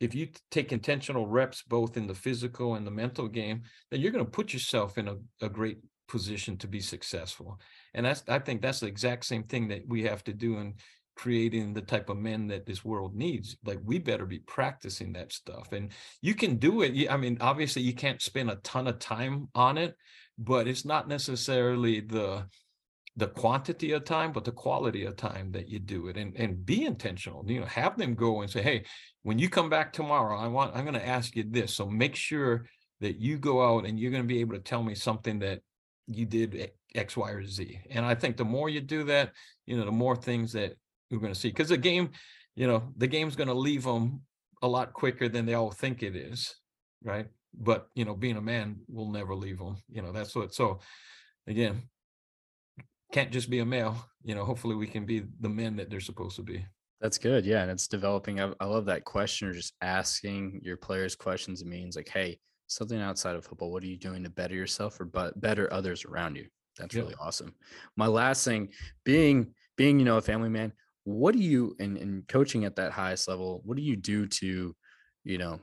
if 0.00 0.16
you 0.16 0.28
take 0.50 0.72
intentional 0.72 1.28
reps 1.28 1.62
both 1.62 1.96
in 1.96 2.08
the 2.08 2.14
physical 2.14 2.74
and 2.74 2.84
the 2.84 2.90
mental 2.90 3.28
game, 3.28 3.62
then 3.90 4.00
you're 4.00 4.10
going 4.10 4.24
to 4.24 4.30
put 4.30 4.52
yourself 4.52 4.98
in 4.98 5.06
a, 5.06 5.16
a 5.40 5.48
great 5.48 5.78
position 6.08 6.56
to 6.56 6.66
be 6.66 6.80
successful. 6.80 7.60
And 7.94 8.06
that's 8.06 8.22
I 8.28 8.38
think 8.38 8.62
that's 8.62 8.80
the 8.80 8.86
exact 8.86 9.24
same 9.24 9.44
thing 9.44 9.68
that 9.68 9.82
we 9.86 10.02
have 10.04 10.24
to 10.24 10.32
do 10.32 10.58
in 10.58 10.74
creating 11.14 11.74
the 11.74 11.82
type 11.82 12.08
of 12.08 12.16
men 12.16 12.46
that 12.48 12.66
this 12.66 12.84
world 12.84 13.14
needs. 13.14 13.56
Like 13.64 13.78
we 13.84 13.98
better 13.98 14.26
be 14.26 14.38
practicing 14.40 15.12
that 15.12 15.32
stuff. 15.32 15.72
And 15.72 15.90
you 16.20 16.34
can 16.34 16.56
do 16.56 16.82
it. 16.82 17.10
I 17.10 17.16
mean, 17.16 17.38
obviously 17.40 17.82
you 17.82 17.94
can't 17.94 18.22
spend 18.22 18.50
a 18.50 18.56
ton 18.56 18.86
of 18.86 18.98
time 18.98 19.48
on 19.54 19.76
it, 19.78 19.94
but 20.38 20.66
it's 20.66 20.84
not 20.84 21.08
necessarily 21.08 22.00
the 22.00 22.46
the 23.16 23.26
quantity 23.26 23.92
of 23.92 24.04
time, 24.04 24.32
but 24.32 24.44
the 24.44 24.52
quality 24.52 25.04
of 25.04 25.16
time 25.16 25.52
that 25.52 25.68
you 25.68 25.78
do 25.78 26.08
it 26.08 26.16
and, 26.16 26.34
and 26.36 26.64
be 26.64 26.86
intentional, 26.86 27.44
you 27.46 27.60
know, 27.60 27.66
have 27.66 27.98
them 27.98 28.14
go 28.14 28.40
and 28.40 28.50
say, 28.50 28.62
Hey, 28.62 28.84
when 29.22 29.38
you 29.38 29.50
come 29.50 29.68
back 29.68 29.92
tomorrow, 29.92 30.38
I 30.38 30.48
want, 30.48 30.74
I'm 30.74 30.84
going 30.84 30.94
to 30.94 31.06
ask 31.06 31.36
you 31.36 31.44
this. 31.46 31.74
So 31.74 31.86
make 31.86 32.16
sure 32.16 32.64
that 33.00 33.20
you 33.20 33.36
go 33.36 33.62
out 33.62 33.84
and 33.84 34.00
you're 34.00 34.10
going 34.10 34.22
to 34.22 34.28
be 34.28 34.40
able 34.40 34.54
to 34.54 34.62
tell 34.62 34.82
me 34.82 34.94
something 34.94 35.40
that 35.40 35.60
you 36.14 36.26
did 36.26 36.70
X, 36.94 37.16
Y, 37.16 37.30
or 37.30 37.44
Z. 37.44 37.80
And 37.90 38.04
I 38.04 38.14
think 38.14 38.36
the 38.36 38.44
more 38.44 38.68
you 38.68 38.80
do 38.80 39.04
that, 39.04 39.32
you 39.66 39.76
know, 39.76 39.84
the 39.84 39.92
more 39.92 40.16
things 40.16 40.52
that 40.52 40.76
we're 41.10 41.18
going 41.18 41.32
to 41.32 41.38
see. 41.38 41.48
Because 41.48 41.68
the 41.68 41.76
game, 41.76 42.10
you 42.54 42.66
know, 42.66 42.82
the 42.96 43.06
game's 43.06 43.36
going 43.36 43.48
to 43.48 43.54
leave 43.54 43.84
them 43.84 44.22
a 44.62 44.68
lot 44.68 44.92
quicker 44.92 45.28
than 45.28 45.46
they 45.46 45.54
all 45.54 45.70
think 45.70 46.02
it 46.02 46.16
is. 46.16 46.54
Right. 47.02 47.26
But, 47.54 47.88
you 47.94 48.04
know, 48.04 48.14
being 48.14 48.36
a 48.36 48.42
man 48.42 48.80
will 48.88 49.10
never 49.10 49.34
leave 49.34 49.58
them. 49.58 49.76
You 49.90 50.02
know, 50.02 50.12
that's 50.12 50.34
what. 50.34 50.54
So 50.54 50.80
again, 51.46 51.82
can't 53.12 53.30
just 53.30 53.50
be 53.50 53.58
a 53.58 53.66
male. 53.66 53.96
You 54.24 54.34
know, 54.34 54.44
hopefully 54.44 54.74
we 54.74 54.86
can 54.86 55.04
be 55.04 55.24
the 55.40 55.48
men 55.48 55.76
that 55.76 55.90
they're 55.90 56.00
supposed 56.00 56.36
to 56.36 56.42
be. 56.42 56.64
That's 57.00 57.18
good. 57.18 57.44
Yeah. 57.44 57.62
And 57.62 57.70
it's 57.70 57.88
developing. 57.88 58.40
I, 58.40 58.52
I 58.60 58.64
love 58.64 58.86
that 58.86 59.04
question 59.04 59.48
or 59.48 59.52
just 59.52 59.74
asking 59.82 60.60
your 60.62 60.76
players 60.76 61.16
questions. 61.16 61.60
It 61.60 61.66
means 61.66 61.96
like, 61.96 62.08
hey, 62.08 62.38
something 62.74 63.00
outside 63.00 63.36
of 63.36 63.44
football, 63.44 63.70
what 63.70 63.82
are 63.82 63.88
you 63.88 63.96
doing 63.96 64.24
to 64.24 64.30
better 64.30 64.54
yourself 64.54 65.00
or 65.00 65.04
but 65.04 65.40
better 65.40 65.72
others 65.72 66.04
around 66.04 66.36
you? 66.36 66.46
That's 66.78 66.94
yeah. 66.94 67.02
really 67.02 67.14
awesome. 67.20 67.54
My 67.96 68.06
last 68.06 68.44
thing, 68.44 68.68
being 69.04 69.54
being, 69.76 69.98
you 69.98 70.04
know, 70.04 70.16
a 70.16 70.22
family 70.22 70.48
man, 70.48 70.72
what 71.04 71.34
do 71.34 71.40
you 71.40 71.76
in, 71.78 71.96
in 71.96 72.24
coaching 72.28 72.64
at 72.64 72.76
that 72.76 72.92
highest 72.92 73.28
level, 73.28 73.62
what 73.64 73.76
do 73.76 73.82
you 73.82 73.96
do 73.96 74.26
to, 74.26 74.74
you 75.24 75.38
know, 75.38 75.60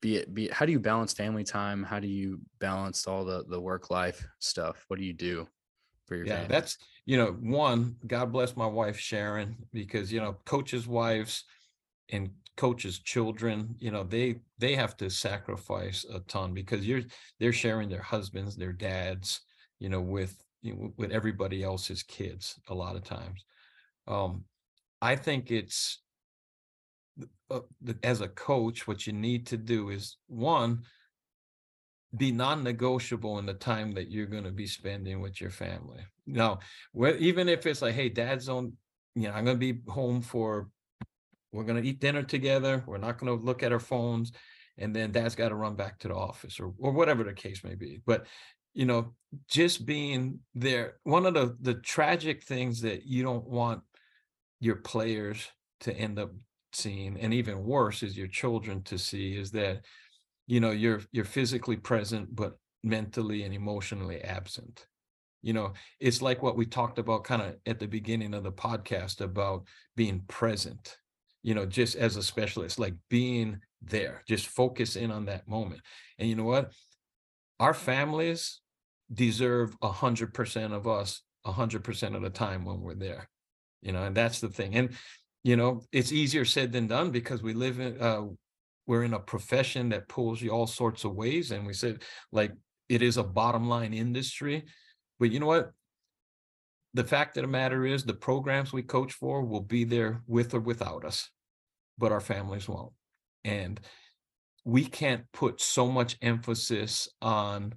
be 0.00 0.16
it 0.16 0.34
be 0.34 0.46
it, 0.46 0.52
how 0.52 0.66
do 0.66 0.72
you 0.72 0.80
balance 0.80 1.12
family 1.12 1.44
time? 1.44 1.82
How 1.82 2.00
do 2.00 2.08
you 2.08 2.40
balance 2.60 3.06
all 3.06 3.24
the 3.24 3.44
the 3.48 3.60
work 3.60 3.90
life 3.90 4.26
stuff? 4.38 4.84
What 4.88 4.98
do 4.98 5.04
you 5.04 5.14
do? 5.14 5.46
for 6.06 6.14
your 6.14 6.26
yeah 6.26 6.34
family. 6.34 6.48
that's 6.48 6.78
you 7.04 7.16
know 7.16 7.32
one 7.40 7.96
god 8.06 8.32
bless 8.32 8.56
my 8.56 8.66
wife 8.66 8.98
sharon 8.98 9.56
because 9.72 10.12
you 10.12 10.20
know 10.20 10.36
coaches 10.44 10.86
wives 10.86 11.44
and 12.10 12.30
coaches 12.56 12.98
children 13.00 13.74
you 13.78 13.90
know 13.90 14.02
they 14.02 14.36
they 14.58 14.74
have 14.74 14.96
to 14.96 15.10
sacrifice 15.10 16.04
a 16.12 16.20
ton 16.20 16.54
because 16.54 16.86
you're 16.86 17.02
they're 17.38 17.52
sharing 17.52 17.88
their 17.88 18.02
husbands 18.02 18.56
their 18.56 18.72
dads 18.72 19.40
you 19.78 19.88
know 19.88 20.00
with 20.00 20.42
you 20.62 20.74
know, 20.74 20.92
with 20.96 21.10
everybody 21.10 21.62
else's 21.62 22.02
kids 22.02 22.58
a 22.68 22.74
lot 22.74 22.96
of 22.96 23.04
times 23.04 23.44
um 24.08 24.44
i 25.02 25.14
think 25.14 25.50
it's 25.50 26.00
uh, 27.50 27.60
as 28.02 28.20
a 28.20 28.28
coach 28.28 28.88
what 28.88 29.06
you 29.06 29.12
need 29.12 29.46
to 29.46 29.56
do 29.56 29.90
is 29.90 30.16
one 30.26 30.82
be 32.16 32.32
non-negotiable 32.32 33.38
in 33.38 33.46
the 33.46 33.54
time 33.54 33.92
that 33.92 34.10
you're 34.10 34.26
going 34.26 34.44
to 34.44 34.52
be 34.52 34.66
spending 34.66 35.20
with 35.20 35.40
your 35.40 35.50
family. 35.50 36.00
Now, 36.26 36.60
even 36.94 37.48
if 37.48 37.66
it's 37.66 37.82
like, 37.82 37.94
hey, 37.94 38.08
dad's 38.08 38.48
on, 38.48 38.72
you 39.14 39.28
know, 39.28 39.34
I'm 39.34 39.44
going 39.44 39.58
to 39.58 39.72
be 39.72 39.80
home 39.90 40.22
for 40.22 40.68
we're 41.52 41.64
going 41.64 41.82
to 41.82 41.88
eat 41.88 42.00
dinner 42.00 42.22
together. 42.22 42.82
We're 42.86 42.98
not 42.98 43.18
going 43.18 43.36
to 43.36 43.44
look 43.44 43.62
at 43.62 43.72
our 43.72 43.80
phones. 43.80 44.32
And 44.78 44.94
then 44.94 45.12
dad's 45.12 45.34
got 45.34 45.48
to 45.50 45.54
run 45.54 45.74
back 45.74 45.98
to 46.00 46.08
the 46.08 46.14
office 46.14 46.60
or, 46.60 46.72
or 46.78 46.92
whatever 46.92 47.24
the 47.24 47.32
case 47.32 47.64
may 47.64 47.74
be. 47.74 48.00
But, 48.04 48.26
you 48.74 48.84
know, 48.84 49.14
just 49.48 49.86
being 49.86 50.40
there, 50.54 50.96
one 51.04 51.24
of 51.24 51.34
the, 51.34 51.56
the 51.60 51.74
tragic 51.74 52.44
things 52.44 52.82
that 52.82 53.06
you 53.06 53.22
don't 53.22 53.46
want 53.46 53.80
your 54.60 54.76
players 54.76 55.48
to 55.80 55.94
end 55.94 56.18
up 56.18 56.32
seeing, 56.72 57.18
and 57.18 57.32
even 57.32 57.64
worse 57.64 58.02
is 58.02 58.18
your 58.18 58.28
children 58.28 58.82
to 58.84 58.98
see 58.98 59.34
is 59.34 59.50
that, 59.52 59.80
you 60.46 60.60
know, 60.60 60.70
you're, 60.72 61.00
you're 61.12 61.24
physically 61.24 61.76
present, 61.76 62.34
but 62.34 62.58
mentally 62.82 63.44
and 63.44 63.54
emotionally 63.54 64.20
absent 64.22 64.86
you 65.42 65.52
know 65.52 65.72
it's 66.00 66.20
like 66.20 66.42
what 66.42 66.56
we 66.56 66.66
talked 66.66 66.98
about 66.98 67.24
kind 67.24 67.40
of 67.40 67.54
at 67.66 67.78
the 67.78 67.86
beginning 67.86 68.34
of 68.34 68.42
the 68.42 68.52
podcast 68.52 69.20
about 69.20 69.64
being 69.94 70.20
present 70.28 70.96
you 71.46 71.54
know 71.54 71.64
just 71.64 71.96
as 71.96 72.16
a 72.16 72.22
specialist 72.22 72.78
like 72.78 72.94
being 73.08 73.58
there 73.82 74.22
just 74.28 74.46
focus 74.46 74.96
in 74.96 75.10
on 75.10 75.24
that 75.26 75.48
moment 75.48 75.80
and 76.18 76.28
you 76.28 76.34
know 76.34 76.44
what 76.44 76.72
our 77.60 77.74
families 77.74 78.60
deserve 79.12 79.74
a 79.82 79.88
hundred 79.88 80.34
percent 80.34 80.72
of 80.72 80.86
us 80.86 81.22
a 81.44 81.52
hundred 81.52 81.84
percent 81.84 82.14
of 82.14 82.22
the 82.22 82.30
time 82.30 82.64
when 82.64 82.80
we're 82.80 82.94
there 82.94 83.28
you 83.82 83.92
know 83.92 84.02
and 84.04 84.16
that's 84.16 84.40
the 84.40 84.48
thing 84.48 84.74
and 84.74 84.90
you 85.44 85.56
know 85.56 85.80
it's 85.92 86.12
easier 86.12 86.44
said 86.44 86.72
than 86.72 86.86
done 86.86 87.10
because 87.10 87.42
we 87.42 87.54
live 87.54 87.80
in 87.80 87.98
uh 88.00 88.24
we're 88.86 89.04
in 89.04 89.14
a 89.14 89.18
profession 89.18 89.88
that 89.88 90.08
pulls 90.08 90.42
you 90.42 90.50
all 90.50 90.66
sorts 90.66 91.04
of 91.04 91.14
ways 91.14 91.50
and 91.52 91.66
we 91.66 91.72
said 91.72 92.02
like 92.32 92.52
it 92.88 93.02
is 93.02 93.16
a 93.16 93.24
bottom 93.24 93.68
line 93.68 93.92
industry. 93.92 94.64
But 95.18 95.32
you 95.32 95.40
know 95.40 95.46
what? 95.46 95.72
The 96.94 97.04
fact 97.04 97.36
of 97.36 97.42
the 97.42 97.48
matter 97.48 97.84
is, 97.84 98.04
the 98.04 98.14
programs 98.14 98.72
we 98.72 98.82
coach 98.82 99.12
for 99.12 99.42
will 99.42 99.60
be 99.60 99.84
there 99.84 100.22
with 100.26 100.54
or 100.54 100.60
without 100.60 101.04
us, 101.04 101.30
but 101.98 102.12
our 102.12 102.20
families 102.20 102.68
won't. 102.68 102.92
And 103.44 103.80
we 104.64 104.84
can't 104.84 105.24
put 105.32 105.60
so 105.60 105.86
much 105.86 106.16
emphasis 106.22 107.08
on, 107.22 107.74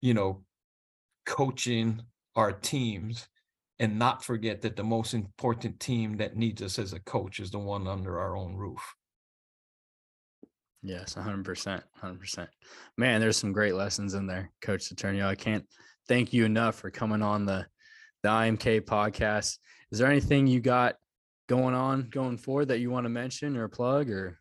you 0.00 0.14
know, 0.14 0.44
coaching 1.26 2.02
our 2.36 2.52
teams 2.52 3.28
and 3.78 3.98
not 3.98 4.24
forget 4.24 4.62
that 4.62 4.76
the 4.76 4.84
most 4.84 5.14
important 5.14 5.80
team 5.80 6.16
that 6.18 6.36
needs 6.36 6.62
us 6.62 6.78
as 6.78 6.92
a 6.92 7.00
coach 7.00 7.40
is 7.40 7.50
the 7.50 7.58
one 7.58 7.88
under 7.88 8.20
our 8.20 8.36
own 8.36 8.54
roof. 8.54 8.94
Yes, 10.82 11.14
100%. 11.14 11.82
100%. 12.02 12.48
Man, 12.96 13.20
there's 13.20 13.36
some 13.36 13.52
great 13.52 13.74
lessons 13.74 14.14
in 14.14 14.26
there, 14.26 14.50
Coach 14.60 14.82
Saturnio. 14.82 15.26
I 15.26 15.34
can't 15.34 15.64
thank 16.08 16.32
you 16.32 16.44
enough 16.44 16.76
for 16.76 16.90
coming 16.90 17.22
on 17.22 17.44
the 17.46 17.66
the 18.22 18.28
IMK 18.28 18.82
podcast. 18.82 19.58
Is 19.90 19.98
there 19.98 20.10
anything 20.10 20.46
you 20.46 20.60
got 20.60 20.94
going 21.56 21.74
on 21.74 22.08
going 22.10 22.38
forward 22.38 22.68
that 22.68 22.80
you 22.80 22.90
want 22.90 23.04
to 23.04 23.10
mention 23.10 23.56
or 23.56 23.68
plug 23.68 24.10
or? 24.10 24.38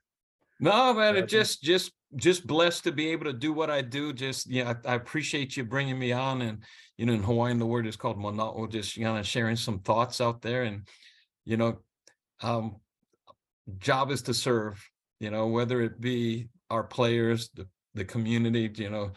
No 0.59 0.93
man 0.93 1.15
it 1.15 1.27
just 1.27 1.61
just 1.61 1.91
just 2.15 2.45
blessed 2.45 2.83
to 2.83 2.91
be 2.91 3.09
able 3.09 3.25
to 3.25 3.33
do 3.33 3.53
what 3.53 3.69
i 3.69 3.81
do. 3.81 4.13
Just 4.13 4.49
yeah 4.49 4.73
I, 4.85 4.91
I, 4.91 4.95
appreciate 4.95 5.57
you 5.57 5.63
bringing 5.63 5.97
me 5.97 6.11
on 6.11 6.41
and 6.41 6.63
you 6.97 7.05
know 7.05 7.13
in 7.13 7.23
hawaiian 7.23 7.57
the 7.57 7.65
word 7.65 7.87
is 7.87 7.95
called 7.95 8.17
mana'o 8.17 8.69
just 8.69 8.99
kind 9.01 9.17
of 9.17 9.25
sharing 9.25 9.55
some 9.55 9.79
thoughts 9.79 10.21
out 10.21 10.41
there 10.41 10.63
and 10.63 10.87
you 11.45 11.57
know 11.57 11.79
um 12.41 12.75
job 13.79 14.11
is 14.11 14.21
to 14.23 14.33
serve 14.33 14.83
you 15.21 15.29
know, 15.29 15.45
whether 15.45 15.81
it 15.81 16.01
be 16.01 16.49
our 16.71 16.83
players, 16.83 17.49
the, 17.53 17.67
the 17.93 18.03
community, 18.03 18.71
you 18.81 18.89
know, 18.89 19.11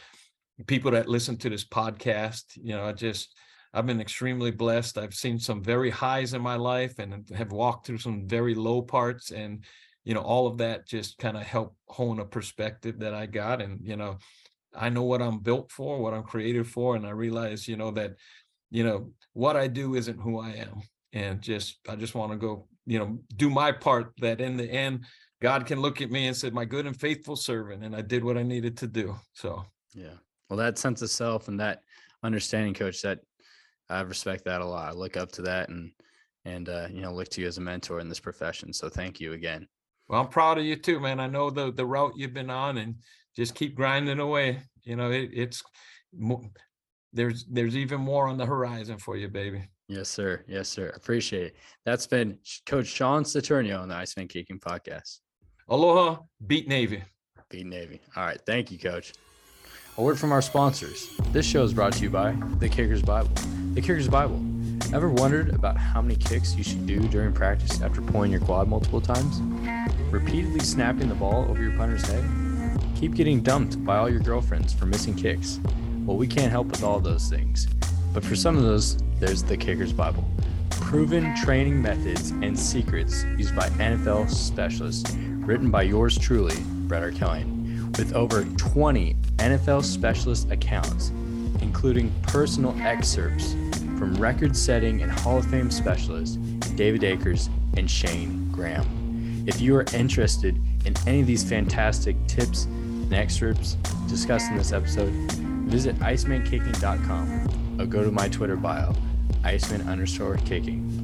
people 0.66 0.90
that 0.90 1.08
listen 1.08 1.34
to 1.38 1.48
this 1.48 1.64
podcast, 1.64 2.42
you 2.62 2.76
know, 2.76 2.84
I 2.84 2.92
just, 2.92 3.34
I've 3.74 3.86
been 3.86 4.00
extremely 4.00 4.52
blessed. 4.52 4.96
I've 4.96 5.14
seen 5.14 5.38
some 5.38 5.62
very 5.62 5.90
highs 5.90 6.32
in 6.32 6.40
my 6.40 6.54
life 6.54 7.00
and 7.00 7.28
have 7.30 7.50
walked 7.50 7.86
through 7.86 7.98
some 7.98 8.26
very 8.26 8.54
low 8.54 8.80
parts. 8.80 9.32
And, 9.32 9.64
you 10.04 10.14
know, 10.14 10.20
all 10.20 10.46
of 10.46 10.58
that 10.58 10.86
just 10.86 11.18
kind 11.18 11.36
of 11.36 11.42
helped 11.42 11.76
hone 11.88 12.20
a 12.20 12.24
perspective 12.24 13.00
that 13.00 13.14
I 13.14 13.26
got. 13.26 13.60
And, 13.60 13.80
you 13.82 13.96
know, 13.96 14.18
I 14.74 14.88
know 14.88 15.02
what 15.02 15.20
I'm 15.20 15.40
built 15.40 15.72
for, 15.72 16.00
what 16.00 16.14
I'm 16.14 16.22
created 16.22 16.68
for. 16.68 16.94
And 16.94 17.04
I 17.04 17.10
realize, 17.10 17.66
you 17.66 17.76
know, 17.76 17.90
that, 17.90 18.14
you 18.70 18.84
know, 18.84 19.10
what 19.32 19.56
I 19.56 19.66
do 19.66 19.96
isn't 19.96 20.20
who 20.20 20.38
I 20.38 20.50
am. 20.50 20.82
And 21.12 21.42
just, 21.42 21.78
I 21.88 21.96
just 21.96 22.14
want 22.14 22.32
to 22.32 22.38
go, 22.38 22.68
you 22.86 22.98
know, 22.98 23.18
do 23.36 23.50
my 23.50 23.72
part 23.72 24.12
that 24.18 24.40
in 24.40 24.56
the 24.56 24.70
end, 24.70 25.04
God 25.40 25.66
can 25.66 25.80
look 25.80 26.00
at 26.00 26.10
me 26.10 26.26
and 26.26 26.34
said, 26.34 26.54
"My 26.54 26.64
good 26.64 26.86
and 26.86 26.98
faithful 26.98 27.36
servant," 27.36 27.84
and 27.84 27.94
I 27.94 28.00
did 28.00 28.24
what 28.24 28.38
I 28.38 28.42
needed 28.42 28.78
to 28.78 28.86
do. 28.86 29.14
So 29.34 29.62
yeah, 29.92 30.14
well, 30.48 30.56
that 30.56 30.78
sense 30.78 31.02
of 31.02 31.10
self 31.10 31.48
and 31.48 31.60
that 31.60 31.82
understanding, 32.22 32.72
coach, 32.72 33.02
that 33.02 33.20
I 33.90 34.00
respect 34.00 34.44
that 34.44 34.60
a 34.60 34.64
lot. 34.64 34.88
I 34.88 34.92
look 34.92 35.16
up 35.16 35.32
to 35.32 35.42
that 35.42 35.68
and 35.68 35.90
and 36.44 36.68
uh, 36.68 36.88
you 36.90 37.00
know 37.00 37.12
look 37.12 37.28
to 37.30 37.40
you 37.40 37.46
as 37.46 37.58
a 37.58 37.60
mentor 37.60 38.00
in 38.00 38.08
this 38.08 38.20
profession. 38.20 38.72
So 38.72 38.88
thank 38.88 39.20
you 39.20 39.32
again. 39.32 39.66
Well, 40.08 40.20
I'm 40.20 40.28
proud 40.28 40.58
of 40.58 40.64
you 40.64 40.76
too, 40.76 41.00
man. 41.00 41.20
I 41.20 41.26
know 41.26 41.50
the 41.50 41.72
the 41.72 41.86
route 41.86 42.14
you've 42.16 42.34
been 42.34 42.50
on, 42.50 42.78
and 42.78 42.96
just 43.36 43.54
keep 43.54 43.74
grinding 43.74 44.20
away. 44.20 44.60
You 44.82 44.96
know, 44.96 45.10
it, 45.10 45.30
it's 45.32 45.62
there's 47.12 47.44
there's 47.46 47.76
even 47.76 48.00
more 48.00 48.28
on 48.28 48.36
the 48.36 48.46
horizon 48.46 48.98
for 48.98 49.16
you, 49.16 49.28
baby. 49.28 49.62
Yes, 49.88 50.08
sir. 50.08 50.44
Yes, 50.48 50.68
sir. 50.68 50.92
Appreciate 50.96 51.48
it. 51.48 51.56
That's 51.84 52.06
been 52.06 52.38
Coach 52.66 52.86
Sean 52.86 53.22
Saturnio 53.22 53.80
on 53.80 53.88
the 53.88 53.94
Iceman 53.94 54.28
Kicking 54.28 54.58
Podcast. 54.58 55.18
Aloha, 55.68 56.22
beat 56.46 56.68
Navy. 56.68 57.02
Beat 57.50 57.66
Navy. 57.66 58.00
All 58.16 58.24
right. 58.24 58.40
Thank 58.46 58.70
you, 58.70 58.78
coach. 58.78 59.12
A 59.96 60.02
word 60.02 60.18
from 60.18 60.32
our 60.32 60.42
sponsors. 60.42 61.16
This 61.32 61.46
show 61.46 61.62
is 61.62 61.72
brought 61.72 61.92
to 61.94 62.02
you 62.02 62.10
by 62.10 62.32
The 62.58 62.68
Kicker's 62.68 63.02
Bible. 63.02 63.30
The 63.74 63.80
Kicker's 63.80 64.06
Bible. 64.06 64.40
Ever 64.92 65.08
wondered 65.08 65.52
about 65.52 65.76
how 65.76 66.00
many 66.00 66.14
kicks 66.14 66.54
you 66.54 66.62
should 66.62 66.86
do 66.86 67.00
during 67.08 67.32
practice 67.32 67.82
after 67.82 68.00
pulling 68.00 68.30
your 68.30 68.40
quad 68.40 68.68
multiple 68.68 69.00
times? 69.00 69.40
Repeatedly 70.12 70.60
snapping 70.60 71.08
the 71.08 71.16
ball 71.16 71.44
over 71.50 71.60
your 71.60 71.76
punter's 71.76 72.06
head? 72.06 72.24
Keep 72.94 73.16
getting 73.16 73.42
dumped 73.42 73.84
by 73.84 73.96
all 73.96 74.08
your 74.08 74.20
girlfriends 74.20 74.72
for 74.72 74.86
missing 74.86 75.16
kicks? 75.16 75.58
Well, 76.06 76.16
we 76.16 76.28
can't 76.28 76.52
help 76.52 76.68
with 76.68 76.84
all 76.84 77.00
those 77.00 77.28
things. 77.28 77.66
But 78.12 78.24
for 78.24 78.36
some 78.36 78.56
of 78.56 78.62
those, 78.62 78.96
there's 79.18 79.42
the 79.42 79.56
Kicker's 79.56 79.92
Bible. 79.92 80.22
Proven 80.70 81.34
training 81.34 81.82
methods 81.82 82.30
and 82.30 82.56
secrets 82.56 83.24
used 83.36 83.56
by 83.56 83.70
NFL 83.70 84.30
specialists 84.30 85.16
written 85.16 85.72
by 85.72 85.82
yours 85.82 86.16
truly, 86.16 86.56
Brett 86.86 87.02
Arkelian, 87.02 87.98
with 87.98 88.12
over 88.12 88.44
20 88.44 89.16
NFL 89.38 89.82
specialist 89.82 90.48
accounts, 90.52 91.10
including 91.64 92.12
personal 92.22 92.76
excerpts 92.80 93.54
from 93.98 94.14
record 94.16 94.54
setting 94.54 95.02
and 95.02 95.10
Hall 95.10 95.38
of 95.38 95.46
Fame 95.46 95.70
specialists 95.70 96.36
David 96.76 97.02
Akers 97.02 97.48
and 97.78 97.90
Shayne 97.90 98.50
Graham. 98.52 99.44
If 99.46 99.60
you 99.62 99.74
are 99.76 99.86
interested 99.94 100.60
in 100.84 100.94
any 101.06 101.22
of 101.22 101.26
these 101.26 101.42
fantastic 101.42 102.16
tips 102.26 102.64
and 102.64 103.14
excerpts 103.14 103.78
discussed 104.08 104.50
in 104.50 104.58
this 104.58 104.72
episode, 104.72 105.12
visit 105.66 105.96
icemankicking.com 106.00 107.80
or 107.80 107.86
go 107.86 108.04
to 108.04 108.12
my 108.12 108.28
Twitter 108.28 108.56
bio, 108.56 108.94
iceman 109.42 109.88
underscore 109.88 110.36
kicking. 110.44 111.03